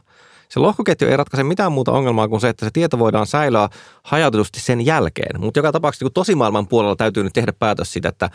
Se 0.53 0.61
lohkoketju 0.61 1.09
ei 1.09 1.17
ratkaise 1.17 1.45
mitään 1.45 1.73
muuta 1.73 1.93
ongelmaa 1.93 2.29
kuin 2.29 2.41
se, 2.41 2.49
että 2.49 2.67
se 2.67 2.71
tieto 2.71 2.99
voidaan 2.99 3.27
säilyä 3.27 3.69
hajautetusti 4.03 4.61
sen 4.61 4.87
jälkeen. 4.87 5.41
Mutta 5.41 5.59
joka 5.59 5.73
tapauksessa 5.73 6.05
niin 6.05 6.13
tosimaailman 6.13 6.69
puolella 6.69 6.97
täytyy 6.97 7.25
nyt 7.25 7.33
tehdä 7.33 7.53
päätös 7.53 7.93
siitä, 7.93 8.09
että 8.09 8.31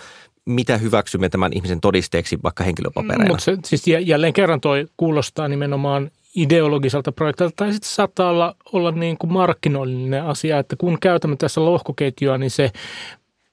mitä 0.45 0.77
hyväksymme 0.77 1.29
tämän 1.29 1.53
ihmisen 1.53 1.81
todisteeksi 1.81 2.37
vaikka 2.43 2.63
henkilöpapereilla. 2.63 3.27
Mutta 3.27 3.67
siis 3.67 3.87
jälleen 3.87 4.33
kerran 4.33 4.61
toi 4.61 4.85
kuulostaa 4.97 5.47
nimenomaan 5.47 6.11
ideologiselta 6.35 7.11
projektilta, 7.11 7.53
tai 7.55 7.73
sitten 7.73 7.89
saattaa 7.89 8.29
olla, 8.29 8.55
olla 8.73 8.91
niin 8.91 9.17
kuin 9.17 9.33
markkinoillinen 9.33 10.23
asia, 10.23 10.59
että 10.59 10.75
kun 10.75 10.97
käytämme 11.01 11.35
tässä 11.35 11.65
lohkoketjua, 11.65 12.37
niin 12.37 12.51
se 12.51 12.71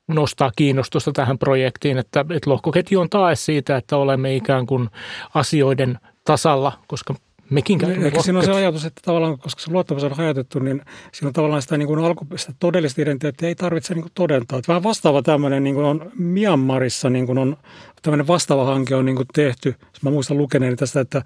nostaa 0.08 0.52
kiinnostusta 0.56 1.12
tähän 1.12 1.38
projektiin, 1.38 1.98
että, 1.98 2.20
että 2.20 2.50
lohkoketju 2.50 3.00
on 3.00 3.10
tae 3.10 3.36
siitä, 3.36 3.76
että 3.76 3.96
olemme 3.96 4.36
ikään 4.36 4.66
kuin 4.66 4.88
asioiden 5.34 5.98
tasalla, 6.24 6.72
koska 6.86 7.14
mekin 7.50 7.78
käymme 7.78 8.06
Ehkä 8.06 8.22
siinä 8.22 8.38
on 8.38 8.44
se 8.44 8.52
ajatus, 8.52 8.84
että 8.84 9.00
tavallaan, 9.04 9.38
koska 9.38 9.62
se 9.62 9.70
luottamus 9.70 10.04
on 10.04 10.12
hajautettu, 10.12 10.58
niin 10.58 10.82
siinä 11.12 11.28
on 11.28 11.32
tavallaan 11.32 11.62
sitä, 11.62 11.76
niin 11.76 11.86
kuin 11.86 12.04
alku, 12.04 12.26
sitä 12.36 12.52
todellista 12.60 13.02
identiteettiä 13.02 13.48
ei 13.48 13.54
tarvitse 13.54 13.94
niin 13.94 14.02
kuin 14.02 14.12
todentaa. 14.14 14.58
Että 14.58 14.68
vähän 14.68 14.82
vastaava 14.82 15.22
tämmöinen 15.22 15.64
niin 15.64 15.74
kuin 15.74 15.86
on 15.86 16.10
Myanmarissa 16.18 17.10
niin 17.10 17.26
kuin 17.26 17.38
on 17.38 17.56
tämmöinen 18.02 18.26
vastaava 18.26 18.64
hanke 18.64 18.94
on 18.94 19.04
niin 19.04 19.16
kuin 19.16 19.28
tehty. 19.34 19.74
Mä 20.02 20.10
muistan 20.10 20.38
lukeneeni 20.38 20.76
tästä, 20.76 21.00
että 21.00 21.22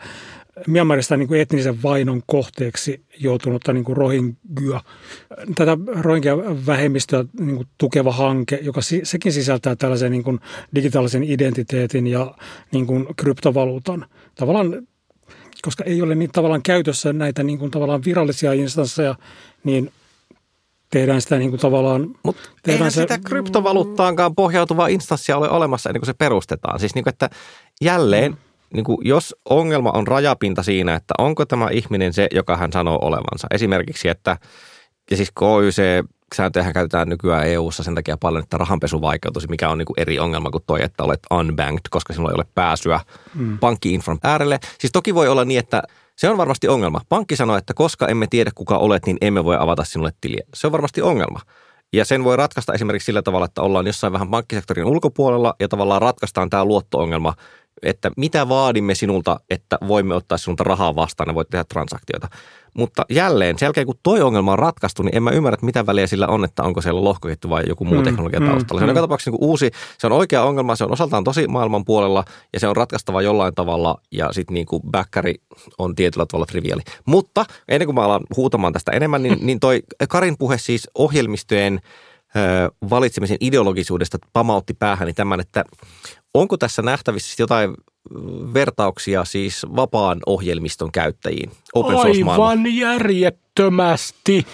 Myanmarista 0.66 1.16
niin 1.16 1.28
kuin 1.28 1.40
etnisen 1.40 1.82
vainon 1.82 2.22
kohteeksi 2.26 3.04
joutunutta 3.18 3.72
niin 3.72 3.84
kuin 3.84 3.96
Rohingya. 3.96 4.80
Tätä 5.54 5.76
Rohingya-vähemmistöä 6.00 7.24
niin 7.40 7.56
kuin 7.56 7.68
tukeva 7.78 8.12
hanke, 8.12 8.58
joka 8.62 8.80
sekin 9.02 9.32
sisältää 9.32 9.76
tällaisen 9.76 10.12
niin 10.12 10.24
kuin 10.24 10.40
digitaalisen 10.74 11.24
identiteetin 11.24 12.06
ja 12.06 12.34
niin 12.72 12.86
kuin 12.86 13.06
kryptovaluutan. 13.16 14.06
Tavallaan 14.34 14.86
koska 15.62 15.84
ei 15.84 16.02
ole 16.02 16.14
niin 16.14 16.32
tavallaan 16.32 16.62
käytössä 16.62 17.12
näitä 17.12 17.42
niin 17.42 17.58
kuin 17.58 17.70
tavallaan 17.70 18.04
virallisia 18.04 18.52
instansseja, 18.52 19.14
niin 19.64 19.92
tehdään 20.90 21.22
sitä 21.22 21.38
niin 21.38 21.50
kuin 21.50 21.60
tavallaan... 21.60 22.14
Mutta 22.22 22.48
eihän 22.68 22.90
se... 22.90 23.00
sitä 23.00 23.18
kryptovaluuttaankaan 23.18 24.34
pohjautuvaa 24.34 24.86
instanssia 24.86 25.36
ole 25.36 25.50
olemassa 25.50 25.90
ennen 25.90 26.00
kuin 26.00 26.06
se 26.06 26.14
perustetaan. 26.14 26.80
Siis 26.80 26.94
niin 26.94 27.04
kuin, 27.04 27.12
että 27.12 27.30
jälleen, 27.80 28.38
niin 28.74 28.84
kuin 28.84 28.98
jos 29.02 29.36
ongelma 29.50 29.90
on 29.90 30.06
rajapinta 30.06 30.62
siinä, 30.62 30.94
että 30.94 31.14
onko 31.18 31.46
tämä 31.46 31.68
ihminen 31.70 32.12
se, 32.12 32.28
joka 32.34 32.56
hän 32.56 32.72
sanoo 32.72 32.98
olevansa. 33.02 33.46
Esimerkiksi, 33.50 34.08
että 34.08 34.36
ja 35.10 35.16
siis 35.16 35.30
KYC 35.30 36.04
sääntöjähän 36.34 36.72
käytetään 36.72 37.08
nykyään 37.08 37.46
EU-ssa 37.46 37.82
sen 37.82 37.94
takia 37.94 38.16
paljon, 38.16 38.42
että 38.42 38.58
rahanpesu 38.58 39.00
vaikeutuisi, 39.00 39.48
mikä 39.48 39.68
on 39.68 39.78
niin 39.78 39.86
kuin 39.86 40.00
eri 40.00 40.18
ongelma 40.18 40.50
kuin 40.50 40.64
toi, 40.66 40.82
että 40.82 41.04
olet 41.04 41.20
unbanked, 41.30 41.80
koska 41.90 42.12
sinulla 42.12 42.30
ei 42.30 42.34
ole 42.34 42.46
pääsyä 42.54 43.00
mm. 43.34 43.58
pankki-infran 43.58 44.18
äärelle. 44.22 44.58
Siis 44.78 44.92
toki 44.92 45.14
voi 45.14 45.28
olla 45.28 45.44
niin, 45.44 45.58
että 45.58 45.82
se 46.16 46.30
on 46.30 46.38
varmasti 46.38 46.68
ongelma. 46.68 47.00
Pankki 47.08 47.36
sanoo, 47.36 47.56
että 47.56 47.74
koska 47.74 48.06
emme 48.06 48.26
tiedä 48.30 48.50
kuka 48.54 48.78
olet, 48.78 49.06
niin 49.06 49.18
emme 49.20 49.44
voi 49.44 49.56
avata 49.60 49.84
sinulle 49.84 50.12
tiliä. 50.20 50.42
Se 50.54 50.66
on 50.66 50.72
varmasti 50.72 51.02
ongelma. 51.02 51.40
Ja 51.92 52.04
sen 52.04 52.24
voi 52.24 52.36
ratkaista 52.36 52.74
esimerkiksi 52.74 53.06
sillä 53.06 53.22
tavalla, 53.22 53.44
että 53.44 53.62
ollaan 53.62 53.86
jossain 53.86 54.12
vähän 54.12 54.30
pankkisektorin 54.30 54.84
ulkopuolella 54.84 55.54
ja 55.60 55.68
tavallaan 55.68 56.02
ratkaistaan 56.02 56.50
tämä 56.50 56.64
luottoongelma 56.64 57.34
että 57.82 58.10
mitä 58.16 58.48
vaadimme 58.48 58.94
sinulta, 58.94 59.40
että 59.50 59.78
voimme 59.88 60.14
ottaa 60.14 60.38
sinulta 60.38 60.64
rahaa 60.64 60.94
vastaan 60.94 61.28
ja 61.28 61.34
voit 61.34 61.50
tehdä 61.50 61.64
transaktioita. 61.64 62.28
Mutta 62.74 63.06
jälleen, 63.10 63.58
sen 63.58 63.66
jälkeen 63.66 63.86
kun 63.86 63.98
toi 64.02 64.22
ongelma 64.22 64.52
on 64.52 64.58
ratkaistu, 64.58 65.02
niin 65.02 65.16
en 65.16 65.22
mä 65.22 65.30
ymmärrä, 65.30 65.54
että 65.54 65.66
mitä 65.66 65.86
väliä 65.86 66.06
sillä 66.06 66.26
on, 66.26 66.44
että 66.44 66.62
onko 66.62 66.82
siellä 66.82 67.04
lohkoketju 67.04 67.50
vai 67.50 67.62
joku 67.68 67.84
muu 67.84 67.98
mm, 67.98 68.04
teknologia 68.04 68.40
taustalla. 68.40 68.62
Mm, 68.62 68.68
se 68.68 68.74
on 68.74 68.80
mm. 68.82 68.88
joka 68.88 69.00
tapauksessa 69.00 69.30
niin 69.30 69.38
uusi, 69.40 69.70
se 69.98 70.06
on 70.06 70.12
oikea 70.12 70.42
ongelma, 70.42 70.76
se 70.76 70.84
on 70.84 70.92
osaltaan 70.92 71.24
tosi 71.24 71.46
maailman 71.46 71.84
puolella 71.84 72.24
ja 72.52 72.60
se 72.60 72.68
on 72.68 72.76
ratkaistava 72.76 73.22
jollain 73.22 73.54
tavalla 73.54 74.00
ja 74.12 74.32
sitten 74.32 74.54
niin 74.54 74.66
kuin 74.66 74.82
backkari 74.90 75.34
on 75.78 75.94
tietyllä 75.94 76.26
tavalla 76.26 76.46
triviaali. 76.46 76.82
Mutta 77.04 77.44
ennen 77.68 77.86
kuin 77.86 77.94
mä 77.94 78.02
alan 78.02 78.22
huutamaan 78.36 78.72
tästä 78.72 78.92
enemmän, 78.92 79.22
niin, 79.22 79.38
niin 79.46 79.60
toi 79.60 79.82
Karin 80.08 80.38
puhe 80.38 80.58
siis 80.58 80.90
ohjelmistojen 80.94 81.80
valitsemisen 82.90 83.36
ideologisuudesta 83.40 84.18
pamautti 84.32 84.74
päähäni 84.74 85.14
tämän, 85.14 85.40
että 85.40 85.64
onko 86.34 86.56
tässä 86.56 86.82
nähtävissä 86.82 87.42
jotain 87.42 87.74
vertauksia 88.54 89.24
siis 89.24 89.66
vapaan 89.76 90.18
ohjelmiston 90.26 90.92
käyttäjiin? 90.92 91.50
Open 91.74 91.96
Aivan 91.96 92.76
järjettömästi. 92.76 94.46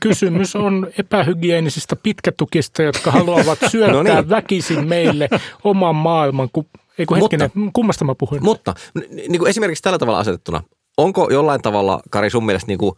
Kysymys 0.00 0.56
on 0.56 0.90
epähygienisistä 0.98 1.96
pitkätukista, 1.96 2.82
jotka 2.82 3.10
haluavat 3.10 3.58
syöttää 3.70 3.94
no 3.94 4.02
niin. 4.02 4.28
väkisin 4.28 4.88
meille 4.88 5.28
oman 5.64 5.96
maailman. 5.96 6.48
Ku, 6.52 6.66
ei 6.98 7.06
kun 7.06 7.16
hetkinen, 7.16 7.50
mutta, 7.54 7.70
kummasta 7.72 8.04
mä 8.04 8.14
puhuin? 8.14 8.44
Mutta 8.44 8.74
niin 9.10 9.38
kuin 9.38 9.50
esimerkiksi 9.50 9.82
tällä 9.82 9.98
tavalla 9.98 10.18
asetettuna, 10.18 10.62
onko 10.96 11.28
jollain 11.30 11.62
tavalla, 11.62 12.00
Kari, 12.10 12.30
sun 12.30 12.46
mielestä 12.46 12.68
niin 12.68 12.78
kuin 12.78 12.94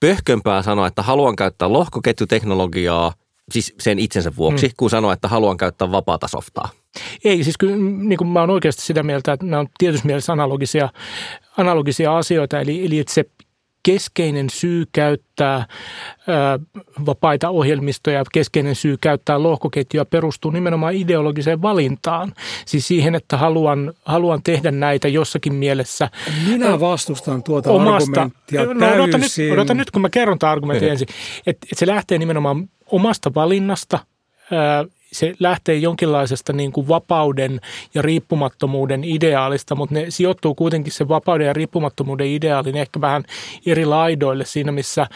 pöhkömpää 0.00 0.62
sanoa, 0.62 0.86
että 0.86 1.02
haluan 1.02 1.36
käyttää 1.36 1.72
lohkoketjuteknologiaa 1.72 3.12
siis 3.52 3.74
sen 3.80 3.98
itsensä 3.98 4.32
vuoksi, 4.36 4.66
mm. 4.66 4.72
kun 4.76 4.90
sanoa, 4.90 5.12
että 5.12 5.28
haluan 5.28 5.56
käyttää 5.56 5.92
vapaata 5.92 6.28
softaa. 6.28 6.68
Ei, 7.24 7.44
siis 7.44 7.58
kyllä 7.58 7.76
niin 7.76 8.18
kuin 8.18 8.28
mä 8.28 8.40
oon 8.40 8.50
oikeasti 8.50 8.82
sitä 8.82 9.02
mieltä, 9.02 9.32
että 9.32 9.46
nämä 9.46 9.60
on 9.60 9.68
tietysti 9.78 10.06
mielessä 10.06 10.32
analogisia, 10.32 10.88
analogisia 11.56 12.16
asioita, 12.16 12.60
eli, 12.60 12.86
eli 12.86 12.98
että 12.98 13.14
se 13.14 13.24
keskeinen 13.82 14.50
syy 14.50 14.84
käyttää 14.92 15.66
vapaita 17.06 17.50
ohjelmistoja, 17.50 18.24
keskeinen 18.32 18.74
syy 18.74 18.96
käyttää 19.00 19.42
lohkoketjua 19.42 20.04
perustuu 20.04 20.50
nimenomaan 20.50 20.94
ideologiseen 20.94 21.62
valintaan. 21.62 22.32
Siis 22.66 22.88
siihen, 22.88 23.14
että 23.14 23.36
haluan, 23.36 23.92
haluan 24.04 24.42
tehdä 24.42 24.70
näitä 24.70 25.08
jossakin 25.08 25.54
mielessä. 25.54 26.10
Minä 26.48 26.80
vastustan 26.80 27.42
tuota 27.42 27.70
omasta, 27.70 28.20
argumenttia 28.20 28.64
no, 28.64 28.94
odota, 28.94 29.18
nyt, 29.18 29.32
odota 29.52 29.74
nyt, 29.74 29.90
kun 29.90 30.02
mä 30.02 30.10
kerron 30.10 30.38
tämän 30.38 30.52
argumentin 30.52 30.88
ensin. 30.88 31.08
Että 31.46 31.66
et 31.72 31.78
se 31.78 31.86
lähtee 31.86 32.18
nimenomaan 32.18 32.68
omasta 32.86 33.34
valinnasta 33.34 33.98
se 35.12 35.34
lähtee 35.38 35.76
jonkinlaisesta 35.76 36.52
niin 36.52 36.72
kuin 36.72 36.88
vapauden 36.88 37.60
ja 37.94 38.02
riippumattomuuden 38.02 39.04
ideaalista, 39.04 39.74
mutta 39.74 39.94
ne 39.94 40.06
sijoittuu 40.08 40.54
kuitenkin 40.54 40.92
sen 40.92 41.08
vapauden 41.08 41.46
ja 41.46 41.52
riippumattomuuden 41.52 42.26
ideaalin 42.26 42.76
ehkä 42.76 43.00
vähän 43.00 43.24
eri 43.66 43.84
laidoille 43.84 44.44
siinä, 44.44 44.72
missä, 44.72 45.06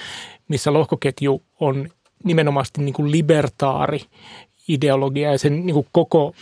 missä 0.49 0.73
lohkoketju 0.73 1.43
on 1.61 1.89
nimenomaan 2.25 2.67
niin 2.77 2.93
kuin 2.93 3.11
libertaari 3.11 4.01
ideologia 4.69 5.33
ja 5.33 5.39
sen 5.39 5.67
niin 5.67 5.75
kuin 5.75 5.87
koko 5.93 6.35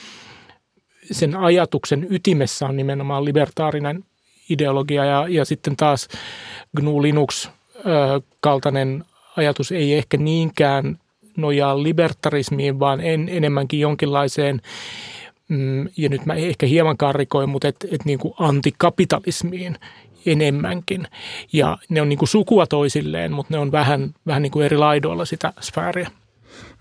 sen 1.10 1.36
ajatuksen 1.36 2.06
ytimessä 2.10 2.66
on 2.66 2.76
nimenomaan 2.76 3.24
libertaarinen 3.24 4.04
ideologia 4.50 5.04
ja, 5.04 5.26
ja 5.28 5.44
sitten 5.44 5.76
taas 5.76 6.08
GNU 6.76 7.02
Linux 7.02 7.48
kaltainen 8.40 9.04
ajatus 9.36 9.72
ei 9.72 9.94
ehkä 9.94 10.16
niinkään 10.16 10.98
nojaa 11.36 11.82
libertarismiin, 11.82 12.80
vaan 12.80 13.00
en, 13.00 13.28
enemmänkin 13.28 13.80
jonkinlaiseen, 13.80 14.60
mm, 15.48 15.88
ja 15.96 16.08
nyt 16.08 16.26
mä 16.26 16.34
ehkä 16.34 16.66
hieman 16.66 16.96
karrikoin, 16.96 17.48
mutta 17.48 17.68
et, 17.68 17.76
et 17.90 18.04
niin 18.04 18.18
kuin 18.18 18.34
antikapitalismiin 18.38 19.78
enemmänkin. 20.26 21.08
Ja 21.52 21.78
ne 21.88 22.02
on 22.02 22.08
niin 22.08 22.18
kuin 22.18 22.28
sukua 22.28 22.66
toisilleen, 22.66 23.32
mutta 23.32 23.54
ne 23.54 23.58
on 23.58 23.72
vähän, 23.72 24.14
vähän 24.26 24.42
niin 24.42 24.50
kuin 24.50 24.66
eri 24.66 24.76
laidoilla 24.76 25.24
sitä 25.24 25.52
sfääriä. 25.60 26.10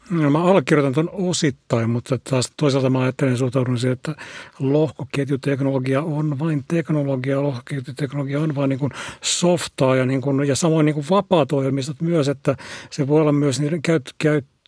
No, 0.10 0.30
mä 0.30 0.44
allekirjoitan 0.44 0.94
tuon 0.94 1.10
osittain, 1.14 1.90
mutta 1.90 2.18
taas 2.30 2.52
toisaalta 2.58 2.90
mä 2.90 3.00
ajattelen 3.00 3.38
suhtaudun 3.38 3.80
siihen, 3.80 3.94
että 3.94 4.16
lohkoketjuteknologia 4.60 6.02
on 6.02 6.40
vain 6.40 6.64
teknologia, 6.68 7.44
lohkoketjuteknologia 7.44 8.40
on 8.40 8.56
vain 8.56 8.70
niin 8.70 8.80
kuin 8.80 8.92
softaa 9.22 9.96
ja, 9.96 10.06
niin 10.06 10.22
kuin, 10.22 10.48
ja 10.48 10.56
samoin 10.56 10.86
niin 10.86 10.94
kuin 10.94 11.06
vapaat 11.10 11.52
ohjelmistot 11.52 12.02
myös, 12.02 12.28
että 12.28 12.56
se 12.90 13.08
voi 13.08 13.22
olla 13.22 13.32
myös 13.32 13.60
niiden 13.60 13.82
käyt, 13.82 14.16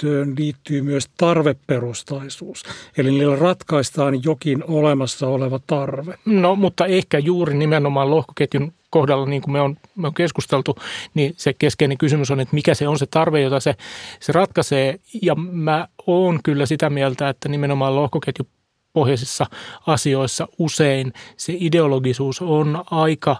käyttöön 0.02 0.34
liittyy 0.38 0.82
myös 0.82 1.10
tarveperustaisuus. 1.18 2.64
Eli 2.98 3.12
niillä 3.12 3.36
ratkaistaan 3.36 4.24
jokin 4.24 4.64
olemassa 4.68 5.28
oleva 5.28 5.60
tarve. 5.68 6.18
No, 6.26 6.56
mutta 6.56 6.86
ehkä 6.86 7.20
juuri 7.20 7.58
nimenomaan 7.58 8.10
lohkoketjun 8.10 8.74
kohdalla, 8.90 9.26
niin 9.26 9.42
kuin 9.42 9.52
me 9.52 9.62
on, 9.62 9.78
me 9.96 10.08
on 10.08 10.14
keskusteltu, 10.14 10.76
niin 11.14 11.34
se 11.38 11.54
keskeinen 11.54 11.98
kysymys 11.98 12.32
on, 12.32 12.40
että 12.40 12.56
mikä 12.56 12.74
se 12.74 12.88
on 12.88 13.00
se 13.00 13.06
tarve, 13.06 13.42
jota 13.42 13.60
se, 13.60 13.76
se 14.20 14.32
ratkaisee. 14.32 15.00
Ja 15.22 15.36
mä 15.36 15.88
oon 16.08 16.40
kyllä 16.44 16.66
sitä 16.66 16.90
mieltä, 16.90 17.30
että 17.30 17.50
nimenomaan 17.50 17.96
lohkoketju 17.96 18.48
pohjaisissa 18.94 19.46
asioissa 19.88 20.48
usein 20.60 21.14
se 21.38 21.54
ideologisuus 21.60 22.42
on 22.42 22.84
aika, 22.92 23.36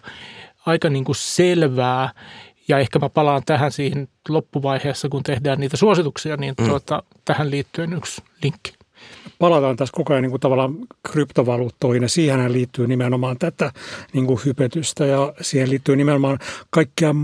aika 0.66 0.90
niin 0.90 1.06
kuin 1.06 1.16
selvää. 1.16 2.10
Ja 2.68 2.80
ehkä 2.80 3.00
mä 3.00 3.10
palaan 3.10 3.42
tähän 3.46 3.72
siihen 3.72 4.08
loppuvaiheessa, 4.30 5.10
kun 5.10 5.24
tehdään 5.24 5.60
niitä 5.60 5.78
suosituksia, 5.78 6.38
niin 6.38 6.56
mm. 6.60 6.68
tuota, 6.68 7.04
tähän 7.26 7.52
liittyen 7.52 7.94
yksi 7.94 8.22
linkki 8.44 8.74
palataan 9.40 9.76
tässä 9.76 9.94
koko 9.96 10.14
ajan 10.14 10.24
niin 10.24 10.32
kuin 10.32 10.42
tavallaan 10.42 10.76
kryptovaluuttoihin 11.12 12.04
ja 12.04 12.10
siihen 12.10 12.54
liittyy 12.54 12.88
nimenomaan 12.88 13.38
tätä 13.40 13.72
niin 14.14 14.26
kuin 14.26 14.40
hypetystä 14.46 15.06
ja 15.06 15.34
siihen 15.42 15.70
liittyy 15.70 15.96
nimenomaan 15.96 16.40
kaikkia 16.70 17.16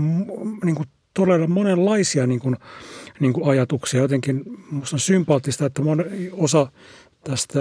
niin 0.64 0.74
kuin 0.74 0.88
todella 1.14 1.46
monenlaisia 1.46 2.26
niin 2.26 2.40
kuin, 2.40 2.56
niin 3.20 3.32
kuin 3.32 3.48
ajatuksia. 3.48 4.00
Jotenkin 4.00 4.42
minusta 4.70 4.96
on 4.96 5.00
sympaattista, 5.00 5.66
että 5.66 5.82
osa 6.32 6.66
tästä 7.24 7.60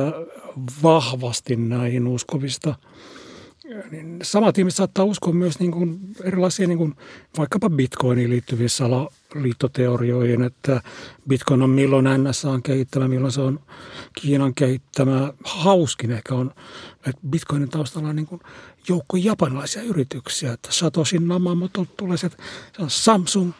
vahvasti 0.83 1.55
näihin 1.55 2.07
uskovista– 2.07 2.75
niin 3.91 4.19
samat 4.23 4.57
ihmiset 4.57 4.77
saattaa 4.77 5.05
uskoa 5.05 5.33
myös 5.33 5.59
niin 5.59 5.71
kuin 5.71 5.99
erilaisia 6.23 6.67
niin 6.67 6.77
kuin 6.77 6.95
vaikkapa 7.37 7.69
bitcoiniin 7.69 8.29
liittyviin 8.29 8.69
salaliittoteorioihin, 8.69 10.43
että 10.43 10.81
bitcoin 11.27 11.61
on 11.61 11.69
milloin 11.69 12.05
NSA 12.23 12.49
on 12.49 12.63
kehittämä, 12.63 13.07
milloin 13.07 13.31
se 13.31 13.41
on 13.41 13.59
Kiinan 14.21 14.55
kehittämä. 14.55 15.33
Hauskin 15.43 16.11
ehkä 16.11 16.35
on, 16.35 16.51
että 17.07 17.21
bitcoinin 17.29 17.69
taustalla 17.69 18.09
on 18.09 18.15
niin 18.15 18.27
kuin 18.27 18.41
joukko 18.89 19.17
japanilaisia 19.17 19.81
yrityksiä, 19.81 20.53
että 20.53 20.69
Satoshi 20.71 21.19
Namamoto 21.19 21.87
tulee 21.97 22.17
se 22.17 22.29
on 22.79 22.89
Samsung, 22.89 23.51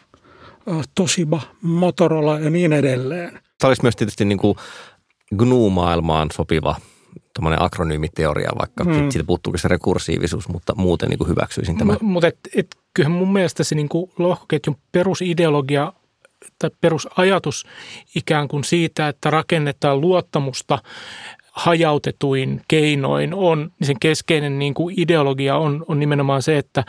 Toshiba, 0.94 1.40
Motorola 1.62 2.38
ja 2.38 2.50
niin 2.50 2.72
edelleen. 2.72 3.40
Tämä 3.58 3.68
olisi 3.68 3.82
myös 3.82 3.96
tietysti 3.96 4.24
niin 4.24 4.38
kuin 4.38 4.56
GNU-maailmaan 5.36 6.28
sopiva 6.32 6.76
tuommoinen 7.34 7.62
akronyymiteoria, 7.62 8.50
vaikka 8.58 8.84
hmm. 8.84 9.10
siitä 9.10 9.26
puuttuukin 9.26 9.60
se 9.60 9.68
rekursiivisuus, 9.68 10.48
mutta 10.48 10.74
muuten 10.76 11.08
niin 11.08 11.18
kuin 11.18 11.28
hyväksyisin 11.28 11.78
tämän. 11.78 11.96
M- 12.00 12.04
mutta 12.04 12.26
et, 12.26 12.38
et, 12.54 12.76
kyllähän 12.94 13.18
mun 13.18 13.32
mielestä 13.32 13.64
se 13.64 13.74
niin 13.74 13.88
kuin 13.88 14.10
lohkoketjun 14.18 14.76
perusideologia 14.92 15.92
tai 16.58 16.70
perusajatus 16.80 17.66
ikään 18.14 18.48
kuin 18.48 18.64
siitä, 18.64 19.08
että 19.08 19.30
rakennetaan 19.30 20.00
luottamusta 20.00 20.78
hajautetuin 21.54 22.60
keinoin 22.68 23.34
on, 23.34 23.58
niin 23.58 23.86
sen 23.86 23.98
keskeinen 24.00 24.58
niin 24.58 24.74
kuin 24.74 24.94
ideologia 25.00 25.56
on, 25.56 25.84
on 25.88 26.00
nimenomaan 26.00 26.42
se, 26.42 26.58
että, 26.58 26.84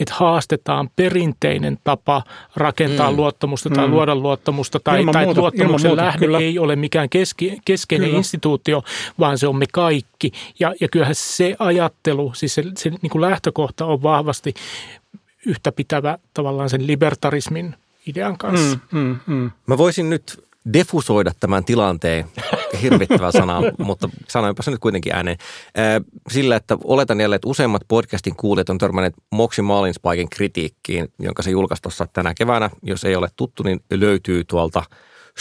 että 0.00 0.14
haastetaan 0.14 0.90
perinteinen 0.96 1.78
tapa 1.84 2.22
rakentaa 2.56 3.10
mm. 3.10 3.16
luottamusta 3.16 3.70
tai 3.70 3.86
mm. 3.86 3.92
luoda 3.92 4.14
luottamusta 4.14 4.80
tai, 4.80 5.04
tai 5.12 5.24
muuta, 5.24 5.40
luottamuksen 5.40 5.88
muuta, 5.88 6.02
lähde 6.02 6.18
kyllä. 6.18 6.38
ei 6.38 6.58
ole 6.58 6.76
mikään 6.76 7.08
keski, 7.08 7.58
keskeinen 7.64 8.08
kyllä. 8.08 8.18
instituutio, 8.18 8.82
vaan 9.18 9.38
se 9.38 9.46
on 9.46 9.56
me 9.56 9.66
kaikki. 9.72 10.32
Ja, 10.60 10.74
ja 10.80 10.88
kyllähän 10.88 11.14
se 11.14 11.56
ajattelu, 11.58 12.32
siis 12.34 12.54
se, 12.54 12.64
se 12.76 12.90
niin 12.90 13.10
kuin 13.10 13.22
lähtökohta 13.22 13.86
on 13.86 14.02
vahvasti 14.02 14.54
yhtä 15.46 15.72
pitävä 15.72 16.18
tavallaan 16.34 16.70
sen 16.70 16.86
libertarismin 16.86 17.74
idean 18.06 18.38
kanssa. 18.38 18.78
Mm, 18.92 19.00
mm, 19.00 19.18
mm. 19.26 19.50
Mä 19.66 19.78
voisin 19.78 20.10
nyt 20.10 20.46
defusoida 20.72 21.32
tämän 21.40 21.64
tilanteen, 21.64 22.24
hirvittävä 22.82 23.32
sana, 23.32 23.62
mutta 23.78 24.08
sanoinpa 24.28 24.62
se 24.62 24.70
nyt 24.70 24.80
kuitenkin 24.80 25.14
ääneen, 25.14 25.36
sillä, 26.30 26.56
että 26.56 26.78
oletan 26.84 27.20
jälleen, 27.20 27.36
että 27.36 27.48
useimmat 27.48 27.82
podcastin 27.88 28.36
kuulijat 28.36 28.68
on 28.68 28.78
törmänneet 28.78 29.14
Moxie 29.32 29.62
Marlinspiken 29.62 30.28
kritiikkiin, 30.28 31.08
jonka 31.18 31.42
se 31.42 31.50
julkaisi 31.50 31.82
tuossa 31.82 32.06
tänä 32.12 32.34
keväänä. 32.34 32.70
Jos 32.82 33.04
ei 33.04 33.16
ole 33.16 33.28
tuttu, 33.36 33.62
niin 33.62 33.80
löytyy 33.90 34.44
tuolta 34.44 34.82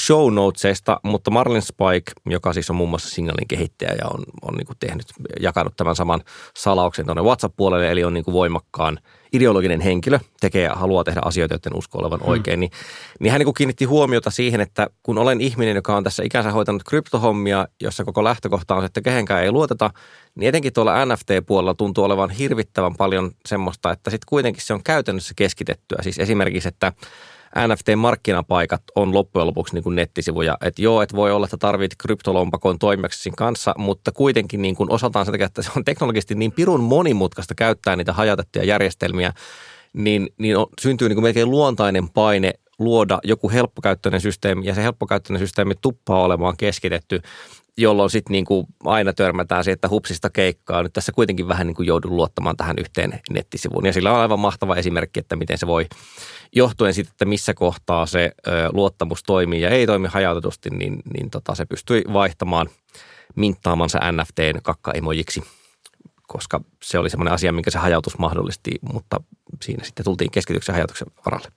show 0.05 0.33
notesista, 0.33 0.99
mutta 1.03 1.31
Marlin 1.31 1.61
Spike, 1.61 2.11
joka 2.25 2.53
siis 2.53 2.69
on 2.69 2.75
muun 2.75 2.89
muassa 2.89 3.09
signalin 3.09 3.47
kehittäjä 3.47 3.91
ja 3.91 4.07
on, 4.13 4.23
on 4.41 4.53
niin 4.53 4.77
tehnyt, 4.79 5.05
jakanut 5.39 5.73
tämän 5.77 5.95
saman 5.95 6.21
salauksen 6.57 7.05
tuonne 7.05 7.23
WhatsApp-puolelle, 7.23 7.91
eli 7.91 8.03
on 8.03 8.13
niin 8.13 8.25
voimakkaan– 8.27 8.99
ideologinen 9.35 9.81
henkilö 9.81 10.19
tekee 10.39 10.63
ja 10.63 10.75
haluaa 10.75 11.03
tehdä 11.03 11.21
asioita, 11.25 11.53
joiden 11.53 11.77
usko 11.77 11.97
olevan 11.97 12.19
hmm. 12.19 12.29
oikein, 12.29 12.59
niin, 12.59 12.71
niin 13.19 13.31
hän 13.31 13.39
niin 13.39 13.45
kuin 13.45 13.53
kiinnitti 13.53 13.85
huomiota 13.85 14.31
siihen, 14.31 14.61
että 14.61 14.87
kun 15.03 15.17
olen 15.17 15.41
ihminen, 15.41 15.75
joka 15.75 15.95
on 15.97 16.03
tässä 16.03 16.23
ikänsä 16.23 16.51
hoitanut 16.51 16.83
kryptohommia, 16.83 17.67
jossa 17.81 18.03
koko 18.03 18.23
lähtökohta 18.23 18.75
on 18.75 18.81
se, 18.81 18.85
että 18.85 19.01
kehenkään 19.01 19.43
ei 19.43 19.51
luoteta, 19.51 19.91
niin 20.35 20.49
etenkin 20.49 20.73
tuolla 20.73 21.05
NFT-puolella 21.05 21.73
tuntuu 21.73 22.03
olevan 22.03 22.29
hirvittävän 22.29 22.95
paljon 22.95 23.31
semmoista, 23.45 23.91
että 23.91 24.09
sitten 24.09 24.25
kuitenkin 24.29 24.63
se 24.63 24.73
on 24.73 24.83
käytännössä 24.83 25.33
keskitettyä. 25.35 25.97
Siis 26.01 26.19
esimerkiksi, 26.19 26.67
että 26.67 26.93
NFT-markkinapaikat 27.57 28.81
on 28.95 29.13
loppujen 29.13 29.47
lopuksi 29.47 29.73
niin 29.73 29.83
kuin 29.83 29.95
nettisivuja. 29.95 30.57
Että 30.61 30.81
joo, 30.81 31.01
että 31.01 31.15
voi 31.15 31.31
olla, 31.31 31.45
että 31.45 31.57
tarvit 31.57 31.91
kryptolompakon 31.97 32.79
toimijaksi 32.79 33.31
kanssa, 33.37 33.73
mutta 33.77 34.11
kuitenkin 34.11 34.61
niin 34.61 34.75
kuin 34.75 34.91
osataan 34.91 35.25
sen 35.25 35.33
takia, 35.33 35.45
että 35.45 35.61
se 35.61 35.71
on 35.77 35.85
teknologisesti 35.85 36.35
niin 36.35 36.51
pirun 36.51 36.83
monimutkaista 36.83 37.55
käyttää 37.55 37.95
niitä 37.95 38.13
hajautettuja 38.13 38.65
järjestelmiä, 38.65 39.33
niin, 39.93 40.29
niin 40.37 40.57
on, 40.57 40.65
syntyy 40.81 41.09
niin 41.09 41.15
kuin 41.15 41.23
melkein 41.23 41.51
luontainen 41.51 42.09
paine 42.09 42.53
luoda 42.79 43.19
joku 43.23 43.49
helppokäyttöinen 43.49 44.21
systeemi, 44.21 44.65
ja 44.65 44.75
se 44.75 44.83
helppokäyttöinen 44.83 45.39
systeemi 45.39 45.73
tuppaa 45.81 46.23
olemaan 46.23 46.57
keskitetty 46.57 47.21
jolloin 47.77 48.09
sitten 48.09 48.31
niin 48.31 48.45
kuin 48.45 48.67
aina 48.83 49.13
törmätään 49.13 49.63
siihen, 49.63 49.73
että 49.73 49.89
hupsista 49.89 50.29
keikkaa. 50.29 50.83
Nyt 50.83 50.93
tässä 50.93 51.11
kuitenkin 51.11 51.47
vähän 51.47 51.67
niin 51.67 51.75
kuin 51.75 51.87
joudun 51.87 52.15
luottamaan 52.15 52.57
tähän 52.57 52.75
yhteen 52.79 53.19
nettisivuun. 53.29 53.85
Ja 53.85 53.93
sillä 53.93 54.11
on 54.11 54.19
aivan 54.19 54.39
mahtava 54.39 54.75
esimerkki, 54.75 55.19
että 55.19 55.35
miten 55.35 55.57
se 55.57 55.67
voi, 55.67 55.85
johtuen 56.55 56.93
siitä, 56.93 57.09
että 57.11 57.25
missä 57.25 57.53
kohtaa 57.53 58.05
se 58.05 58.31
ö, 58.47 58.69
luottamus 58.73 59.23
toimii 59.23 59.61
ja 59.61 59.69
ei 59.69 59.85
toimi 59.85 60.07
hajautetusti, 60.07 60.69
niin, 60.69 61.01
niin 61.13 61.29
tota, 61.29 61.55
se 61.55 61.65
pystyi 61.65 62.03
vaihtamaan 62.13 62.69
minttaamansa 63.35 63.99
NFTn 64.11 64.61
kakkaemojiksi, 64.63 65.43
koska 66.27 66.61
se 66.83 66.99
oli 66.99 67.09
semmoinen 67.09 67.33
asia, 67.33 67.53
minkä 67.53 67.71
se 67.71 67.79
hajautus 67.79 68.17
mahdollisti, 68.17 68.71
mutta 68.93 69.19
siinä 69.61 69.83
sitten 69.83 70.05
tultiin 70.05 70.31
keskityksen 70.31 70.75
hajautuksen 70.75 71.07
varalle. 71.25 71.47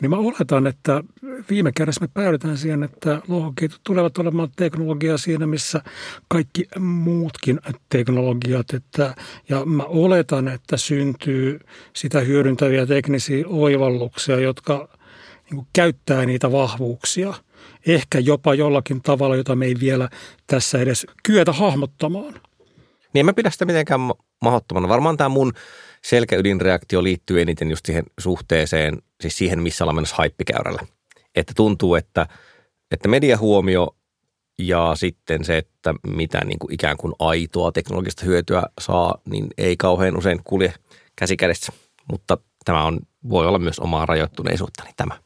Niin 0.00 0.10
mä 0.10 0.16
oletan, 0.16 0.66
että 0.66 1.02
viime 1.50 1.72
kädessä 1.72 2.00
me 2.00 2.08
päädytään 2.14 2.58
siihen, 2.58 2.82
että 2.82 3.22
lohkoketjut 3.28 3.80
tulevat 3.84 4.18
olemaan 4.18 4.48
teknologiaa 4.56 5.18
siinä, 5.18 5.46
missä 5.46 5.82
kaikki 6.28 6.68
muutkin 6.78 7.60
teknologiat. 7.88 8.74
Että, 8.74 9.14
ja 9.48 9.64
mä 9.64 9.82
oletan, 9.82 10.48
että 10.48 10.76
syntyy 10.76 11.60
sitä 11.92 12.20
hyödyntäviä 12.20 12.86
teknisiä 12.86 13.44
oivalluksia, 13.46 14.40
jotka 14.40 14.88
niin 15.50 15.66
käyttää 15.72 16.26
niitä 16.26 16.52
vahvuuksia. 16.52 17.34
Ehkä 17.86 18.18
jopa 18.18 18.54
jollakin 18.54 19.02
tavalla, 19.02 19.36
jota 19.36 19.56
me 19.56 19.66
ei 19.66 19.74
vielä 19.80 20.08
tässä 20.46 20.78
edes 20.78 21.06
kyetä 21.22 21.52
hahmottamaan. 21.52 22.40
Niin 23.12 23.26
mä 23.26 23.32
pidä 23.32 23.50
sitä 23.50 23.64
mitenkään 23.64 24.00
mahdottomana. 24.42 24.88
Varmaan 24.88 25.16
tämä 25.16 25.28
mun 25.28 25.52
selkäydinreaktio 26.08 27.02
liittyy 27.02 27.40
eniten 27.40 27.70
just 27.70 27.86
siihen 27.86 28.04
suhteeseen, 28.18 29.02
siis 29.20 29.38
siihen, 29.38 29.62
missä 29.62 29.84
ollaan 29.84 29.94
menossa 29.94 30.16
haippikäyrällä. 30.16 30.82
Että 31.34 31.52
tuntuu, 31.56 31.94
että, 31.94 32.26
että 32.90 33.08
mediahuomio 33.08 33.96
ja 34.58 34.92
sitten 34.94 35.44
se, 35.44 35.58
että 35.58 35.94
mitä 36.06 36.40
niin 36.44 36.58
kuin 36.58 36.72
ikään 36.72 36.96
kuin 36.96 37.12
aitoa 37.18 37.72
teknologista 37.72 38.24
hyötyä 38.24 38.62
saa, 38.80 39.18
niin 39.28 39.46
ei 39.58 39.76
kauhean 39.76 40.18
usein 40.18 40.40
kulje 40.44 40.74
käsi 41.16 41.36
kädessä. 41.36 41.72
Mutta 42.10 42.38
tämä 42.64 42.84
on, 42.84 43.00
voi 43.28 43.46
olla 43.46 43.58
myös 43.58 43.78
omaa 43.78 44.06
rajoittuneisuutta, 44.06 44.84
niin 44.84 44.94
tämä. 44.96 45.25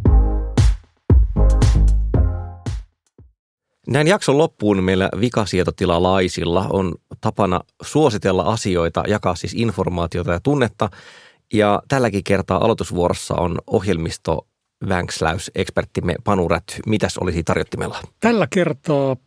Näin 3.87 4.07
jakson 4.07 4.37
loppuun 4.37 4.83
meillä 4.83 5.09
vikasietotilalaisilla 5.19 6.67
on 6.69 6.95
tapana 7.21 7.61
suositella 7.81 8.43
asioita, 8.43 9.03
jakaa 9.07 9.35
siis 9.35 9.53
informaatiota 9.53 10.31
ja 10.31 10.39
tunnetta. 10.39 10.89
Ja 11.53 11.83
tälläkin 11.87 12.23
kertaa 12.23 12.65
aloitusvuorossa 12.65 13.35
on 13.35 13.57
ohjelmisto 13.67 14.47
Vänksläys, 14.89 15.51
eksperttimme 15.55 16.15
Panu 16.23 16.47
Rätty. 16.47 16.73
Mitäs 16.85 17.17
olisi 17.17 17.43
tarjottimella? 17.43 17.97
Tällä 18.19 18.47
kertaa 18.49 19.17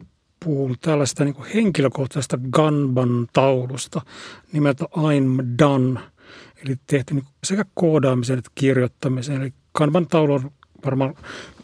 puhun 0.45 0.77
tällaista 0.81 1.25
niin 1.25 1.35
kuin 1.35 1.49
henkilökohtaisesta 1.55 2.39
Ganban-taulusta 2.53 4.01
nimeltä 4.53 4.85
I'm 4.85 5.59
Done. 5.59 6.01
Eli 6.65 6.77
tehty 6.87 7.15
niin 7.15 7.25
sekä 7.45 7.65
koodaamisen 7.75 8.39
että 8.39 8.51
kirjoittamisen. 8.55 9.43
Eli 9.43 9.53
Kanban-taulu 9.73 10.35
on 10.35 10.51
varmaan 10.85 11.15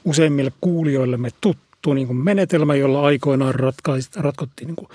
useimmille 0.05 0.53
kuulijoillemme 0.61 1.31
tuttu 1.41 1.70
tuttu 1.83 1.95
niin 1.95 2.07
kuin 2.07 2.17
menetelmä, 2.17 2.75
jolla 2.75 3.03
aikoinaan 3.03 3.55
ratkottiin 4.17 4.67
niin 4.67 4.77
kuin 4.77 4.89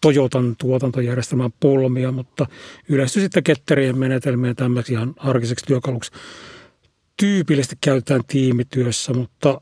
Toyotan 0.00 0.54
tuotantojärjestelmän 0.58 1.50
pulmia, 1.60 2.12
mutta 2.12 2.46
yleistyi 2.88 3.22
sitten 3.22 3.42
ketterien 3.42 3.98
menetelmiä 3.98 4.54
tämmöiseksi 4.54 4.92
ihan 4.92 5.14
arkiseksi 5.16 5.66
työkaluksi. 5.66 6.10
Tyypillisesti 7.16 7.76
käytetään 7.80 8.20
tiimityössä, 8.26 9.12
mutta 9.12 9.60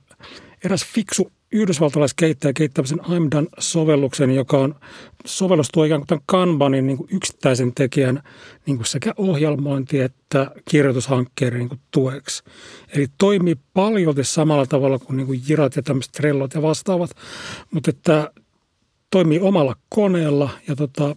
eräs 0.65 0.85
fiksu 0.85 1.33
yhdysvaltalaiskehittäjä 1.53 2.53
keittämisen 2.53 3.01
I'm 3.01 3.29
Done-sovelluksen, 3.35 4.31
joka 4.35 4.59
on 4.59 4.75
sovellus 5.27 5.69
tuo 5.69 5.85
ikään 5.85 6.01
kuin 6.01 6.07
tämän 6.07 6.23
Kanbanin 6.27 6.87
niin 6.87 6.97
kuin 6.97 7.09
yksittäisen 7.13 7.75
tekijän 7.75 8.23
niin 8.67 8.77
kuin 8.77 8.87
sekä 8.87 9.15
ohjelmointi 9.17 10.01
että 10.01 10.51
kirjoitushankkeiden 10.71 11.59
niin 11.59 11.69
kuin 11.69 11.81
tueksi. 11.91 12.43
Eli 12.95 13.07
toimii 13.19 13.57
paljolti 13.75 14.25
samalla 14.25 14.67
tavalla 14.67 14.99
kuin, 14.99 15.17
niin 15.17 15.27
kuin 15.27 15.43
Jirat 15.49 15.77
ja 15.77 15.83
tämmöiset 15.83 16.13
Trellot 16.13 16.55
ja 16.55 16.63
vastaavat, 16.63 17.11
mutta 17.71 17.91
että 17.91 18.31
toimii 19.11 19.41
omalla 19.41 19.77
koneella 19.89 20.51
ja 20.69 20.77
tota, 20.77 21.17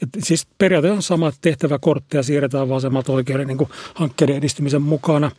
ja 0.00 0.06
siis 0.18 0.46
periaatteessa 0.58 0.96
on 0.96 1.02
sama 1.02 1.32
tehtäväkortteja 1.40 2.22
siirretään 2.22 2.68
vasemmalta 2.68 3.12
oikealle 3.12 3.44
niin 3.44 3.68
hankkeiden 3.94 4.36
edistymisen 4.36 4.82
mukana. 4.82 5.30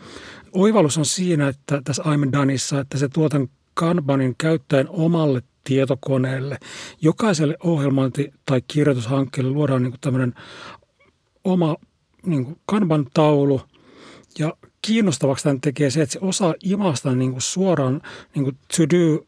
Oivallus 0.52 0.98
on 0.98 1.06
siinä, 1.06 1.48
että 1.48 1.82
tässä 1.84 2.04
I'm 2.04 2.80
että 2.82 2.98
se 2.98 3.10
tuotan 3.10 3.50
Kanbanin 3.74 4.36
käyttäen 4.38 4.90
omalle 4.90 5.42
tietokoneelle. 5.66 6.58
Jokaiselle 7.02 7.58
ohjelmointi- 7.64 8.34
tai 8.46 8.62
kirjoitushankkeelle 8.68 9.52
luodaan 9.52 9.84
niin 9.84 9.94
tämmöinen 10.02 10.34
oma 11.44 11.76
niin 12.26 12.58
Kanban-taulu 12.66 13.62
ja 14.40 14.54
kiinnostavaksi 14.82 15.44
tämän 15.44 15.62
tekee 15.62 15.90
se, 15.90 16.02
että 16.02 16.14
se 16.14 16.20
osaa 16.22 16.54
imasta 16.64 17.16
niin 17.16 17.32
kuin 17.32 17.42
suoraan 17.42 18.02
niin 18.36 18.44
kuin 18.44 18.58
to-do 18.78 19.26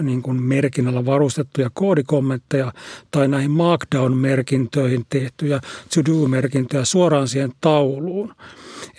niin 0.00 0.22
kuin 0.22 0.42
merkinnällä 0.42 1.06
varustettuja 1.06 1.70
koodikommentteja 1.72 2.72
tai 3.10 3.28
näihin 3.28 3.50
Markdown-merkintöihin 3.50 5.06
tehtyjä 5.08 5.60
to-do-merkintöjä 5.94 6.84
suoraan 6.84 7.28
siihen 7.28 7.52
tauluun. 7.60 8.34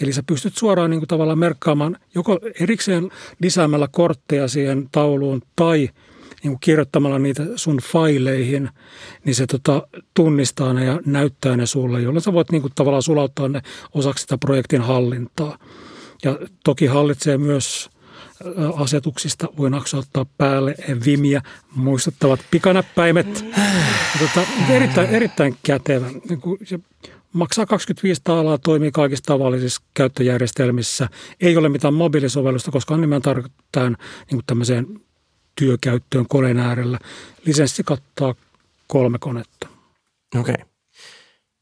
Eli 0.01 0.13
sä 0.13 0.23
pystyt 0.27 0.57
suoraan 0.57 0.89
niin 0.89 0.99
kuin 0.99 1.07
tavallaan 1.07 1.39
merkkaamaan 1.39 1.97
joko 2.15 2.39
erikseen 2.59 3.09
lisäämällä 3.39 3.87
kortteja 3.91 4.47
siihen 4.47 4.89
tauluun 4.91 5.41
tai 5.55 5.89
niin 6.43 6.51
kuin 6.51 6.59
kirjoittamalla 6.59 7.19
niitä 7.19 7.43
sun 7.55 7.77
faileihin, 7.77 8.69
niin 9.25 9.35
se 9.35 9.47
tota, 9.47 9.87
tunnistaa 10.13 10.73
ne 10.73 10.85
ja 10.85 10.99
näyttää 11.05 11.57
ne 11.57 11.65
sulle, 11.65 12.01
jolloin 12.01 12.23
sä 12.23 12.33
voit 12.33 12.51
niin 12.51 12.61
kuin 12.61 12.73
tavallaan 12.75 13.03
sulauttaa 13.03 13.47
ne 13.47 13.61
osaksi 13.93 14.21
sitä 14.21 14.37
projektin 14.37 14.81
hallintaa. 14.81 15.57
Ja 16.23 16.39
toki 16.63 16.85
hallitsee 16.85 17.37
myös 17.37 17.89
asetuksista 18.75 19.47
voi 19.57 19.69
naksauttaa 19.69 20.25
päälle 20.37 20.75
Vimiä 21.05 21.41
muistuttavat 21.75 22.39
pikanäppäimet. 22.51 23.45
Tota, 24.19 24.47
erittäin, 24.69 25.09
erittäin 25.09 25.57
kätevä. 25.63 26.07
Niin 26.07 26.41
se 26.63 26.79
maksaa 27.33 27.65
25 27.65 28.21
taalaa, 28.23 28.57
toimii 28.57 28.91
kaikissa 28.91 29.23
tavallisissa 29.25 29.81
käyttöjärjestelmissä. 29.93 31.09
Ei 31.41 31.57
ole 31.57 31.69
mitään 31.69 31.93
mobiilisovellusta, 31.93 32.71
koska 32.71 32.97
nimenomaan 32.97 33.21
tarkoittaa 33.21 33.89
niin 34.31 34.41
tämmöiseen 34.47 35.01
työkäyttöön 35.55 36.25
koneen 36.27 36.59
äärellä. 36.59 36.99
Lisenssi 37.45 37.83
kattaa 37.83 38.35
kolme 38.87 39.17
konetta. 39.19 39.67
Okei. 40.39 40.53
Okay. 40.53 40.65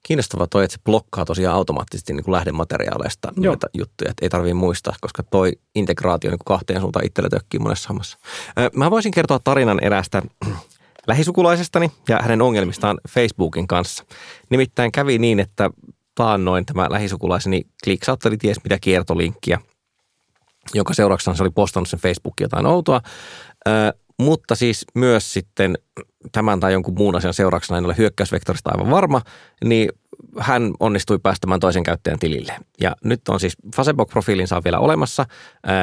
Kiinnostavaa 0.03 0.47
toi, 0.47 0.63
että 0.63 0.73
se 0.73 0.81
blokkaa 0.83 1.25
tosiaan 1.25 1.55
automaattisesti 1.55 2.13
niin 2.13 2.23
kuin 2.23 2.33
lähdemateriaaleista 2.33 3.31
Joo. 3.37 3.53
näitä 3.53 3.67
juttuja, 3.73 4.11
että 4.11 4.25
ei 4.25 4.29
tarvitse 4.29 4.53
muistaa, 4.53 4.95
koska 5.01 5.23
toi 5.23 5.51
integraatio 5.75 6.31
niin 6.31 6.39
kuin 6.39 6.55
kahteen 6.55 6.81
suuntaan 6.81 7.05
itselle 7.05 7.29
tökkii 7.29 7.59
monessa 7.59 7.89
hammassa. 7.89 8.17
Mä 8.75 8.91
voisin 8.91 9.11
kertoa 9.11 9.39
tarinan 9.39 9.83
erästä 9.83 10.21
lähisukulaisestani 11.07 11.91
ja 12.07 12.19
hänen 12.21 12.41
ongelmistaan 12.41 12.99
Facebookin 13.09 13.67
kanssa. 13.67 14.05
Nimittäin 14.49 14.91
kävi 14.91 15.17
niin, 15.17 15.39
että 15.39 15.69
taannoin 16.15 16.65
tämä 16.65 16.87
lähisukulaiseni 16.89 17.61
kliksautteli 17.83 18.37
ties 18.37 18.63
mitä 18.63 18.77
kiertolinkkiä, 18.81 19.59
jonka 20.73 20.93
seurauksena 20.93 21.35
se 21.35 21.43
oli 21.43 21.49
postannut 21.49 21.89
sen 21.89 21.99
Facebookin 21.99 22.45
jotain 22.45 22.65
outoa. 22.65 23.01
Mutta 24.19 24.55
siis 24.55 24.85
myös 24.95 25.33
sitten 25.33 25.77
tämän 26.31 26.59
tai 26.59 26.73
jonkun 26.73 26.93
muun 26.97 27.15
asian 27.15 27.33
seurauksena, 27.33 27.77
en 27.77 27.85
ole 27.85 27.95
hyökkäysvektorista 27.97 28.71
aivan 28.73 28.91
varma, 28.91 29.21
niin 29.63 29.89
hän 30.39 30.73
onnistui 30.79 31.19
päästämään 31.19 31.59
toisen 31.59 31.83
käyttäjän 31.83 32.19
tilille. 32.19 32.55
Ja 32.81 32.95
nyt 33.03 33.29
on 33.29 33.39
siis 33.39 33.57
Facebook-profiilinsa 33.75 34.57
on 34.57 34.63
vielä 34.63 34.79
olemassa, 34.79 35.25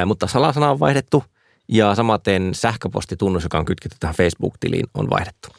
mutta 0.05 0.27
salasana 0.27 0.71
on 0.71 0.79
vaihdettu– 0.79 1.23
ja 1.67 1.95
samaten 1.95 2.55
sähköpostitunnus, 2.55 3.43
joka 3.43 3.59
on 3.59 3.65
kytketty 3.65 3.97
tähän 3.99 4.15
Facebook-tiliin, 4.15 4.85
on 4.93 5.09
vaihdettu. 5.09 5.49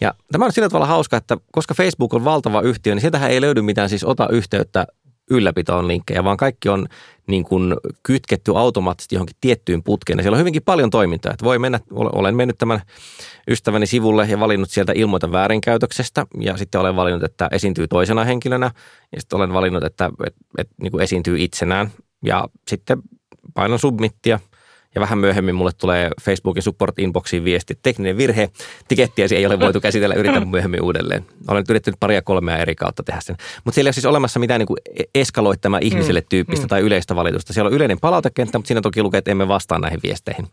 Ja 0.00 0.14
tämä 0.32 0.44
on 0.44 0.52
sillä 0.52 0.68
tavalla 0.68 0.86
hauska, 0.86 1.16
että 1.16 1.36
koska 1.52 1.74
Facebook 1.74 2.14
on 2.14 2.24
valtava 2.24 2.60
yhtiö, 2.60 2.94
niin 2.94 3.00
sieltähän 3.00 3.30
ei 3.30 3.40
löydy 3.40 3.62
mitään 3.62 3.88
siis 3.88 4.04
ota 4.04 4.28
yhteyttä 4.28 4.86
ylläpitoon 5.30 5.88
linkkejä, 5.88 6.24
vaan 6.24 6.36
kaikki 6.36 6.68
on 6.68 6.86
niin 7.26 7.44
kuin 7.44 7.74
kytketty 8.02 8.52
automaattisesti 8.56 9.14
johonkin 9.14 9.36
tiettyyn 9.40 9.82
putkeen. 9.82 10.18
Ja 10.18 10.22
siellä 10.22 10.34
on 10.34 10.40
hyvinkin 10.40 10.62
paljon 10.62 10.90
toimintaa. 10.90 11.32
Että 11.32 11.44
voi 11.44 11.58
mennä, 11.58 11.80
olen 11.90 12.36
mennyt 12.36 12.58
tämän 12.58 12.82
ystäväni 13.50 13.86
sivulle 13.86 14.26
ja 14.30 14.40
valinnut 14.40 14.70
sieltä 14.70 14.92
ilmoita 14.96 15.32
väärinkäytöksestä. 15.32 16.26
Ja 16.40 16.56
sitten 16.56 16.80
olen 16.80 16.96
valinnut, 16.96 17.22
että 17.22 17.48
esiintyy 17.52 17.88
toisena 17.88 18.24
henkilönä. 18.24 18.70
Ja 19.12 19.20
sitten 19.20 19.36
olen 19.36 19.52
valinnut, 19.52 19.84
että, 19.84 20.10
että, 20.26 20.40
että 20.58 20.74
niin 20.82 20.92
kuin 20.92 21.02
esiintyy 21.02 21.38
itsenään. 21.38 21.90
Ja 22.24 22.48
sitten 22.68 22.98
painan 23.54 23.78
submittia– 23.78 24.40
ja 24.96 25.00
vähän 25.00 25.18
myöhemmin 25.18 25.54
mulle 25.54 25.70
tulee 25.78 26.10
Facebookin 26.22 26.62
support 26.62 26.98
inboxiin 26.98 27.44
viesti, 27.44 27.78
tekninen 27.82 28.16
virhe, 28.16 28.50
tikettiäsi 28.88 29.36
ei 29.36 29.46
ole 29.46 29.60
voitu 29.60 29.80
käsitellä, 29.80 30.14
yritän 30.14 30.48
myöhemmin 30.56 30.82
uudelleen. 30.82 31.26
Olen 31.48 31.60
nyt 31.60 31.70
yrittänyt 31.70 32.00
paria 32.00 32.22
kolmea 32.22 32.56
eri 32.56 32.74
kautta 32.74 33.02
tehdä 33.02 33.20
sen. 33.20 33.36
Mutta 33.64 33.74
siellä 33.74 33.88
ei 33.88 33.90
ole 33.90 33.94
siis 33.94 34.06
olemassa 34.06 34.40
mitään 34.40 34.58
niin 34.58 34.66
kuin 34.66 34.78
eskaloittamaa 35.14 35.80
ihmiselle 35.82 36.20
mm, 36.20 36.26
tyyppistä 36.28 36.64
mm. 36.64 36.68
tai 36.68 36.80
yleistä 36.80 37.16
valitusta. 37.16 37.52
Siellä 37.52 37.68
on 37.68 37.74
yleinen 37.74 38.00
palautekenttä, 38.00 38.58
mutta 38.58 38.68
siinä 38.68 38.80
toki 38.80 39.02
lukee, 39.02 39.18
että 39.18 39.30
emme 39.30 39.48
vastaa 39.48 39.78
näihin 39.78 40.00
viesteihin. 40.02 40.46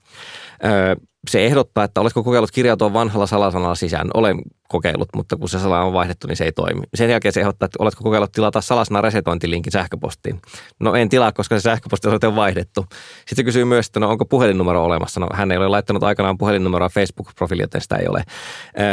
Öö, 0.65 0.95
se 1.27 1.45
ehdottaa, 1.45 1.83
että 1.83 2.01
oletko 2.01 2.23
kokeillut 2.23 2.51
kirjautua 2.51 2.93
vanhalla 2.93 3.25
salasanalla 3.25 3.75
sisään. 3.75 4.09
Olen 4.13 4.41
kokeillut, 4.67 5.09
mutta 5.15 5.37
kun 5.37 5.49
se 5.49 5.59
sala 5.59 5.83
on 5.83 5.93
vaihdettu, 5.93 6.27
niin 6.27 6.37
se 6.37 6.43
ei 6.43 6.51
toimi. 6.51 6.81
Sen 6.93 7.09
jälkeen 7.09 7.33
se 7.33 7.39
ehdottaa, 7.39 7.65
että 7.65 7.77
oletko 7.79 8.03
kokeillut 8.03 8.31
tilata 8.31 8.61
salasana 8.61 9.01
resetointilinkin 9.01 9.71
sähköpostiin. 9.71 10.41
No 10.79 10.95
en 10.95 11.09
tilaa, 11.09 11.31
koska 11.31 11.55
se 11.55 11.61
sähköposti 11.61 12.07
on 12.07 12.35
vaihdettu. 12.35 12.85
Sitten 12.91 13.35
se 13.35 13.43
kysyy 13.43 13.65
myös, 13.65 13.87
että 13.87 13.99
no 13.99 14.09
onko 14.09 14.25
puhelinnumero 14.25 14.85
olemassa. 14.85 15.19
No 15.19 15.27
hän 15.33 15.51
ei 15.51 15.57
ole 15.57 15.67
laittanut 15.67 16.03
aikanaan 16.03 16.37
puhelinnumeroa 16.37 16.89
Facebook-profiiliin, 16.89 17.63
joten 17.63 17.81
sitä 17.81 17.95
ei 17.95 18.07
ole. 18.07 18.23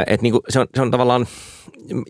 Et 0.07 0.23
niin 0.23 0.33
kuin 0.33 0.43
se, 0.49 0.61
on, 0.61 0.67
se 0.75 0.83
on 0.83 0.91
tavallaan, 0.91 1.27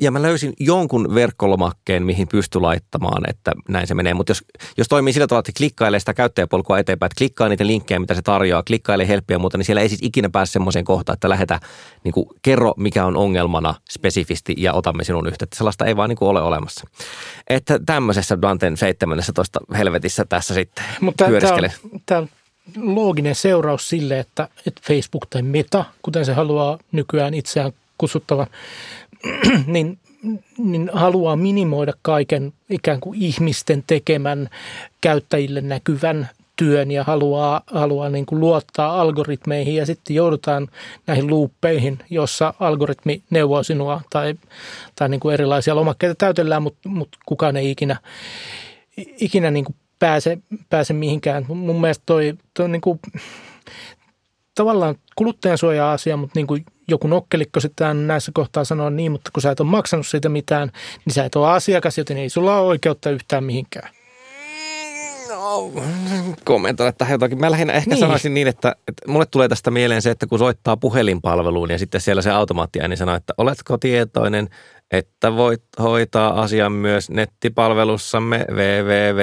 ja 0.01 0.11
mä 0.11 0.23
löysin 0.23 0.53
jonkun 0.59 1.15
verkkolomakkeen, 1.15 2.03
mihin 2.03 2.29
pysty 2.29 2.61
laittamaan, 2.61 3.31
että 3.31 3.53
näin 3.69 3.87
se 3.87 3.95
menee. 3.95 4.15
Mutta 4.15 4.31
jos, 4.31 4.45
jos 4.77 4.89
toimii 4.89 5.13
sillä 5.13 5.27
tavalla, 5.27 5.41
että 5.41 5.59
klikkailee 5.59 6.01
sitä 6.01 6.15
käyttäjäpolkua 6.15 6.79
eteenpäin, 6.79 7.07
että 7.07 7.19
klikkaa 7.19 7.49
niitä 7.49 7.67
linkkejä, 7.67 7.99
mitä 7.99 8.15
se 8.15 8.23
tarjoaa, 8.23 8.63
klikkailee 8.63 9.09
helppiä 9.09 9.35
ja 9.35 9.39
muuta, 9.39 9.59
niin 9.59 9.65
siellä 9.65 9.83
ei 9.83 9.89
siis 9.89 10.01
ikinä 10.03 10.29
pääse 10.29 10.53
semmoiseen 10.53 10.85
kohtaan, 10.85 11.15
että 11.15 11.29
lähetä, 11.29 11.61
niin 12.05 12.13
kuin, 12.13 12.27
kerro 12.43 12.75
mikä 12.77 13.05
on 13.05 13.17
ongelmana 13.17 13.75
spesifisti 13.91 14.55
ja 14.59 14.73
otamme 14.73 15.05
sinun 15.05 15.27
yhteyttä. 15.27 15.57
Sellaista 15.57 15.85
ei 15.85 15.97
vaan 15.97 16.09
niin 16.09 16.17
kuin 16.17 16.29
ole 16.29 16.43
olemassa. 16.43 16.89
Että 17.49 17.79
tämmöisessä 17.87 18.43
Danten 18.43 18.77
17 18.77 19.61
helvetissä 19.79 20.25
tässä 20.29 20.55
sitten 20.55 20.85
Mutta 21.01 21.25
pyöriskele. 21.25 21.73
Tämä 22.07 22.21
on 22.21 22.29
looginen 22.77 23.35
seuraus 23.35 23.89
sille, 23.89 24.19
että, 24.19 24.49
että 24.67 24.81
Facebook 24.87 25.27
tai 25.31 25.43
Meta, 25.43 25.85
kuten 26.03 26.25
se 26.25 26.33
haluaa 26.33 26.79
nykyään 26.93 27.35
itseään 27.35 27.73
kutsuttavan, 27.99 28.47
niin 29.67 29.99
niin 30.59 30.91
haluaa 30.93 31.37
minimoida 31.37 31.93
kaiken 32.03 32.53
ikään 32.71 33.01
kuin 33.01 33.23
ihmisten 33.23 33.85
tekemän 33.87 34.49
käyttäjille 35.01 35.61
näkyvän 35.61 36.29
työn 36.57 36.91
ja 36.91 37.05
haluaa, 37.05 37.63
haluaa 37.67 38.09
niin 38.09 38.27
kuin 38.27 38.41
luottaa 38.41 39.01
algoritmeihin 39.01 39.75
ja 39.75 39.87
sitten 39.87 40.17
joudutaan 40.17 40.69
näihin 41.07 41.27
luuppeihin, 41.27 41.99
jossa 42.11 42.55
algoritmi 42.61 43.23
neuvoo 43.31 43.63
sinua 43.63 44.01
tai, 44.11 44.35
tai 44.95 45.09
niin 45.09 45.21
kuin 45.21 45.35
erilaisia 45.35 45.77
lomakkeita 45.77 46.15
täytellään, 46.15 46.63
mutta, 46.63 46.89
mutta 46.89 47.19
kukaan 47.27 47.57
ei 47.57 47.71
ikinä, 47.71 47.97
ikinä 48.97 49.51
niin 49.51 49.65
kuin 49.65 49.77
pääse, 49.99 50.39
pääse 50.71 50.93
mihinkään. 50.93 51.45
Mun 51.49 51.81
mielestä 51.81 52.03
toi, 52.07 52.35
toi 52.55 52.69
niin 52.69 52.81
kuin, 52.81 53.01
tavallaan 54.55 54.95
kuluttajansuoja-asia, 55.17 56.17
mutta 56.17 56.39
niin 56.39 56.47
kuin 56.47 56.65
joku 56.91 57.09
nokkelikko 57.09 57.61
sitten 57.61 58.07
näissä 58.07 58.33
kohtaa 58.35 58.65
sanoa 58.65 58.91
niin, 58.91 59.13
mutta 59.13 59.31
kun 59.33 59.43
sä 59.43 59.51
et 59.51 59.61
ole 59.61 59.69
maksanut 59.69 60.07
siitä 60.07 60.29
mitään, 60.29 60.71
niin 61.05 61.15
sä 61.15 61.25
et 61.25 61.37
ole 61.37 61.51
asiakas, 61.51 61.99
joten 61.99 62.17
ei 62.17 62.29
sulla 62.29 62.57
ole 62.57 62.69
oikeutta 62.69 63.11
yhtään 63.11 63.45
mihinkään 63.45 63.91
kommentoida 66.45 66.93
tähän 66.93 67.13
jotakin. 67.13 67.41
Mä 67.41 67.51
lähinnä 67.51 67.73
ehkä 67.73 67.91
niin. 67.91 68.01
sanoisin 68.01 68.35
niin, 68.35 68.49
että, 68.49 68.77
että 68.89 69.09
mulle 69.09 69.27
tulee 69.27 69.49
tästä 69.49 69.71
mieleen 69.71 70.03
se, 70.03 70.11
että 70.11 70.27
kun 70.27 70.39
soittaa 70.39 70.77
puhelinpalveluun 70.77 71.71
ja 71.71 71.79
sitten 71.79 72.01
siellä 72.01 72.23
se 72.23 72.31
automaattiääni 72.31 72.97
sanoo, 72.97 73.15
että 73.15 73.35
oletko 73.39 73.79
tietoinen, 73.79 74.49
että 74.91 75.37
voit 75.37 75.63
hoitaa 75.83 76.41
asian 76.41 76.73
myös 76.73 77.11
nettipalvelussamme 77.11 78.47
www 78.51 79.21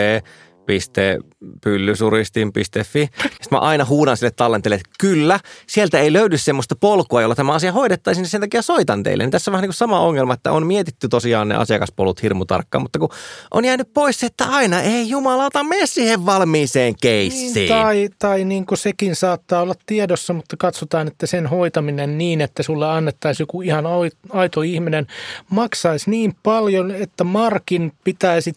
www.pyllysuristin.fi. 0.68 3.10
Sitten 3.22 3.48
mä 3.52 3.58
aina 3.58 3.86
huudan 3.86 4.18
sille 4.18 4.32
tallentelle, 4.32 4.76
että 4.76 4.90
kyllä, 5.00 5.40
sieltä 5.68 6.00
ei 6.00 6.14
löydy 6.14 6.38
semmoista 6.38 6.76
polkua, 6.76 7.22
jolla 7.22 7.36
tämä 7.36 7.54
asia 7.54 7.72
hoidettaisiin, 7.72 8.22
niin 8.22 8.30
sen 8.30 8.42
takia 8.42 8.62
soitan 8.62 9.04
teille. 9.04 9.24
Niin 9.24 9.32
tässä 9.32 9.52
on 9.52 9.54
vähän 9.54 9.62
niin 9.62 9.70
kuin 9.70 9.76
sama 9.76 10.00
ongelma, 10.00 10.34
että 10.34 10.52
on 10.52 10.68
mietitty 10.68 11.10
tosiaan 11.10 11.50
ne 11.50 11.56
asiakaspolut 11.56 12.24
hirmu 12.24 12.46
tarkkaan, 12.46 12.82
mutta 12.82 13.00
kun 13.00 13.10
on 13.52 13.66
jäänyt 13.66 13.94
pois 13.94 14.20
se, 14.20 14.26
että 14.26 14.46
aina 14.46 14.82
ei 14.82 15.10
jumalauta 15.10 15.64
mene 15.64 15.86
siihen 15.86 16.26
valmiiseen 16.26 16.96
keissiin. 17.02 17.54
Niin, 17.54 17.70
tai, 17.70 18.10
tai 18.20 18.44
niin 18.44 18.66
kuin 18.66 18.78
sekin 18.78 19.16
saattaa 19.16 19.62
olla 19.62 19.76
tiedossa, 19.86 20.34
mutta 20.34 20.58
katsotaan, 20.58 21.08
että 21.08 21.28
sen 21.28 21.48
hoitaminen 21.48 22.18
niin, 22.18 22.42
että 22.42 22.64
sulle 22.64 22.90
annettaisiin 22.90 23.44
joku 23.44 23.62
ihan 23.62 23.86
aito 24.30 24.62
ihminen, 24.62 25.08
maksaisi 25.50 26.10
niin 26.10 26.36
paljon, 26.44 26.92
että 26.92 27.24
Markin 27.24 27.92
pitäisi 28.04 28.54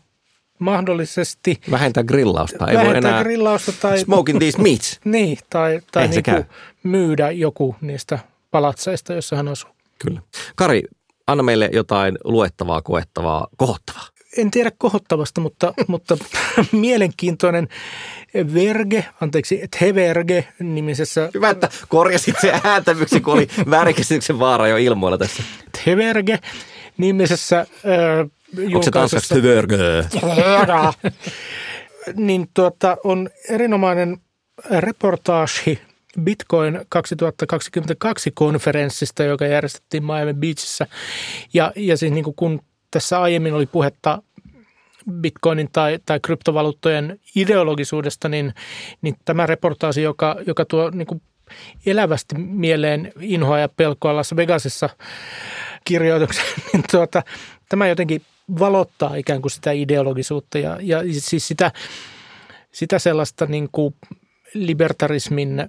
mahdollisesti... 0.61 1.61
Vähentää 1.71 2.05
grillausta. 2.05 2.67
Ei 2.67 2.77
vähentää 2.77 3.03
voi 3.03 3.11
enää 3.11 3.23
grillausta 3.23 3.73
tai... 3.73 3.99
Smoking 3.99 4.39
these 4.39 4.63
meats. 4.63 5.01
niin, 5.05 5.39
tai, 5.51 5.81
tai 5.93 6.09
niin 6.09 6.23
kuin 6.23 6.45
myydä 6.83 7.31
joku 7.31 7.77
niistä 7.81 8.19
palatseista, 8.51 9.13
jossa 9.13 9.37
hän 9.37 9.49
asuu. 9.49 9.71
Kyllä. 9.99 10.21
Kari, 10.57 10.83
anna 11.27 11.43
meille 11.43 11.71
jotain 11.73 12.19
luettavaa, 12.25 12.83
koettavaa, 12.83 13.49
kohottavaa. 13.57 14.07
En 14.37 14.51
tiedä 14.51 14.71
kohottavasta, 14.79 15.41
mutta, 15.41 15.75
mutta 15.87 16.17
mielenkiintoinen 16.73 17.69
Verge, 18.55 19.05
anteeksi, 19.21 19.63
Teverge 19.79 20.49
nimisessä. 20.59 21.31
Hyvä, 21.35 21.51
että 21.51 21.69
korjasit 21.89 22.35
se 22.41 22.61
ääntämyksi, 22.65 23.21
kun 23.21 23.35
oli 23.35 23.49
väärinkäsityksen 23.71 24.39
vaara 24.39 24.69
jo 24.69 24.77
ilmoilla 24.77 25.19
tässä. 25.19 25.43
Teverge 25.85 26.39
nimisessä 26.99 27.59
äh, 27.59 27.67
Onko 28.67 28.83
se 28.83 28.91
tanskaksi 28.91 29.35
niin 32.17 32.49
tuota, 32.55 32.97
on 33.05 33.31
erinomainen 33.49 34.17
reportaasi 34.71 35.81
Bitcoin 36.23 36.81
2022 36.89 38.31
konferenssista, 38.31 39.23
joka 39.23 39.47
järjestettiin 39.47 40.05
Miami 40.05 40.35
Beachissä. 40.35 40.87
Ja, 41.55 41.73
ja 41.77 41.97
siis 41.97 42.13
niin 42.13 42.25
kuin 42.25 42.37
kun 42.37 42.61
tässä 42.91 43.21
aiemmin 43.21 43.55
oli 43.55 43.67
puhetta 43.67 44.23
bitcoinin 45.13 45.69
tai, 45.73 45.99
tai 46.07 46.21
kryptovaluuttojen 46.21 47.21
ideologisuudesta, 47.37 48.29
niin, 48.29 48.55
niin 49.03 49.17
tämä 49.25 49.47
reportaasi, 49.47 50.03
joka, 50.03 50.37
joka 50.47 50.65
tuo 50.65 50.91
niin 50.91 51.07
kuin 51.07 51.23
elävästi 51.87 52.35
mieleen 52.39 53.13
inhoa 53.21 53.59
ja 53.59 53.69
pelkoa 53.69 54.17
Las 54.17 54.37
Vegasissa 54.37 54.89
kirjoituksen, 55.85 56.45
niin 56.73 56.85
tuota, 56.91 57.23
tämä 57.69 57.89
jotenkin 57.89 58.23
valottaa 58.59 59.15
ikään 59.15 59.43
kuin 59.43 59.53
sitä 59.53 59.73
ideologisuutta 59.73 60.59
ja, 60.59 60.79
ja 60.81 61.03
siis 61.19 61.49
sitä, 61.49 61.73
sitä 62.73 62.99
sellaista 62.99 63.47
niin 63.47 63.69
kuin 63.73 63.95
libertarismin 64.55 65.69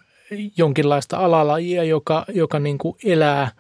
jonkinlaista 0.57 1.17
alalajia, 1.17 1.84
joka, 1.84 2.25
joka 2.34 2.59
niin 2.59 2.77
kuin 2.77 2.95
elää 3.03 3.51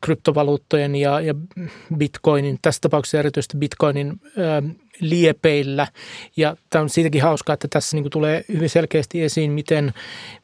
kryptovaluuttojen 0.00 0.96
ja, 0.96 1.20
ja 1.20 1.34
bitcoinin, 1.96 2.58
tässä 2.62 2.80
tapauksessa 2.80 3.18
erityisesti 3.18 3.56
bitcoinin 3.56 4.20
liepeillä. 5.00 5.86
Ja 6.36 6.56
tämä 6.70 6.82
on 6.82 6.88
siitäkin 6.88 7.22
hauskaa, 7.22 7.54
että 7.54 7.68
tässä 7.70 7.96
niin 7.96 8.10
tulee 8.10 8.44
hyvin 8.48 8.70
selkeästi 8.70 9.22
esiin, 9.22 9.52
miten 9.52 9.92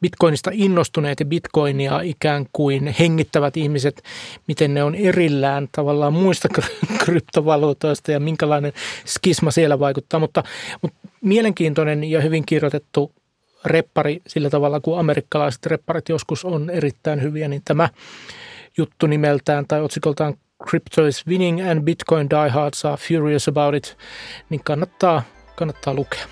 bitcoinista 0.00 0.50
innostuneet 0.52 1.20
ja 1.20 1.26
bitcoinia 1.26 2.00
ikään 2.00 2.46
kuin 2.52 2.94
hengittävät 2.98 3.56
ihmiset, 3.56 4.02
miten 4.48 4.74
ne 4.74 4.84
on 4.84 4.94
erillään 4.94 5.68
tavallaan 5.72 6.12
muista 6.12 6.48
kryptovaluutoista 7.04 8.12
ja 8.12 8.20
minkälainen 8.20 8.72
skisma 9.06 9.50
siellä 9.50 9.78
vaikuttaa. 9.78 10.20
Mutta, 10.20 10.42
mutta 10.82 11.08
mielenkiintoinen 11.20 12.04
ja 12.04 12.20
hyvin 12.20 12.46
kirjoitettu 12.46 13.12
reppari 13.64 14.22
sillä 14.26 14.50
tavalla, 14.50 14.80
kuin 14.80 14.98
amerikkalaiset 14.98 15.66
repparit 15.66 16.08
joskus 16.08 16.44
on 16.44 16.70
erittäin 16.70 17.22
hyviä, 17.22 17.48
niin 17.48 17.62
tämä 17.64 17.88
juttu 18.76 19.06
nimeltään 19.06 19.64
tai 19.68 19.82
otsikoltaan 19.82 20.34
Crypto 20.70 21.06
is 21.06 21.26
winning 21.26 21.70
and 21.70 21.82
Bitcoin 21.82 22.30
diehards 22.30 22.84
are 22.84 22.96
furious 22.96 23.48
about 23.48 23.74
it, 23.74 23.98
niin 24.50 24.64
kannattaa, 24.64 25.22
kannattaa 25.56 25.94
lukea. 25.94 26.24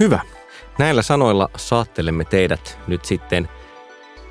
Hyvä. 0.00 0.20
Näillä 0.78 1.02
sanoilla 1.02 1.50
saattelemme 1.56 2.24
teidät 2.24 2.78
nyt 2.86 3.04
sitten 3.04 3.48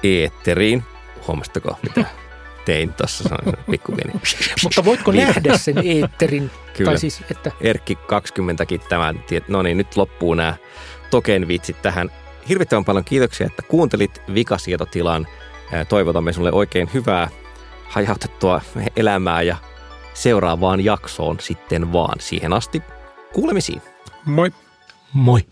eetteriin. 0.03 0.83
Huomastako, 1.27 1.77
mitä 1.83 2.05
tein 2.65 2.93
tuossa, 2.93 3.23
sanoin. 3.23 3.57
Mutta 4.63 4.85
voitko 4.85 5.11
nähdä 5.11 5.57
sen 5.57 5.77
eetterin? 5.83 6.51
Kyllä. 6.77 6.91
Tai 6.91 6.99
siis, 6.99 7.21
että... 7.31 7.51
Erkki 7.61 7.93
20kin 7.95 8.87
tämän. 8.89 9.23
No 9.47 9.61
niin, 9.61 9.77
nyt 9.77 9.97
loppuu 9.97 10.33
nämä 10.33 10.55
token 11.09 11.47
vitsit 11.47 11.81
tähän. 11.81 12.11
Hirvittävän 12.49 12.85
paljon 12.85 13.05
kiitoksia, 13.05 13.47
että 13.47 13.61
kuuntelit 13.61 14.21
Vikasietotilan– 14.33 15.27
Toivotamme 15.89 16.33
sinulle 16.33 16.51
oikein 16.51 16.89
hyvää 16.93 17.29
hajautettua 17.91 18.61
elämää 18.95 19.41
ja 19.41 19.55
seuraavaan 20.13 20.85
jaksoon 20.85 21.39
sitten 21.39 21.93
vaan. 21.93 22.19
Siihen 22.19 22.53
asti 22.53 22.83
kuulemisiin. 23.33 23.81
Moi. 24.25 24.51
Moi. 25.13 25.45